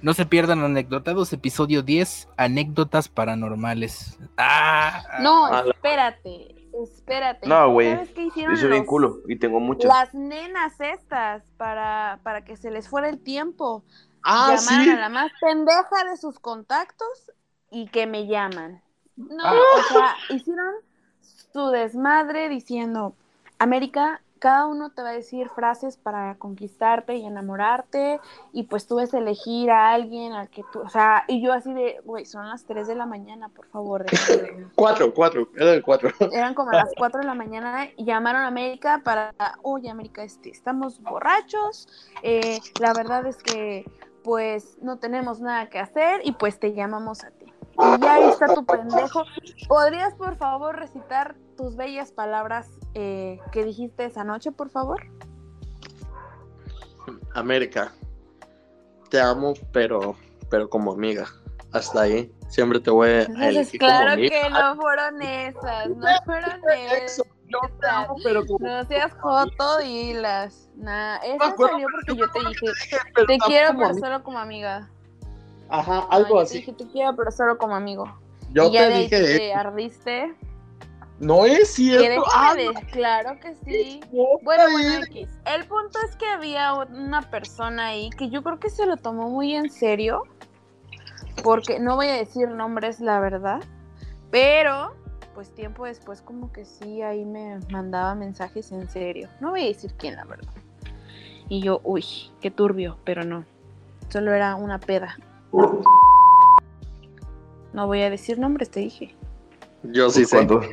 No 0.00 0.14
se 0.14 0.26
pierdan 0.26 0.62
anecdotados, 0.62 1.32
episodio 1.32 1.82
10, 1.82 2.28
anécdotas 2.36 3.08
paranormales. 3.08 4.16
Ah, 4.36 5.02
No, 5.20 5.64
espérate, 5.70 6.54
espérate. 6.84 7.48
No, 7.48 7.72
güey. 7.72 7.94
¿Sabes 7.94 8.10
qué 8.10 8.22
Yo 8.22 8.26
hicieron 8.28 8.56
soy 8.58 8.70
bien 8.70 8.84
culo 8.84 9.18
y 9.26 9.36
tengo 9.40 9.58
muchas. 9.58 9.88
las 9.92 10.14
nenas 10.14 10.80
estas 10.80 11.42
para, 11.56 12.20
para 12.22 12.44
que 12.44 12.56
se 12.56 12.70
les 12.70 12.88
fuera 12.88 13.08
el 13.08 13.18
tiempo? 13.20 13.84
Ah, 14.22 14.54
Llamaron 14.56 14.84
sí. 14.84 14.90
a 14.90 14.96
la 15.00 15.08
más 15.08 15.32
pendeja 15.40 16.04
de 16.08 16.16
sus 16.16 16.38
contactos 16.38 17.32
y 17.70 17.88
que 17.88 18.06
me 18.06 18.26
llaman. 18.26 18.82
No, 19.16 19.44
Ah. 19.44 19.54
o 19.54 19.92
sea, 19.92 20.14
hicieron 20.36 20.74
su 21.52 21.68
desmadre 21.70 22.48
diciendo, 22.48 23.14
América, 23.58 24.20
cada 24.38 24.66
uno 24.66 24.90
te 24.90 25.02
va 25.02 25.08
a 25.08 25.12
decir 25.12 25.48
frases 25.48 25.96
para 25.96 26.36
conquistarte 26.36 27.16
y 27.16 27.26
enamorarte, 27.26 28.20
y 28.52 28.62
pues 28.64 28.86
tú 28.86 28.94
ves 28.96 29.12
elegir 29.12 29.72
a 29.72 29.90
alguien 29.90 30.32
al 30.32 30.48
que 30.48 30.62
tú, 30.72 30.78
o 30.80 30.88
sea, 30.88 31.24
y 31.26 31.42
yo 31.42 31.52
así 31.52 31.74
de, 31.74 32.00
güey, 32.04 32.24
son 32.24 32.48
las 32.48 32.64
3 32.64 32.86
de 32.86 32.94
la 32.94 33.04
mañana, 33.04 33.48
por 33.48 33.66
favor. 33.66 34.06
déjame". 34.08 34.68
Cuatro, 34.76 35.12
cuatro. 35.12 35.48
Era 35.56 35.72
el 35.72 35.82
cuatro. 35.82 36.10
Eran 36.32 36.54
como 36.54 36.70
las 36.70 36.90
4 36.96 37.20
de 37.20 37.26
la 37.26 37.34
mañana 37.34 37.88
y 37.96 38.04
llamaron 38.04 38.42
a 38.42 38.46
América 38.46 39.00
para, 39.02 39.34
oye 39.62 39.90
América, 39.90 40.22
este, 40.22 40.50
estamos 40.50 41.02
borrachos, 41.02 41.88
eh, 42.22 42.60
la 42.80 42.92
verdad 42.92 43.26
es 43.26 43.38
que 43.42 43.84
pues 44.22 44.76
no 44.82 44.98
tenemos 44.98 45.40
nada 45.40 45.68
que 45.68 45.78
hacer 45.80 46.20
y 46.22 46.32
pues 46.32 46.60
te 46.60 46.74
llamamos 46.74 47.24
a 47.24 47.30
ti. 47.30 47.37
Y 47.80 48.00
ya 48.00 48.14
ahí 48.14 48.24
está 48.28 48.54
tu 48.54 48.64
pendejo. 48.64 49.22
¿Podrías 49.68 50.14
por 50.14 50.36
favor 50.36 50.76
recitar 50.76 51.36
tus 51.56 51.76
bellas 51.76 52.10
palabras 52.12 52.68
eh, 52.94 53.38
que 53.52 53.64
dijiste 53.64 54.04
esa 54.04 54.24
noche, 54.24 54.50
por 54.52 54.70
favor? 54.70 55.00
América, 57.34 57.92
te 59.10 59.20
amo, 59.20 59.54
pero, 59.72 60.16
pero 60.50 60.68
como 60.68 60.92
amiga. 60.92 61.26
Hasta 61.72 62.02
ahí. 62.02 62.32
Siempre 62.48 62.80
te 62.80 62.90
voy 62.90 63.08
a 63.10 63.22
Entonces, 63.22 63.48
elegir 63.48 63.80
como 63.80 63.90
claro 63.92 64.10
amiga. 64.12 64.42
que 64.42 64.50
no 64.50 64.76
fueron 64.76 65.22
esas, 65.22 65.88
no 65.90 66.06
fueron 66.24 66.60
Eso, 67.04 67.22
esas. 67.22 67.26
yo 67.46 67.60
te 67.80 67.86
amo, 67.88 68.16
pero 68.24 68.46
como 68.46 68.66
No 68.66 68.84
seas 68.86 69.12
joto 69.20 69.82
y 69.82 70.14
las. 70.14 70.70
Nah, 70.76 71.18
me 71.20 71.34
esa 71.36 71.46
acuerdo 71.48 71.72
salió 71.74 71.88
porque 71.92 72.16
yo 72.16 72.30
te 72.32 72.38
dije, 72.48 72.66
te 73.26 73.38
quiero, 73.46 73.72
pero 73.76 73.88
amiga. 73.90 73.94
solo 74.06 74.22
como 74.24 74.38
amiga. 74.38 74.88
Ajá, 75.68 76.00
No, 76.00 76.08
algo 76.10 76.36
te 76.38 76.42
así. 76.42 76.58
dije, 76.58 76.72
te 76.72 76.86
quiero, 76.88 77.14
pero 77.16 77.30
solo 77.30 77.58
como 77.58 77.74
amigo. 77.74 78.04
Yo 78.52 78.68
y 78.68 78.72
ya 78.72 78.80
te 78.86 78.88
de 78.88 78.94
ahí 78.94 79.02
dije, 79.04 79.38
te 79.38 79.54
ardiste. 79.54 80.34
no 81.20 81.44
es 81.44 81.68
cierto. 81.74 82.24
Ah, 82.34 82.54
de- 82.54 82.74
claro 82.92 83.38
que 83.40 83.54
sí. 83.64 84.00
no, 84.12 84.24
Bueno, 84.42 84.70
bueno, 84.70 85.04
X. 85.04 85.28
El 85.44 85.66
punto 85.66 85.98
es 86.08 86.16
que 86.16 86.26
había 86.26 86.72
una 86.74 87.22
persona 87.30 87.88
ahí 87.88 88.10
que 88.10 88.30
yo 88.30 88.42
creo 88.42 88.58
que 88.58 88.70
se 88.70 88.86
lo 88.86 88.96
tomó 88.96 89.28
muy 89.28 89.54
en 89.54 89.68
serio. 89.70 90.22
Porque 91.42 91.78
no 91.78 91.96
voy 91.96 92.08
a 92.08 92.14
decir 92.14 92.48
nombres, 92.48 93.00
la 93.00 93.20
verdad. 93.20 93.60
Pero, 94.30 94.94
pues 95.34 95.54
tiempo 95.54 95.84
después, 95.84 96.20
como 96.20 96.52
que 96.52 96.64
sí, 96.64 97.00
ahí 97.02 97.24
me 97.24 97.58
mandaba 97.70 98.14
mensajes 98.14 98.72
en 98.72 98.88
serio. 98.88 99.28
No 99.40 99.50
voy 99.50 99.62
a 99.62 99.66
decir 99.66 99.92
quién, 99.96 100.16
la 100.16 100.24
verdad. 100.24 100.52
Y 101.48 101.60
yo, 101.62 101.80
uy, 101.84 102.04
qué 102.40 102.50
turbio, 102.50 102.98
pero 103.04 103.24
no. 103.24 103.44
Solo 104.08 104.32
era 104.32 104.54
una 104.56 104.78
peda. 104.80 105.16
No 107.72 107.86
voy 107.86 108.02
a 108.02 108.10
decir 108.10 108.38
nombres, 108.38 108.70
te 108.70 108.80
dije. 108.80 109.14
Yo 109.84 110.10
sí 110.10 110.20
Pues, 110.20 110.28
sé. 110.30 110.36
¿Cuántos, 110.36 110.66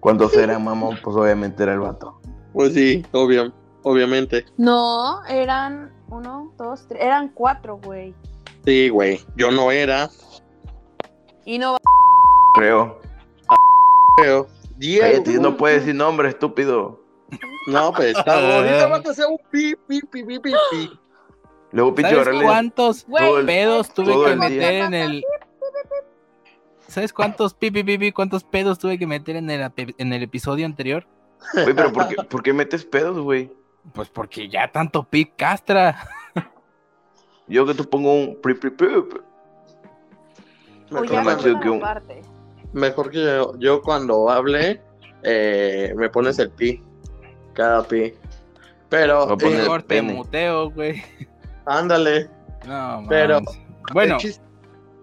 cuántos 0.00 0.34
eran, 0.34 0.64
mamá? 0.64 0.90
Pues 1.02 1.16
obviamente 1.16 1.62
era 1.62 1.74
el 1.74 1.80
vato. 1.80 2.20
Pues 2.52 2.72
sí, 2.74 3.04
obvio, 3.12 3.52
obviamente. 3.82 4.44
No, 4.56 5.24
eran 5.26 5.92
uno, 6.08 6.52
dos, 6.56 6.86
tres, 6.88 7.02
eran 7.02 7.28
cuatro, 7.28 7.78
güey. 7.84 8.14
Sí, 8.64 8.88
güey. 8.88 9.20
Yo 9.36 9.50
no 9.50 9.70
era, 9.70 10.10
Y 11.44 11.58
no 11.58 11.76
Creo. 12.54 12.98
creo. 14.16 14.46
Diego. 14.76 15.06
Cállate, 15.06 15.38
no 15.38 15.56
puedes 15.56 15.80
decir 15.80 15.94
nombre, 15.94 16.28
estúpido. 16.30 17.00
No, 17.66 17.92
pues 17.92 18.16
está 18.16 18.56
ahorita 18.58 18.86
vas 18.88 19.06
a 19.06 19.10
hacer 19.10 19.26
un 19.26 19.38
pi, 19.50 19.74
pi, 19.86 20.00
pi, 20.00 20.24
pi, 20.24 20.38
pi, 20.38 20.52
pi. 20.70 20.90
Luego, 21.72 21.94
pinche, 21.94 22.24
¿Sabes 22.24 22.42
cuántos 22.42 23.06
el- 23.38 23.46
pedos 23.46 23.94
tuve 23.94 24.30
que 24.30 24.36
meter 24.36 24.74
en 24.84 24.94
el... 24.94 25.24
¿Sabes 26.88 27.12
cuántos 27.12 27.54
pipi 27.54 27.84
pipi, 27.84 28.10
cuántos 28.10 28.42
pedos 28.42 28.78
tuve 28.78 28.98
que 28.98 29.06
meter 29.06 29.36
en 29.36 29.48
el, 29.50 29.70
en 29.76 30.12
el 30.12 30.22
episodio 30.24 30.66
anterior? 30.66 31.06
Güey, 31.54 31.74
pero 31.74 31.92
¿por 31.92 32.08
qué, 32.08 32.16
por 32.16 32.42
qué 32.42 32.52
metes 32.52 32.84
pedos, 32.84 33.18
güey? 33.20 33.52
Pues 33.94 34.08
porque 34.08 34.48
ya 34.48 34.70
tanto 34.72 35.04
pic 35.04 35.34
castra. 35.36 36.08
Yo 37.46 37.64
que 37.64 37.74
tú 37.74 37.88
pongo 37.88 38.12
un 38.14 38.38
pri, 38.42 38.54
pri, 38.54 38.72
que 38.76 38.84
un- 41.70 41.82
mejor 42.72 43.10
que 43.10 43.22
yo, 43.22 43.56
yo 43.58 43.80
cuando 43.82 44.28
hable, 44.28 44.82
eh, 45.22 45.94
me 45.96 46.08
pones 46.10 46.38
el 46.40 46.50
pi. 46.50 46.82
Cada 47.54 47.86
pi. 47.86 48.12
Pero, 48.88 49.32
eh, 49.32 49.36
Mejor 49.56 49.82
te 49.82 49.88
pene. 49.88 50.12
muteo, 50.12 50.70
güey. 50.70 51.02
Ándale. 51.66 52.28
No, 52.66 53.04
Pero-. 53.08 53.40
Bueno, 53.92 54.14
El 54.16 54.20
chiste, 54.20 54.44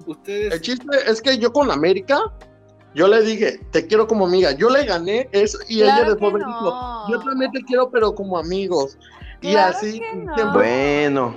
ustedes... 0.05 0.53
el 0.53 0.61
chiste 0.61 0.85
es 1.07 1.21
que 1.21 1.37
yo 1.37 1.51
con 1.51 1.71
América, 1.71 2.19
yo 2.93 3.07
le 3.07 3.21
dije, 3.21 3.59
te 3.71 3.85
quiero 3.87 4.07
como 4.07 4.25
amiga. 4.27 4.51
Yo 4.51 4.69
le 4.69 4.85
gané 4.85 5.27
eso 5.31 5.57
y 5.67 5.81
ella 5.81 6.03
después 6.03 6.31
que 6.33 6.39
me 6.39 6.45
dijo, 6.45 6.61
no. 6.61 7.09
yo 7.09 7.19
también 7.21 7.51
te 7.51 7.61
quiero, 7.63 7.89
pero 7.89 8.13
como 8.15 8.37
amigos. 8.37 8.97
y 9.41 9.55
así, 9.55 9.99
que 9.99 10.15
no. 10.15 10.35
siempre- 10.35 10.61
Bueno, 10.61 11.35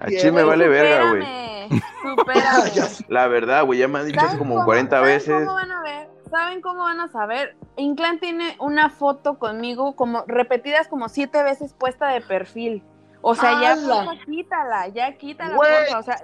a 0.00 0.06
Bien. 0.06 0.20
Chile 0.20 0.32
me 0.32 0.42
vale 0.44 0.68
verga, 0.68 1.10
güey. 1.10 1.24
La 3.08 3.28
verdad, 3.28 3.64
güey, 3.64 3.80
ya 3.80 3.88
me 3.88 3.98
han 3.98 4.06
dicho 4.06 4.16
¿Saben 4.18 4.30
eso 4.30 4.38
como 4.38 4.54
cómo- 4.54 4.64
40 4.64 4.96
saben 4.96 5.04
veces. 5.14 5.34
¿Cómo 5.46 5.54
van 5.54 5.72
a 5.72 5.82
ver? 5.82 6.08
¿Saben 6.30 6.60
cómo 6.60 6.82
van 6.82 7.00
a 7.00 7.08
saber? 7.08 7.56
Inclán 7.76 8.18
tiene 8.20 8.56
una 8.60 8.90
foto 8.90 9.38
conmigo 9.38 9.94
como 9.96 10.24
repetidas 10.26 10.88
como 10.88 11.08
siete 11.08 11.42
veces 11.42 11.72
puesta 11.74 12.08
de 12.08 12.20
perfil. 12.20 12.82
O 13.20 13.34
sea, 13.34 13.60
ya 13.60 13.76
quítala, 14.24 14.88
ya 14.88 15.16
quítala, 15.16 15.54
porfa. 15.56 15.98
O 15.98 16.02
sea, 16.02 16.16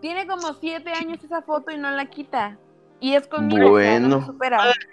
tiene 0.00 0.26
como 0.26 0.52
siete 0.54 0.90
años 0.92 1.22
esa 1.22 1.42
foto 1.42 1.70
y 1.70 1.78
no 1.78 1.90
la 1.90 2.06
quita. 2.06 2.58
Y 3.00 3.14
es 3.14 3.26
conmigo. 3.26 3.64
no 3.64 3.70
Bueno. 3.70 4.34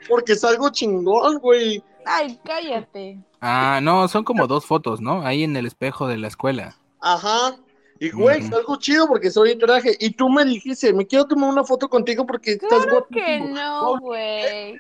porque 0.08 0.34
es 0.34 0.44
algo 0.44 0.70
chingón, 0.70 1.38
güey. 1.40 1.84
Ay, 2.06 2.40
cállate. 2.44 3.20
Ah, 3.42 3.80
no, 3.82 4.08
son 4.08 4.24
como 4.24 4.48
dos 4.48 4.66
fotos, 4.66 5.00
¿no? 5.00 5.26
Ahí 5.26 5.44
en 5.44 5.56
el 5.56 5.66
espejo 5.66 6.08
de 6.08 6.18
la 6.18 6.28
escuela. 6.28 6.76
Ajá. 7.02 7.56
Y 8.00 8.12
güey, 8.12 8.40
es 8.40 8.52
algo 8.52 8.78
chido 8.78 9.08
porque 9.08 9.30
soy 9.30 9.52
en 9.52 9.60
traje. 9.60 9.96
Y 10.00 10.12
tú 10.12 10.30
me 10.30 10.46
dijiste, 10.46 10.94
me 10.94 11.06
quiero 11.06 11.26
tomar 11.26 11.50
una 11.50 11.64
foto 11.64 11.90
contigo 11.90 12.26
porque 12.26 12.52
estás 12.52 12.86
Claro 12.86 13.08
que 13.12 13.42
no, 13.42 14.00
güey. 14.00 14.80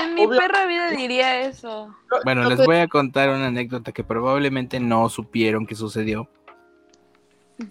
En 0.00 0.14
mi 0.14 0.26
Obvio- 0.26 0.40
perra 0.40 0.66
vida 0.66 0.90
diría 0.90 1.40
eso. 1.42 1.94
Bueno, 2.24 2.48
les 2.48 2.64
voy 2.64 2.76
a 2.76 2.88
contar 2.88 3.28
una 3.30 3.46
anécdota 3.46 3.92
que 3.92 4.02
probablemente 4.04 4.80
no 4.80 5.08
supieron 5.08 5.66
que 5.66 5.74
sucedió. 5.74 6.28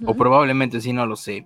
O 0.06 0.14
probablemente 0.16 0.80
sí, 0.80 0.94
no 0.94 1.06
lo 1.06 1.16
sé. 1.16 1.46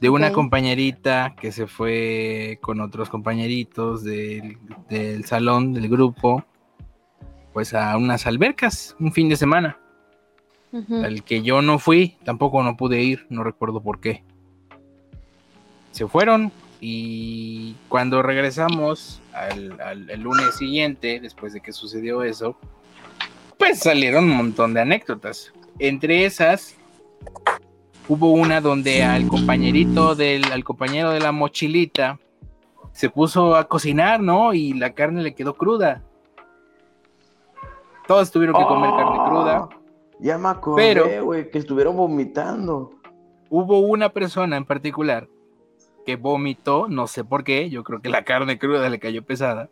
De 0.00 0.08
una 0.08 0.32
compañerita 0.32 1.34
que 1.40 1.52
se 1.52 1.66
fue 1.66 2.58
con 2.62 2.80
otros 2.80 3.08
compañeritos 3.10 4.02
del, 4.02 4.58
del 4.88 5.24
salón, 5.24 5.72
del 5.72 5.88
grupo, 5.88 6.44
pues 7.52 7.74
a 7.74 7.96
unas 7.96 8.26
albercas, 8.26 8.96
un 8.98 9.12
fin 9.12 9.28
de 9.28 9.36
semana, 9.36 9.78
al 11.04 11.22
que 11.22 11.42
yo 11.42 11.62
no 11.62 11.78
fui, 11.78 12.16
tampoco 12.24 12.62
no 12.62 12.76
pude 12.76 13.02
ir, 13.02 13.26
no 13.30 13.44
recuerdo 13.44 13.80
por 13.82 14.00
qué. 14.00 14.24
Se 15.92 16.08
fueron 16.08 16.50
Y 16.80 17.76
cuando 17.88 18.20
regresamos 18.22 19.20
al, 19.34 19.80
al- 19.80 20.10
el 20.10 20.20
lunes 20.20 20.54
siguiente, 20.56 21.20
después 21.20 21.52
de 21.52 21.60
que 21.60 21.72
sucedió 21.72 22.22
eso, 22.22 22.56
pues 23.58 23.80
salieron 23.80 24.24
un 24.24 24.36
montón 24.36 24.74
de 24.74 24.80
anécdotas. 24.80 25.52
Entre 25.78 26.24
esas, 26.24 26.76
hubo 28.08 28.30
una 28.32 28.60
donde 28.60 29.02
al 29.02 29.26
compañerito 29.28 30.14
del, 30.14 30.44
al 30.52 30.64
compañero 30.64 31.10
de 31.10 31.20
la 31.20 31.32
mochilita 31.32 32.18
se 32.92 33.10
puso 33.10 33.56
a 33.56 33.66
cocinar, 33.68 34.20
¿no? 34.20 34.54
Y 34.54 34.72
la 34.74 34.92
carne 34.92 35.22
le 35.22 35.34
quedó 35.34 35.54
cruda. 35.54 36.02
Todos 38.06 38.30
tuvieron 38.30 38.56
que 38.56 38.64
comer 38.66 38.90
carne 38.90 39.18
cruda. 39.26 39.68
Ya 40.20 40.38
me 40.38 40.48
acordé, 40.48 41.20
güey, 41.20 41.50
que 41.50 41.58
estuvieron 41.58 41.96
vomitando. 41.96 42.92
Hubo 43.50 43.80
una 43.80 44.10
persona 44.10 44.56
en 44.56 44.64
particular 44.64 45.26
que 46.04 46.16
vomitó, 46.16 46.86
no 46.88 47.06
sé 47.06 47.24
por 47.24 47.44
qué, 47.44 47.70
yo 47.70 47.82
creo 47.84 48.00
que 48.00 48.08
la 48.08 48.24
carne 48.24 48.58
cruda 48.58 48.88
le 48.88 48.98
cayó 48.98 49.22
pesada. 49.24 49.68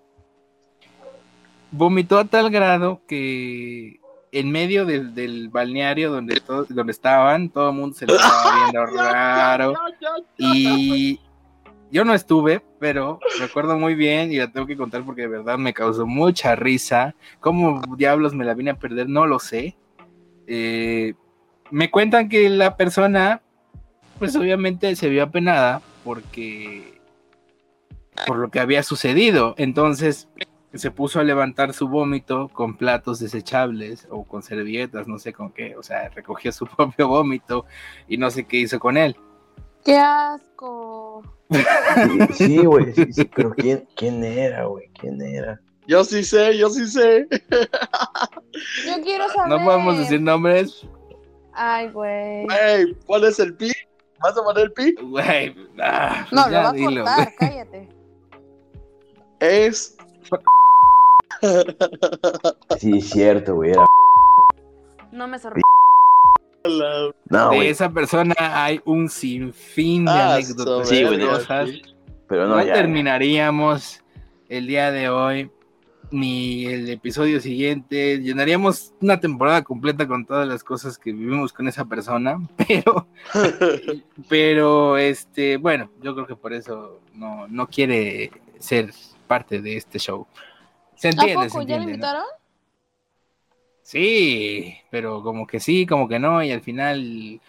Vomitó 1.71 2.19
a 2.19 2.25
tal 2.27 2.51
grado 2.51 3.01
que 3.07 4.01
en 4.31 4.51
medio 4.51 4.85
del, 4.85 5.15
del 5.15 5.49
balneario 5.49 6.11
donde, 6.11 6.41
to- 6.41 6.65
donde 6.69 6.93
estaban, 6.93 7.49
todo 7.51 7.71
el 7.71 7.77
mundo 7.77 7.97
se 7.97 8.07
le 8.07 8.15
estaba 8.15 8.55
viendo 8.63 8.87
raro. 8.87 9.75
Y 10.39 11.19
yo 11.91 12.05
no 12.05 12.15
estuve, 12.15 12.63
pero 12.79 13.19
recuerdo 13.41 13.79
muy 13.79 13.95
bien 13.95 14.33
y 14.33 14.37
la 14.37 14.51
tengo 14.51 14.67
que 14.67 14.77
contar 14.77 15.03
porque 15.05 15.23
de 15.23 15.29
verdad 15.29 15.59
me 15.59 15.73
causó 15.75 16.07
mucha 16.07 16.55
risa. 16.57 17.15
¿Cómo 17.41 17.83
diablos 17.97 18.35
me 18.35 18.45
la 18.45 18.55
vine 18.55 18.71
a 18.71 18.79
perder? 18.79 19.09
No 19.09 19.27
lo 19.27 19.39
sé. 19.39 19.77
Eh, 20.47 21.15
me 21.71 21.91
cuentan 21.91 22.29
que 22.29 22.51
la 22.51 22.77
persona, 22.77 23.41
pues 24.19 24.37
obviamente 24.37 24.95
se 24.97 25.09
vio 25.09 25.23
apenada 25.23 25.81
porque 26.05 27.01
por 28.27 28.39
lo 28.39 28.51
que 28.51 28.61
había 28.61 28.83
sucedido. 28.83 29.55
Entonces 29.59 30.29
se 30.75 30.91
puso 30.91 31.21
a 31.21 31.25
levantar 31.25 31.75
su 31.75 31.89
vómito 31.89 32.49
con 32.49 32.77
platos 32.77 33.19
desechables 33.19 34.07
o 34.11 34.25
con 34.25 34.43
servilletas, 34.43 35.07
no 35.07 35.19
sé 35.19 35.33
con 35.33 35.53
qué. 35.53 35.77
O 35.77 35.83
sea, 35.83 36.09
recogió 36.11 36.53
su 36.53 36.67
propio 36.77 37.09
vómito 37.09 37.67
y 38.09 38.17
no 38.17 38.31
sé 38.31 38.45
qué 38.45 38.59
hizo 38.59 38.79
con 38.79 38.97
él. 38.97 39.17
¡Qué 39.85 39.97
asco! 39.97 41.23
Sí, 42.33 42.65
güey, 42.65 42.95
sí, 42.95 43.13
sí, 43.13 43.25
pero 43.27 43.51
¿quién, 43.51 43.87
quién 43.95 44.25
era, 44.25 44.65
güey? 44.65 44.89
¿Quién 44.99 45.21
era? 45.21 45.61
Yo 45.87 46.03
sí 46.03 46.25
sé, 46.25 46.57
yo 46.57 46.71
sí 46.71 46.87
sé. 46.87 47.27
Yo 48.87 49.03
quiero 49.03 49.29
saber. 49.29 49.49
No 49.51 49.63
podemos 49.63 49.99
decir 49.99 50.23
nombres. 50.23 50.87
Ay, 51.53 51.91
güey. 51.91 52.47
Ey, 52.49 52.97
¿cuál 53.05 53.25
es 53.25 53.39
el 53.39 53.55
pi? 53.55 53.71
¿Vas 54.23 54.37
a 54.39 54.43
poner 54.43 54.65
el 54.65 54.73
pi? 54.73 54.95
Güey, 55.03 55.55
ah, 55.81 56.27
No, 56.31 56.43
pues 56.43 56.47
lo 56.47 56.53
ya 56.53 56.63
va 56.63 56.69
a 56.69 56.73
dilo, 56.73 57.05
cortar, 57.05 57.33
cállate. 57.39 57.89
Es. 59.41 59.97
Sí, 62.79 63.01
cierto, 63.01 63.57
güey. 63.57 63.71
Era... 63.73 63.85
No 65.11 65.27
me 65.27 65.39
sorprende. 65.39 65.63
No, 67.29 67.51
De 67.51 67.69
esa 67.71 67.91
persona 67.91 68.35
hay 68.39 68.81
un 68.85 69.09
sinfín 69.09 70.05
de 70.05 70.13
Ah, 70.13 70.35
anécdotas 70.35 70.89
Sí, 70.89 71.03
güey, 71.03 71.19
curiosas. 71.19 71.71
Pero 72.29 72.47
no, 72.47 72.57
no, 72.57 72.65
ya. 72.65 72.75
terminaríamos 72.75 74.01
el 74.49 74.69
día 74.69 74.93
de 74.93 75.09
hoy 75.09 75.51
ni 76.13 76.67
el 76.67 76.89
episodio 76.91 77.41
siguiente. 77.41 78.21
Llenaríamos 78.21 78.95
una 79.01 79.19
temporada 79.19 79.63
completa 79.63 80.07
con 80.07 80.25
todas 80.25 80.47
las 80.47 80.63
cosas 80.63 80.99
que 80.99 81.13
vivimos 81.13 81.53
con 81.53 81.67
esa 81.67 81.85
persona, 81.85 82.39
pero, 82.69 83.09
pero 84.29 84.99
este, 84.99 85.57
bueno, 85.57 85.91
yo 86.03 86.15
creo 86.15 86.27
que 86.27 86.37
por 86.37 86.53
eso 86.53 87.01
no, 87.15 87.49
no 87.49 87.67
quiere 87.67 88.31
ser 88.59 88.93
parte 89.27 89.61
de 89.61 89.77
este 89.77 89.99
show. 89.99 90.27
Se 90.95 91.09
¿A 91.09 91.11
entiende, 91.11 91.45
se 91.45 91.49
poco? 91.49 91.63
¿Ya 91.63 91.77
lo 91.77 91.83
entiende. 91.83 91.87
¿no? 91.87 91.91
invitaron? 91.91 92.25
Sí, 93.83 94.77
pero 94.91 95.23
como 95.23 95.47
que 95.47 95.59
sí, 95.59 95.87
como 95.87 96.09
que 96.09 96.19
no, 96.19 96.43
y 96.43 96.53
al 96.53 96.61
final 96.61 97.41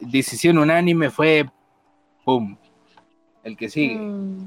decisión 0.00 0.58
unánime 0.58 1.10
fue 1.10 1.48
¡pum! 2.24 2.56
El 3.44 3.56
que 3.56 3.68
sigue. 3.68 3.96
Mm, 3.96 4.46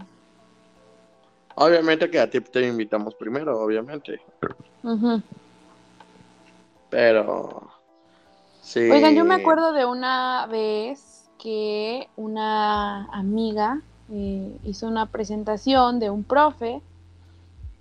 Obviamente 1.56 2.10
que 2.10 2.20
a 2.20 2.30
ti 2.30 2.42
te 2.42 2.68
invitamos 2.68 3.16
primero, 3.16 3.60
obviamente. 3.60 4.22
Pero. 6.90 7.70
Sí. 8.62 8.90
Oigan, 8.90 9.16
yo 9.16 9.26
me 9.26 9.36
acuerdo 9.36 9.74
de 9.74 9.86
una 9.86 10.48
vez 10.48 11.30
que 11.42 12.08
una 12.16 13.06
amiga 13.08 13.82
eh, 14.12 14.58
hizo 14.64 14.88
una 14.88 15.08
presentación 15.08 16.00
de 16.00 16.10
un 16.10 16.24
profe 16.24 16.82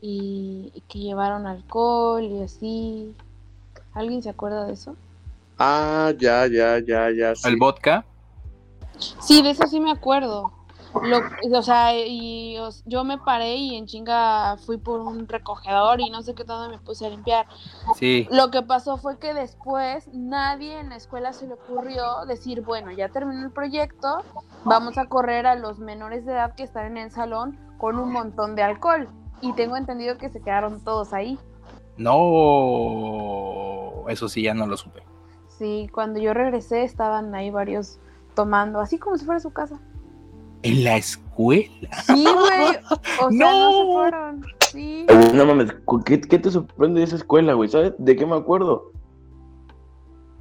y, 0.01 0.73
y 0.75 0.81
que 0.89 0.99
llevaron 0.99 1.47
alcohol 1.47 2.23
y 2.23 2.43
así. 2.43 3.15
¿Alguien 3.93 4.23
se 4.23 4.31
acuerda 4.31 4.65
de 4.67 4.73
eso? 4.73 4.97
Ah, 5.59 6.13
ya, 6.19 6.47
ya, 6.47 6.79
ya, 6.79 7.11
ya. 7.11 7.35
Sí. 7.35 7.49
El 7.49 7.57
vodka. 7.57 8.05
Sí, 8.99 9.43
de 9.43 9.51
eso 9.51 9.67
sí 9.67 9.81
me 9.81 9.91
acuerdo. 9.91 10.53
Lo, 11.03 11.21
o 11.59 11.63
sea, 11.63 11.97
y 11.97 12.59
os- 12.59 12.83
yo 12.85 13.05
me 13.05 13.17
paré 13.19 13.55
y 13.57 13.77
en 13.77 13.87
chinga 13.87 14.57
fui 14.59 14.77
por 14.77 15.01
un 15.01 15.27
recogedor 15.29 16.01
y 16.01 16.11
no 16.11 16.23
sé 16.23 16.35
qué 16.35 16.45
tanto 16.45 16.69
me 16.71 16.79
puse 16.79 17.07
a 17.07 17.11
limpiar. 17.11 17.47
Sí. 17.95 18.27
Lo 18.31 18.51
que 18.51 18.63
pasó 18.63 18.97
fue 18.97 19.19
que 19.19 19.33
después 19.33 20.09
nadie 20.13 20.79
en 20.81 20.91
la 20.91 20.97
escuela 20.97 21.33
se 21.33 21.47
le 21.47 21.55
ocurrió 21.55 22.25
decir, 22.27 22.63
bueno, 22.63 22.91
ya 22.91 23.09
terminó 23.09 23.43
el 23.45 23.53
proyecto, 23.53 24.25
vamos 24.65 24.99
a 24.99 25.07
correr 25.07 25.47
a 25.47 25.55
los 25.55 25.79
menores 25.79 26.27
de 26.27 26.33
edad 26.33 26.55
que 26.55 26.65
están 26.65 26.87
en 26.87 26.97
el 26.99 27.11
salón 27.13 27.59
con 27.79 27.99
un 27.99 28.13
montón 28.13 28.57
de 28.57 28.63
alcohol. 28.65 29.09
Y 29.41 29.53
tengo 29.55 29.77
entendido 29.77 30.19
que 30.19 30.29
se 30.29 30.43
quedaron 30.43 30.83
todos 30.85 31.13
ahí. 31.15 31.39
No, 31.97 34.09
eso 34.09 34.29
sí 34.29 34.43
ya 34.43 34.55
no 34.55 34.67
lo 34.67 34.77
supe. 34.77 35.03
Sí, 35.49 35.89
cuando 35.93 36.21
yo 36.21 36.35
regresé 36.35 36.83
estaban 36.85 37.35
ahí 37.35 37.51
varios 37.51 37.99
tomando, 38.35 38.81
así 38.81 38.99
como 38.99 39.17
si 39.17 39.25
fuera 39.25 39.41
su 39.41 39.53
casa. 39.53 39.79
En 40.63 40.85
la 40.85 40.97
escuela. 40.97 41.69
Sí, 42.07 42.25
güey. 42.25 42.77
O 42.91 43.31
sea, 43.31 43.31
no, 43.31 43.31
No. 43.31 43.71
se 43.73 43.93
fueron. 43.93 44.45
Sí. 44.71 45.07
Güey, 45.09 45.33
No 45.33 45.47
mames, 45.47 45.75
¿qué, 46.05 46.21
qué 46.21 46.39
te 46.39 46.51
sorprende 46.51 47.01
de 47.01 47.05
esa 47.07 47.17
escuela, 47.17 47.55
güey? 47.55 47.69
¿Sabes 47.69 47.95
de 47.99 48.17
qué 48.17 48.27
me 48.27 48.37
acuerdo? 48.37 48.93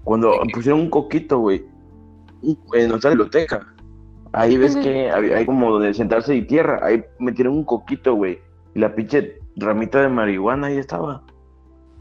Cuando 0.03 0.33
pusieron 0.53 0.81
un 0.81 0.89
coquito, 0.89 1.39
güey, 1.39 1.65
en 2.73 2.89
nuestra 2.89 3.11
biblioteca. 3.11 3.67
Ahí 4.31 4.57
ves 4.57 4.75
que 4.75 5.09
había- 5.09 5.37
hay 5.37 5.45
como 5.45 5.71
donde 5.71 5.93
sentarse 5.93 6.35
y 6.35 6.43
tierra. 6.45 6.79
Ahí 6.83 7.03
metieron 7.19 7.53
un 7.55 7.63
coquito, 7.63 8.13
güey. 8.15 8.39
Y 8.75 8.79
la 8.79 8.93
pinche 8.95 9.39
ramita 9.55 10.01
de 10.01 10.09
marihuana 10.09 10.67
ahí 10.67 10.77
estaba. 10.77 11.23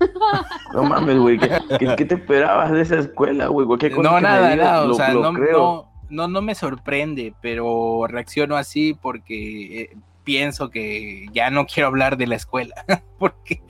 No 0.74 0.84
mames, 0.84 1.18
güey. 1.18 1.38
¿qué, 1.38 1.94
qué, 1.96 2.04
te 2.04 2.14
esperabas 2.14 2.70
de 2.70 2.82
esa 2.82 2.98
escuela, 2.98 3.48
güey? 3.48 3.66
No, 4.02 4.20
nada, 4.20 4.54
nada. 4.54 4.84
O 4.84 4.88
lo- 4.88 4.94
sea, 4.94 5.12
lo 5.14 5.22
no, 5.22 5.32
creo. 5.32 5.58
no, 5.58 5.88
no, 6.11 6.28
no 6.28 6.42
me 6.42 6.54
sorprende, 6.54 7.34
pero 7.40 8.06
reacciono 8.09 8.56
así 8.56 8.94
porque 8.94 9.82
eh, 9.82 9.96
pienso 10.24 10.70
que 10.70 11.26
ya 11.32 11.50
no 11.50 11.66
quiero 11.66 11.88
hablar 11.88 12.16
de 12.16 12.26
la 12.26 12.36
escuela. 12.36 12.74
porque, 13.18 13.62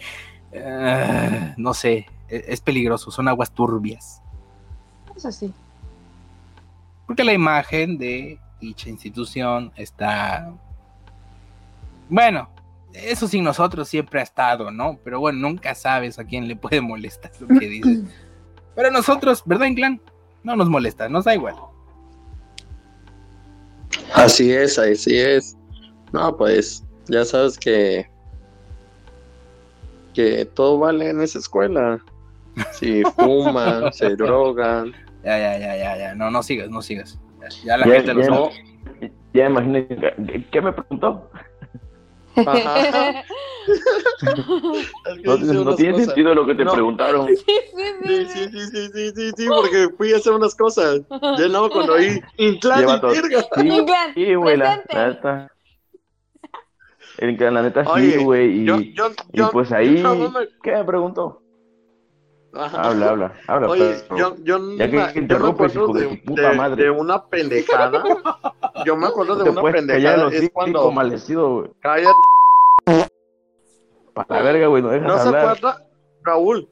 ah, 0.54 1.54
no 1.56 1.74
sé, 1.74 2.06
e- 2.28 2.44
es 2.48 2.60
peligroso, 2.60 3.10
son 3.10 3.28
aguas 3.28 3.52
turbias. 3.52 4.22
Eso 5.16 5.32
sí. 5.32 5.52
Porque 7.06 7.24
la 7.24 7.32
imagen 7.32 7.98
de 7.98 8.38
dicha 8.60 8.88
institución 8.88 9.72
está. 9.76 10.52
Bueno, 12.08 12.48
eso 12.92 13.28
sin 13.28 13.44
nosotros 13.44 13.88
siempre 13.88 14.20
ha 14.20 14.22
estado, 14.22 14.70
¿no? 14.70 14.98
Pero 15.04 15.20
bueno, 15.20 15.38
nunca 15.38 15.74
sabes 15.74 16.18
a 16.18 16.24
quién 16.24 16.48
le 16.48 16.56
puede 16.56 16.80
molestar 16.80 17.30
lo 17.40 17.48
que 17.58 17.68
dices. 17.68 18.00
Pero 18.74 18.88
a 18.88 18.90
nosotros, 18.92 19.42
¿verdad, 19.44 19.66
Inclán? 19.66 20.00
No 20.44 20.54
nos 20.54 20.68
molesta, 20.68 21.08
nos 21.08 21.24
da 21.24 21.34
igual. 21.34 21.56
Así 24.28 24.52
es, 24.52 24.78
así 24.78 25.18
es. 25.18 25.56
No, 26.12 26.36
pues, 26.36 26.84
ya 27.06 27.24
sabes 27.24 27.56
que. 27.58 28.06
Que 30.12 30.44
todo 30.44 30.78
vale 30.78 31.08
en 31.08 31.22
esa 31.22 31.38
escuela. 31.38 31.98
Si 32.72 33.02
fuman, 33.16 33.90
se 33.90 34.14
drogan. 34.16 34.92
Ya, 35.24 35.38
ya, 35.38 35.58
ya, 35.58 35.76
ya, 35.78 35.96
ya. 35.96 36.14
No, 36.14 36.30
no 36.30 36.42
sigas, 36.42 36.68
no 36.68 36.82
sigas. 36.82 37.18
Ya, 37.40 37.48
ya 37.64 37.76
la 37.78 37.86
Ya- 37.86 37.94
gente 37.94 38.12
lo 38.14 38.20
ya- 38.20 38.26
sabe. 38.26 39.12
Ya 39.32 39.46
imagino. 39.46 39.88
que- 39.88 40.44
¿Qué 40.50 40.60
me 40.60 40.72
preguntó? 40.74 41.30
Ajá. 42.36 43.24
Que 43.68 45.22
No, 45.24 45.64
no 45.64 45.74
tiene 45.76 45.92
cosas. 45.92 46.06
sentido 46.06 46.34
lo 46.34 46.46
que 46.46 46.54
te 46.54 46.64
No. 46.64 46.72
preguntaron. 46.72 47.26
sí, 47.28 47.36
Sí, 47.36 47.54
sí, 48.04 48.26
sí, 48.26 48.48
sí, 48.50 48.66
sí, 48.66 48.88
sí, 48.92 49.10
sí, 49.14 49.30
sí, 49.36 49.46
porque 49.48 49.88
fui 49.96 50.12
a 50.12 50.16
hacer 50.16 50.32
unas 50.32 50.54
cosas. 50.54 51.00
Ya 51.38 51.48
no, 51.50 51.68
cuando 51.70 51.94
oí 51.94 52.20
Inclán 52.36 52.84
y. 52.84 54.14
Sí, 54.14 54.34
güey, 54.34 54.56
la, 54.56 54.76
neta. 54.92 55.48
El 57.18 57.36
que 57.36 57.50
la 57.50 57.62
neta 57.62 57.84
sí, 57.96 58.16
güey. 58.22 58.60
Y, 58.62 58.64
Yo, 58.64 58.78
yo, 58.80 59.10
y 59.32 59.38
yo, 59.38 59.50
pues 59.50 59.70
yo 59.70 59.76
ahí. 59.76 60.02
más 60.02 60.16
me- 60.16 60.48
¿Qué 60.62 60.72
me 60.72 60.84
preguntó? 60.84 61.42
Ajá. 62.54 62.80
Habla, 62.82 63.10
habla, 63.10 63.32
habla. 63.46 63.68
Oye, 63.68 63.96
pero- 64.08 64.16
yo, 64.18 64.36
yo, 64.42 64.76
Ya 64.76 64.88
que 64.90 64.96
me- 64.96 65.02
yo 65.08 65.14
me 65.14 65.20
interrumpes, 65.20 65.76
acuerdo 65.76 65.84
hijo 65.84 65.92
de 65.98 66.06
de, 66.16 66.16
puta 66.24 66.50
de- 66.50 66.56
madre. 66.56 66.84
de 66.84 66.90
una 66.90 67.24
pendejada 67.26 68.02
yo 68.86 68.96
me 68.96 69.06
acuerdo 69.06 69.36
de 69.36 69.50
una 69.50 69.62
pendejada. 69.62 70.28
Es 70.32 70.48
cuando. 70.52 70.90
malecido, 70.92 71.54
güey. 71.56 71.70
Cállate, 71.80 72.12
Para 74.26 74.40
la 74.42 74.52
verga, 74.52 74.66
güey, 74.68 74.82
no 74.82 74.88
dejas 74.90 75.06
¿No 75.08 75.18
se 75.18 75.28
hablar. 75.28 75.44
acuerda? 75.56 75.86
Raúl, 76.22 76.68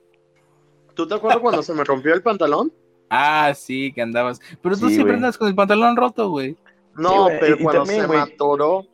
¿tú 0.95 1.07
te 1.07 1.15
acuerdas 1.15 1.41
cuando 1.41 1.63
se 1.63 1.73
me 1.75 1.85
rompió 1.85 2.13
el 2.15 2.23
pantalón? 2.23 2.73
Ah, 3.11 3.53
sí, 3.55 3.93
que 3.93 4.03
andabas. 4.03 4.41
Pero 4.63 4.77
tú 4.77 4.89
Sí, 4.89 4.95
siempre 4.95 5.13
güey. 5.13 5.17
andas 5.17 5.39
con 5.39 5.49
el 5.49 5.55
pantalón 5.55 5.97
roto, 5.97 6.29
güey. 6.31 6.57
No, 6.97 7.25
güey, 7.25 7.39
pero 7.41 7.57
y 7.57 7.63
cuando 7.63 7.83
también, 7.83 8.01
se 8.03 8.07
güey. 8.07 8.19
me 8.19 8.25
atoró, 8.25 8.85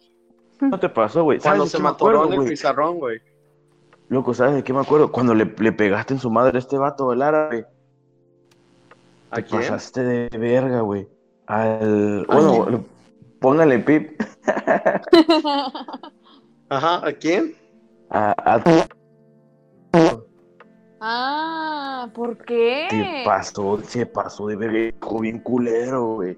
No 0.60 0.78
te 0.78 0.88
pasó, 0.88 1.22
güey. 1.24 1.38
cuando 1.38 1.66
¿Sabes 1.66 1.72
se 1.72 1.78
me 1.78 1.84
qué 1.84 1.88
atoró 1.94 2.10
acuerdo, 2.18 2.26
en 2.26 2.32
el 2.32 2.38
güey? 2.40 2.48
pizarrón, 2.50 2.98
güey. 2.98 3.20
Loco, 4.08 4.34
¿sabes 4.34 4.54
de 4.56 4.62
qué 4.64 4.72
me 4.74 4.80
acuerdo? 4.80 5.10
Cuando 5.10 5.34
le, 5.34 5.44
le 5.58 5.72
pegaste 5.72 6.12
en 6.14 6.20
su 6.20 6.30
madre 6.30 6.58
a 6.58 6.60
este 6.60 6.76
vato, 6.76 7.12
el 7.12 7.22
árabe. 7.22 7.66
¿A 9.30 9.36
Te 9.36 9.44
quién? 9.44 9.60
pasaste 9.62 10.02
de 10.04 10.28
verga, 10.36 10.80
güey. 10.82 11.08
Al. 11.46 12.26
Bueno, 12.26 12.68
le- 12.68 12.80
póngale 13.40 13.78
pip. 13.78 14.20
Ajá, 16.68 17.06
¿a 17.06 17.12
quién? 17.12 17.54
A, 18.14 18.34
a 18.36 18.62
ah, 21.00 22.08
¿por 22.14 22.36
se 22.36 22.44
qué? 22.44 23.22
pasó, 23.24 23.80
se 23.82 24.04
pasó 24.04 24.48
de 24.48 24.56
hijo 25.00 25.20
bien 25.20 25.38
culero, 25.38 26.16
güey. 26.16 26.36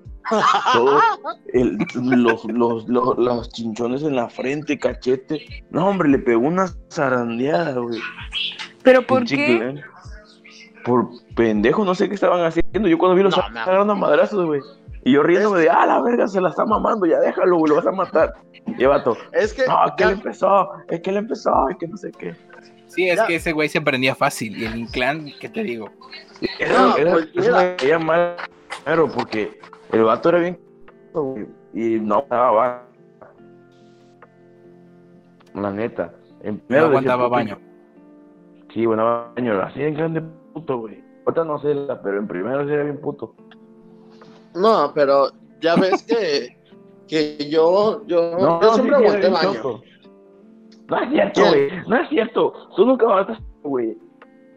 Todo, 0.72 1.00
el- 1.52 1.78
los, 1.94 2.44
los, 2.44 2.88
los, 2.88 3.18
los 3.18 3.48
chinchones 3.50 4.04
en 4.04 4.14
la 4.14 4.28
frente, 4.28 4.78
cachete. 4.78 5.64
No, 5.70 5.88
hombre, 5.88 6.08
le 6.08 6.18
pegó 6.18 6.46
una 6.46 6.68
zarandeada, 6.92 7.78
güey. 7.78 8.00
¿Pero 8.84 9.04
por 9.04 9.18
Pinche 9.20 9.36
qué? 9.36 9.82
Por 10.84 11.08
pendejo, 11.34 11.84
no 11.84 11.94
sé 11.94 12.08
qué 12.08 12.14
estaban 12.14 12.44
haciendo. 12.44 12.88
Yo 12.88 12.98
cuando 12.98 13.16
vi 13.16 13.22
los 13.24 13.36
No, 13.36 13.42
a 13.42 13.94
madrazos, 13.96 14.46
güey. 14.46 14.60
Y 15.04 15.12
yo 15.12 15.22
riéndome 15.22 15.60
de, 15.60 15.68
ah, 15.70 15.84
la 15.86 16.00
verga, 16.00 16.26
se 16.26 16.40
la 16.40 16.48
está 16.48 16.64
mamando, 16.64 17.04
ya 17.06 17.20
déjalo, 17.20 17.58
güey, 17.58 17.70
lo 17.70 17.76
vas 17.76 17.86
a 17.86 17.92
matar. 17.92 18.32
Y 18.66 18.82
el 18.82 18.88
vato, 18.88 19.16
Es 19.32 19.52
que 19.52 19.66
no, 19.66 19.76
que 19.96 20.04
ya- 20.04 20.10
él 20.10 20.16
empezó, 20.16 20.70
es 20.88 21.00
que 21.00 21.10
él 21.10 21.16
empezó, 21.18 21.68
es 21.68 21.76
que 21.76 21.86
no 21.88 21.96
sé 21.96 22.10
qué. 22.12 22.34
Sí, 22.86 23.08
es 23.08 23.16
Ya. 23.16 23.26
que 23.26 23.36
ese 23.36 23.52
güey 23.52 23.68
se 23.68 23.78
aprendía 23.78 24.14
fácil. 24.14 24.56
Y 24.56 24.64
el 24.64 24.76
Inclán, 24.76 25.26
¿qué 25.40 25.48
te 25.48 25.62
digo? 25.62 25.90
Era, 26.58 26.72
No, 26.80 26.96
era- 26.96 27.12
pues, 27.12 28.00
mal, 28.04 28.36
claro, 28.84 29.08
porque 29.14 29.58
el 29.92 30.04
vato 30.04 30.28
era 30.30 30.38
bien, 30.38 30.58
güey, 31.12 31.46
y 31.74 32.00
no 32.00 32.24
daba 32.30 32.82
La 35.54 35.70
neta. 35.70 36.12
En 36.42 36.56
No 36.56 36.60
primero 36.66 36.86
aguantaba 36.86 37.28
baño. 37.28 37.58
Sí, 38.72 38.86
bueno, 38.86 39.30
baño, 39.36 39.60
así 39.62 39.80
de 39.80 39.92
grande 39.92 40.22
puto, 40.52 40.78
güey. 40.78 41.02
Ahorita 41.26 41.44
no 41.44 41.58
sé, 41.60 41.74
la- 41.74 42.00
pero 42.02 42.18
en 42.18 42.26
primero 42.26 42.66
sí 42.66 42.72
era 42.72 42.82
bien 42.84 43.00
puto. 43.00 43.34
No, 44.54 44.92
pero 44.94 45.30
ya 45.60 45.76
ves 45.76 46.02
que, 46.02 46.56
que 47.08 47.48
yo, 47.50 48.04
yo, 48.06 48.30
No, 48.38 48.60
yo 48.62 48.74
siempre 48.74 48.96
sí, 48.98 49.04
aguanté 49.04 49.28
baño. 49.28 49.82
No 50.88 50.98
es 51.00 51.10
cierto, 51.10 51.40
güey. 51.48 51.70
No 51.88 51.96
es 51.96 52.08
cierto. 52.08 52.52
Tú 52.76 52.84
nunca 52.84 53.06
aguantas, 53.06 53.38
güey. 53.62 53.96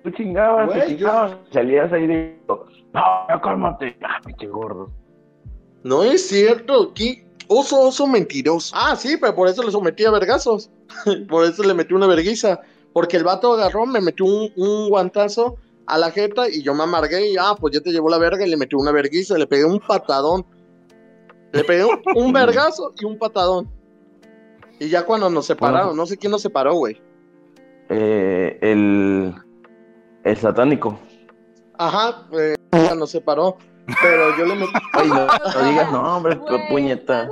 Tú 0.04 0.12
chingabas, 0.12 0.68
Güey, 0.68 0.80
te 0.82 0.88
chingabas, 0.88 1.38
salías 1.52 1.92
ahí 1.92 2.08
de. 2.08 2.40
No, 2.48 2.66
ya 3.30 3.42
cálmate. 3.42 3.98
Ah, 4.04 4.20
pinche 4.26 4.48
gordo. 4.48 4.90
No 5.84 6.04
es 6.04 6.28
cierto, 6.28 6.94
¿qué? 6.94 7.26
Oso, 7.48 7.80
oso 7.88 8.08
mentiroso. 8.08 8.76
Ah, 8.78 8.96
sí, 8.96 9.16
pero 9.20 9.34
por 9.34 9.48
eso 9.48 9.64
le 9.64 9.72
sometí 9.72 10.04
a 10.06 10.12
vergazos. 10.12 10.70
por 11.30 11.46
eso 11.46 11.64
le 11.64 11.74
metí 11.74 11.94
una 11.94 12.08
verguiza. 12.08 12.60
Porque 12.94 13.18
el 13.18 13.24
vato 13.24 13.54
agarró, 13.54 13.86
me 13.86 14.02
metió 14.02 14.26
un, 14.26 14.52
un 14.56 14.90
guantazo 14.90 15.56
a 15.88 15.98
la 15.98 16.12
jeta 16.12 16.50
y 16.50 16.62
yo 16.62 16.74
me 16.74 16.84
amargué 16.84 17.32
y 17.32 17.38
ah, 17.38 17.56
pues 17.60 17.74
ya 17.74 17.82
te 17.82 17.92
llevó 17.92 18.10
la 18.10 18.18
verga 18.18 18.46
y 18.46 18.50
le 18.50 18.58
metí 18.58 18.76
una 18.76 18.92
verguiza, 18.92 19.38
le 19.38 19.48
pegué 19.48 19.66
un 19.66 19.80
patadón. 19.80 20.46
Le 21.54 21.64
pegué 21.64 21.86
un, 21.86 22.02
un 22.16 22.34
vergazo 22.34 22.94
y 23.00 23.06
un 23.06 23.18
patadón. 23.18 23.72
Y 24.80 24.90
ya 24.90 25.06
cuando 25.06 25.30
nos 25.30 25.46
separaron, 25.46 25.96
no 25.96 26.06
sé 26.06 26.18
quién 26.18 26.32
nos 26.32 26.42
separó, 26.42 26.76
güey. 26.76 27.02
Eh, 27.90 28.60
el. 28.62 29.34
El 30.24 30.38
satánico. 30.38 31.00
Ajá, 31.78 32.28
eh, 32.34 32.56
nos 32.96 33.10
separó. 33.10 33.58
Pero 34.02 34.38
yo 34.38 34.46
le 34.46 34.56
metí. 34.56 34.72
Ay, 34.94 35.08
no, 35.08 35.26
no 35.26 35.70
digas 35.70 35.92
nombre, 35.92 36.36
Güey, 36.50 36.68
puñeta. 36.70 37.30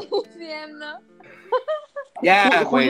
Ya, 2.23 2.63
güey. 2.63 2.89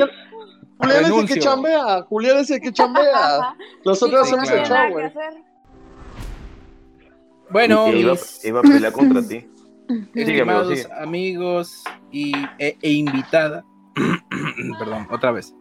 Julián, 0.78 1.05
es 1.05 1.09
el 1.09 1.28
que 1.28 1.39
chambea. 1.39 2.01
Julián 2.03 2.38
es 2.38 2.51
el 2.51 2.61
que 2.61 2.72
chambea. 2.72 3.55
Nosotros 3.84 4.28
Sí, 4.28 4.36
hacemos 4.36 4.49
claro. 4.68 4.99
el 4.99 5.11
show, 5.11 5.22
güey. 5.22 5.45
Bueno, 7.56 7.88
Y- 7.93 7.99
iba, 8.01 8.12
mis 8.12 8.43
iba 8.43 8.60
a 8.60 8.64
pelear 8.64 8.91
contra 8.91 9.26
ti. 9.26 9.47
sigue. 10.14 10.43
amigos 10.99 11.86
y, 12.12 12.34
e, 12.60 12.78
e 12.82 12.91
invitada. 12.91 13.64
Perdón, 14.78 15.08
otra 15.10 15.32
vez. 15.32 15.56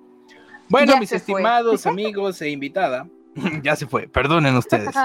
Bueno, 0.69 0.95
Ya 0.95 0.99
mis 0.99 1.09
se 1.09 1.21
fue. 1.21 1.35
estimados 1.35 1.87
amigos 1.87 2.43
e 2.43 2.51
invitada. 2.51 3.07
ya 3.63 3.77
se 3.77 3.87
fue, 3.87 4.09
perdonen 4.09 4.57
ustedes. 4.57 4.93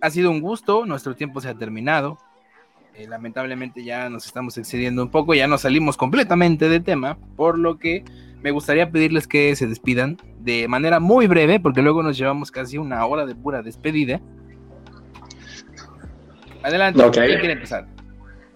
Ha 0.00 0.10
sido 0.10 0.30
un 0.30 0.40
gusto, 0.40 0.86
nuestro 0.86 1.16
tiempo 1.16 1.40
se 1.40 1.48
ha 1.48 1.54
terminado. 1.54 2.18
Eh, 2.94 3.08
lamentablemente 3.08 3.82
ya 3.82 4.08
nos 4.08 4.26
estamos 4.26 4.56
excediendo 4.56 5.02
un 5.02 5.10
poco, 5.10 5.34
ya 5.34 5.48
nos 5.48 5.62
salimos 5.62 5.96
completamente 5.96 6.68
de 6.68 6.78
tema, 6.78 7.18
por 7.34 7.58
lo 7.58 7.80
que 7.80 8.04
me 8.40 8.52
gustaría 8.52 8.92
pedirles 8.92 9.26
que 9.26 9.56
se 9.56 9.66
despidan 9.66 10.16
de 10.38 10.68
manera 10.68 11.00
muy 11.00 11.26
breve, 11.26 11.58
porque 11.58 11.82
luego 11.82 12.04
nos 12.04 12.16
llevamos 12.16 12.52
casi 12.52 12.78
una 12.78 13.04
hora 13.06 13.26
de 13.26 13.34
pura 13.34 13.60
despedida. 13.62 14.20
Adelante. 16.62 17.00
¿quién 17.12 17.38
quiere 17.38 17.52
empezar? 17.52 17.86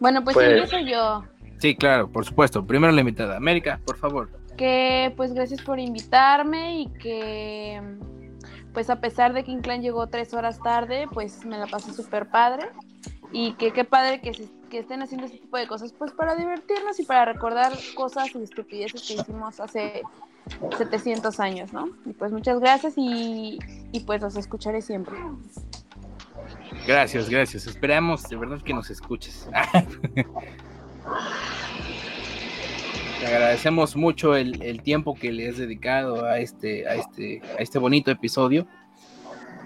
Bueno, 0.00 0.22
pues, 0.24 0.34
Pues- 0.34 0.48
empiezo 0.48 0.78
yo. 0.80 1.24
Sí, 1.58 1.76
claro, 1.76 2.10
por 2.10 2.24
supuesto. 2.24 2.66
Primero 2.66 2.92
la 2.92 3.00
invitada. 3.00 3.36
América, 3.36 3.80
por 3.86 3.96
favor. 3.96 4.28
Que 4.56 5.12
pues 5.16 5.32
gracias 5.32 5.62
por 5.62 5.78
invitarme 5.78 6.80
y 6.80 6.86
que 6.98 7.80
pues 8.74 8.90
a 8.90 9.00
pesar 9.00 9.32
de 9.32 9.44
que 9.44 9.50
Inclán 9.52 9.80
llegó 9.82 10.06
tres 10.08 10.34
horas 10.34 10.58
tarde, 10.60 11.06
pues 11.12 11.44
me 11.44 11.58
la 11.58 11.66
pasé 11.66 11.92
súper 11.92 12.28
padre. 12.30 12.68
Y 13.30 13.52
que 13.54 13.72
qué 13.72 13.84
padre 13.84 14.20
que, 14.20 14.34
se- 14.34 14.50
que 14.70 14.80
estén 14.80 15.02
haciendo 15.02 15.26
este 15.26 15.38
tipo 15.38 15.56
de 15.56 15.66
cosas, 15.66 15.92
pues 15.92 16.12
para 16.12 16.34
divertirnos 16.34 16.98
y 17.00 17.04
para 17.04 17.24
recordar 17.24 17.72
cosas 17.94 18.34
y 18.34 18.42
estupideces 18.42 19.02
que 19.06 19.14
hicimos 19.14 19.58
hace 19.60 20.02
700 20.76 21.38
años, 21.40 21.72
¿no? 21.72 21.88
Y 22.04 22.12
pues 22.12 22.30
muchas 22.32 22.58
gracias 22.60 22.94
y, 22.96 23.58
y 23.92 24.00
pues 24.00 24.20
los 24.20 24.36
escucharé 24.36 24.82
siempre. 24.82 25.14
Gracias, 26.86 27.28
gracias. 27.28 27.66
Esperamos 27.66 28.28
de 28.28 28.36
verdad 28.36 28.60
que 28.62 28.74
nos 28.74 28.90
escuches. 28.90 29.48
Te 33.20 33.26
agradecemos 33.26 33.94
mucho 33.94 34.34
el, 34.34 34.60
el 34.62 34.82
tiempo 34.82 35.14
que 35.14 35.30
le 35.30 35.48
has 35.48 35.56
dedicado 35.58 36.24
a 36.24 36.38
este, 36.40 36.88
a 36.88 36.94
este, 36.96 37.40
a 37.56 37.62
este 37.62 37.78
bonito 37.78 38.10
episodio. 38.10 38.66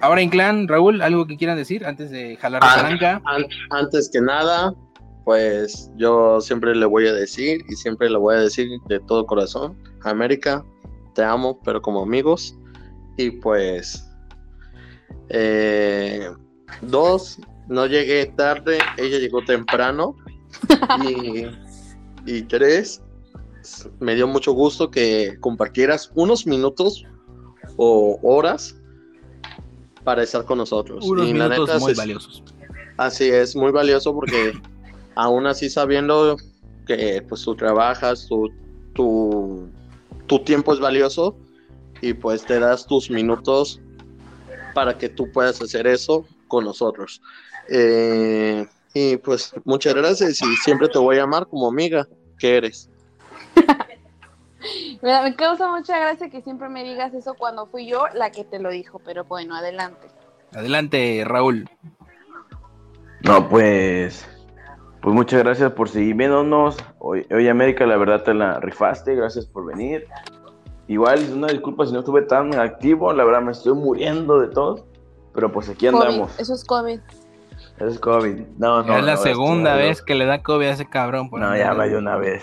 Ahora, 0.02 0.20
Inclán, 0.20 0.68
Raúl, 0.68 1.00
¿algo 1.00 1.26
que 1.26 1.38
quieran 1.38 1.56
decir 1.56 1.86
antes 1.86 2.10
de 2.10 2.36
jalar 2.36 2.62
la 2.62 2.70
Ah. 2.72 2.76
palanca? 2.82 3.22
An- 3.24 3.46
antes 3.70 4.10
que 4.12 4.20
nada, 4.20 4.74
pues 5.24 5.90
yo 5.96 6.38
siempre 6.42 6.74
le 6.76 6.84
voy 6.84 7.06
a 7.08 7.14
decir 7.14 7.62
y 7.66 7.76
siempre 7.76 8.10
le 8.10 8.18
voy 8.18 8.36
a 8.36 8.40
decir 8.40 8.68
de 8.88 9.00
todo 9.00 9.24
corazón, 9.24 9.74
América, 10.04 10.62
te 11.14 11.24
amo, 11.24 11.58
pero 11.64 11.80
como 11.80 12.02
amigos. 12.02 12.58
Y 13.16 13.30
pues, 13.30 14.06
eh, 15.30 16.28
dos, 16.82 17.38
no 17.68 17.86
llegué 17.86 18.26
tarde, 18.26 18.78
ella 18.96 19.18
llegó 19.18 19.42
temprano. 19.44 20.16
y, 21.06 21.46
y 22.24 22.42
tres, 22.42 23.02
me 24.00 24.14
dio 24.14 24.26
mucho 24.26 24.52
gusto 24.52 24.90
que 24.90 25.36
compartieras 25.40 26.10
unos 26.14 26.46
minutos 26.46 27.04
o 27.76 28.18
horas 28.22 28.76
para 30.04 30.22
estar 30.22 30.44
con 30.44 30.58
nosotros. 30.58 31.04
Unos 31.04 31.28
y 31.28 31.32
la 31.32 31.48
minutos 31.48 31.68
neta, 31.68 31.78
muy 31.78 31.94
se- 31.94 32.00
valiosos. 32.00 32.42
Así 32.96 33.24
es, 33.28 33.54
muy 33.56 33.72
valioso 33.72 34.14
porque 34.14 34.52
aún 35.16 35.46
así 35.46 35.68
sabiendo 35.68 36.36
que 36.86 37.22
pues 37.28 37.42
tú 37.42 37.54
trabajas, 37.56 38.26
tu, 38.28 38.48
tu, 38.94 39.68
tu 40.26 40.38
tiempo 40.44 40.72
es 40.72 40.78
valioso 40.78 41.36
y 42.00 42.14
pues 42.14 42.46
te 42.46 42.60
das 42.60 42.86
tus 42.86 43.10
minutos 43.10 43.80
para 44.74 44.96
que 44.96 45.08
tú 45.08 45.30
puedas 45.32 45.60
hacer 45.60 45.86
eso 45.86 46.24
con 46.46 46.64
nosotros. 46.64 47.22
Eh, 47.68 48.66
y 48.94 49.16
pues 49.18 49.52
muchas 49.64 49.94
gracias 49.94 50.40
y 50.42 50.56
siempre 50.56 50.88
te 50.88 50.98
voy 50.98 51.18
a 51.18 51.24
amar 51.24 51.46
como 51.46 51.68
amiga 51.68 52.06
que 52.38 52.56
eres. 52.56 52.88
Mira, 55.02 55.22
me 55.22 55.36
causa 55.36 55.68
mucha 55.70 55.98
gracia 55.98 56.30
que 56.30 56.42
siempre 56.42 56.68
me 56.68 56.82
digas 56.82 57.12
eso 57.14 57.34
cuando 57.34 57.66
fui 57.66 57.86
yo 57.86 58.06
la 58.14 58.30
que 58.30 58.44
te 58.44 58.58
lo 58.58 58.70
dijo, 58.70 58.98
pero 59.04 59.24
bueno, 59.24 59.54
adelante. 59.54 60.08
Adelante, 60.54 61.22
Raúl. 61.26 61.68
No, 63.22 63.48
pues. 63.48 64.26
Pues 65.02 65.14
muchas 65.14 65.42
gracias 65.44 65.72
por 65.72 65.88
seguir 65.88 66.16
viéndonos. 66.16 66.76
Hoy, 66.98 67.26
hoy 67.30 67.48
América, 67.48 67.86
la 67.86 67.96
verdad 67.96 68.22
te 68.24 68.34
la 68.34 68.58
rifaste. 68.60 69.14
Gracias 69.14 69.46
por 69.46 69.66
venir. 69.66 70.06
Igual, 70.88 71.20
es 71.20 71.30
una 71.30 71.48
disculpa 71.48 71.86
si 71.86 71.92
no 71.92 72.00
estuve 72.00 72.22
tan 72.22 72.54
activo. 72.58 73.12
La 73.12 73.24
verdad 73.24 73.42
me 73.42 73.52
estoy 73.52 73.74
muriendo 73.74 74.40
de 74.40 74.48
todo. 74.48 74.86
Pero 75.36 75.52
pues 75.52 75.68
aquí 75.68 75.86
andamos. 75.86 76.30
COVID, 76.32 76.40
eso 76.40 76.54
es 76.54 76.64
COVID. 76.64 77.00
Es 77.78 77.98
COVID. 78.00 78.40
No, 78.56 78.82
no. 78.82 78.88
Ya 78.88 78.98
es 78.98 79.04
la 79.04 79.14
no, 79.16 79.20
segunda 79.20 79.74
vez 79.76 80.00
que 80.00 80.14
le 80.14 80.24
da 80.24 80.42
COVID 80.42 80.66
a 80.66 80.70
ese 80.70 80.88
cabrón. 80.88 81.28
por 81.28 81.38
No, 81.38 81.54
ya 81.54 81.70
de- 81.70 81.78
va 81.78 81.86
de 81.86 81.96
una 81.96 82.16
vez. 82.16 82.42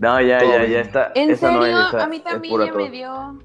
No, 0.00 0.20
ya, 0.20 0.42
ya, 0.42 0.64
ya 0.66 0.80
está. 0.80 1.12
¿En 1.14 1.30
esa 1.30 1.46
serio? 1.52 1.60
no 1.60 1.66
es, 1.66 1.88
esa 1.94 2.04
a 2.04 2.08
mí 2.08 2.18
también 2.18 2.66
ya 2.66 2.72
me 2.74 2.90
dio. 2.90 3.38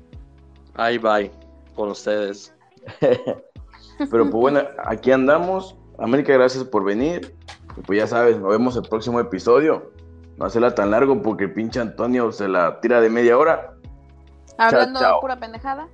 Ahí 0.74 0.98
bye. 0.98 1.32
Con 1.76 1.90
ustedes. 1.92 2.56
Pero 3.02 4.24
pues 4.24 4.32
bueno, 4.32 4.62
aquí 4.84 5.12
andamos. 5.12 5.76
América, 6.00 6.34
gracias 6.34 6.64
por 6.64 6.84
venir. 6.84 7.36
Y 7.78 7.82
pues 7.82 8.00
ya 8.00 8.08
sabes, 8.08 8.40
nos 8.40 8.50
vemos 8.50 8.76
el 8.76 8.84
próximo 8.90 9.20
episodio. 9.20 9.92
No 10.38 10.46
hacerla 10.46 10.74
tan 10.74 10.90
largo 10.90 11.22
porque 11.22 11.46
el 11.46 11.54
pinche 11.54 11.80
Antonio 11.80 12.32
se 12.32 12.48
la 12.48 12.82
tira 12.82 13.00
de 13.00 13.12
media 13.12 13.38
hora. 13.38 13.76
Hablando 14.58 15.00
chao. 15.00 15.22
pura 15.22 15.40
pendejada. 15.40 15.88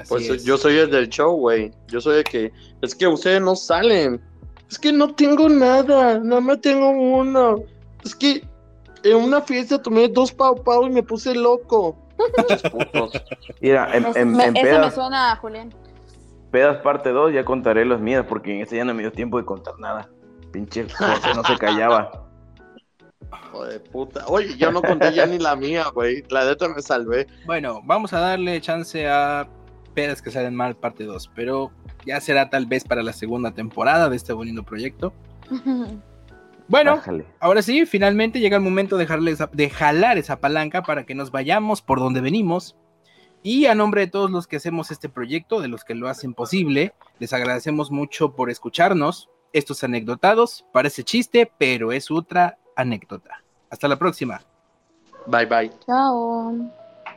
Así 0.00 0.08
Pues 0.08 0.28
es. 0.30 0.44
yo 0.44 0.56
soy 0.56 0.78
el 0.78 0.90
del 0.90 1.08
show, 1.08 1.36
güey. 1.36 1.70
Yo 1.88 2.00
soy 2.00 2.18
el 2.18 2.24
que. 2.24 2.52
Es 2.82 2.94
que 2.94 3.06
ustedes 3.06 3.40
no 3.40 3.54
salen. 3.56 4.20
Es 4.70 4.78
que 4.78 4.92
no 4.92 5.14
tengo 5.14 5.48
nada. 5.48 6.18
Nada 6.18 6.40
más 6.40 6.60
tengo 6.60 6.90
uno. 6.90 7.56
Es 8.04 8.14
que 8.14 8.46
en 9.04 9.16
una 9.16 9.40
fiesta 9.40 9.80
tomé 9.80 10.08
dos 10.08 10.32
pau 10.32 10.62
pau 10.62 10.86
y 10.86 10.90
me 10.90 11.02
puse 11.02 11.34
loco. 11.34 11.96
Mira, 13.60 13.96
en, 13.96 14.06
Es- 14.06 14.16
en- 14.16 14.32
me- 14.32 14.44
en 14.44 14.56
eso 14.56 14.64
me 14.66 14.70
pedas, 14.72 14.94
suena 14.94 15.32
a 15.32 15.36
Julián. 15.36 15.72
pedas 16.50 16.78
parte 16.82 17.10
2 17.10 17.32
ya 17.32 17.44
contaré 17.44 17.84
las 17.84 18.00
mías 18.00 18.24
porque 18.28 18.54
en 18.54 18.62
este 18.62 18.76
ya 18.76 18.84
no 18.84 18.94
me 18.94 19.02
dio 19.02 19.12
tiempo 19.12 19.38
de 19.38 19.44
contar 19.44 19.74
nada. 19.78 20.08
Pinche 20.52 20.84
José 20.88 21.34
no 21.34 21.44
se 21.44 21.56
callaba. 21.58 22.24
Hijo 23.50 23.64
de 23.66 23.78
puta. 23.80 24.24
Oye, 24.26 24.56
yo 24.56 24.72
no 24.72 24.80
conté 24.82 25.12
ya 25.12 25.26
ni 25.26 25.38
la 25.38 25.54
mía, 25.54 25.86
güey. 25.94 26.22
La 26.30 26.44
neta 26.44 26.68
me 26.68 26.80
salvé. 26.82 27.26
Bueno, 27.46 27.80
vamos 27.84 28.12
a 28.14 28.20
darle 28.20 28.60
chance 28.60 29.06
a 29.06 29.46
pedas 29.98 30.22
que 30.22 30.30
salen 30.30 30.54
mal 30.54 30.76
parte 30.76 31.02
2, 31.04 31.32
pero 31.34 31.72
ya 32.06 32.20
será 32.20 32.50
tal 32.50 32.66
vez 32.66 32.84
para 32.84 33.02
la 33.02 33.12
segunda 33.12 33.50
temporada 33.50 34.08
de 34.08 34.14
este 34.16 34.32
bonito 34.32 34.62
proyecto. 34.62 35.12
Bueno, 36.70 36.96
Bájale. 36.96 37.24
ahora 37.40 37.62
sí, 37.62 37.86
finalmente 37.86 38.40
llega 38.40 38.58
el 38.58 38.62
momento 38.62 38.98
de, 38.98 39.04
dejarle 39.04 39.30
esa- 39.30 39.48
de 39.50 39.70
jalar 39.70 40.18
esa 40.18 40.38
palanca 40.38 40.82
para 40.82 41.06
que 41.06 41.14
nos 41.14 41.30
vayamos 41.30 41.80
por 41.80 41.98
donde 41.98 42.20
venimos. 42.20 42.76
Y 43.42 43.64
a 43.64 43.74
nombre 43.74 44.02
de 44.02 44.06
todos 44.08 44.30
los 44.30 44.46
que 44.46 44.56
hacemos 44.56 44.90
este 44.90 45.08
proyecto, 45.08 45.62
de 45.62 45.68
los 45.68 45.82
que 45.82 45.94
lo 45.94 46.08
hacen 46.08 46.34
posible, 46.34 46.92
les 47.20 47.32
agradecemos 47.32 47.90
mucho 47.90 48.36
por 48.36 48.50
escucharnos. 48.50 49.30
Estos 49.54 49.82
anecdotados 49.82 50.66
parece 50.70 51.04
chiste, 51.04 51.50
pero 51.56 51.90
es 51.90 52.10
otra 52.10 52.58
anécdota. 52.76 53.42
Hasta 53.70 53.88
la 53.88 53.96
próxima. 53.96 54.42
Bye, 55.26 55.46
bye. 55.46 55.70
Chao. 55.86 56.52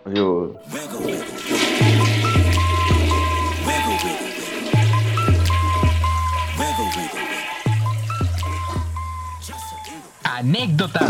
Adiós. 0.06 0.56
Anécdotas. 10.42 11.06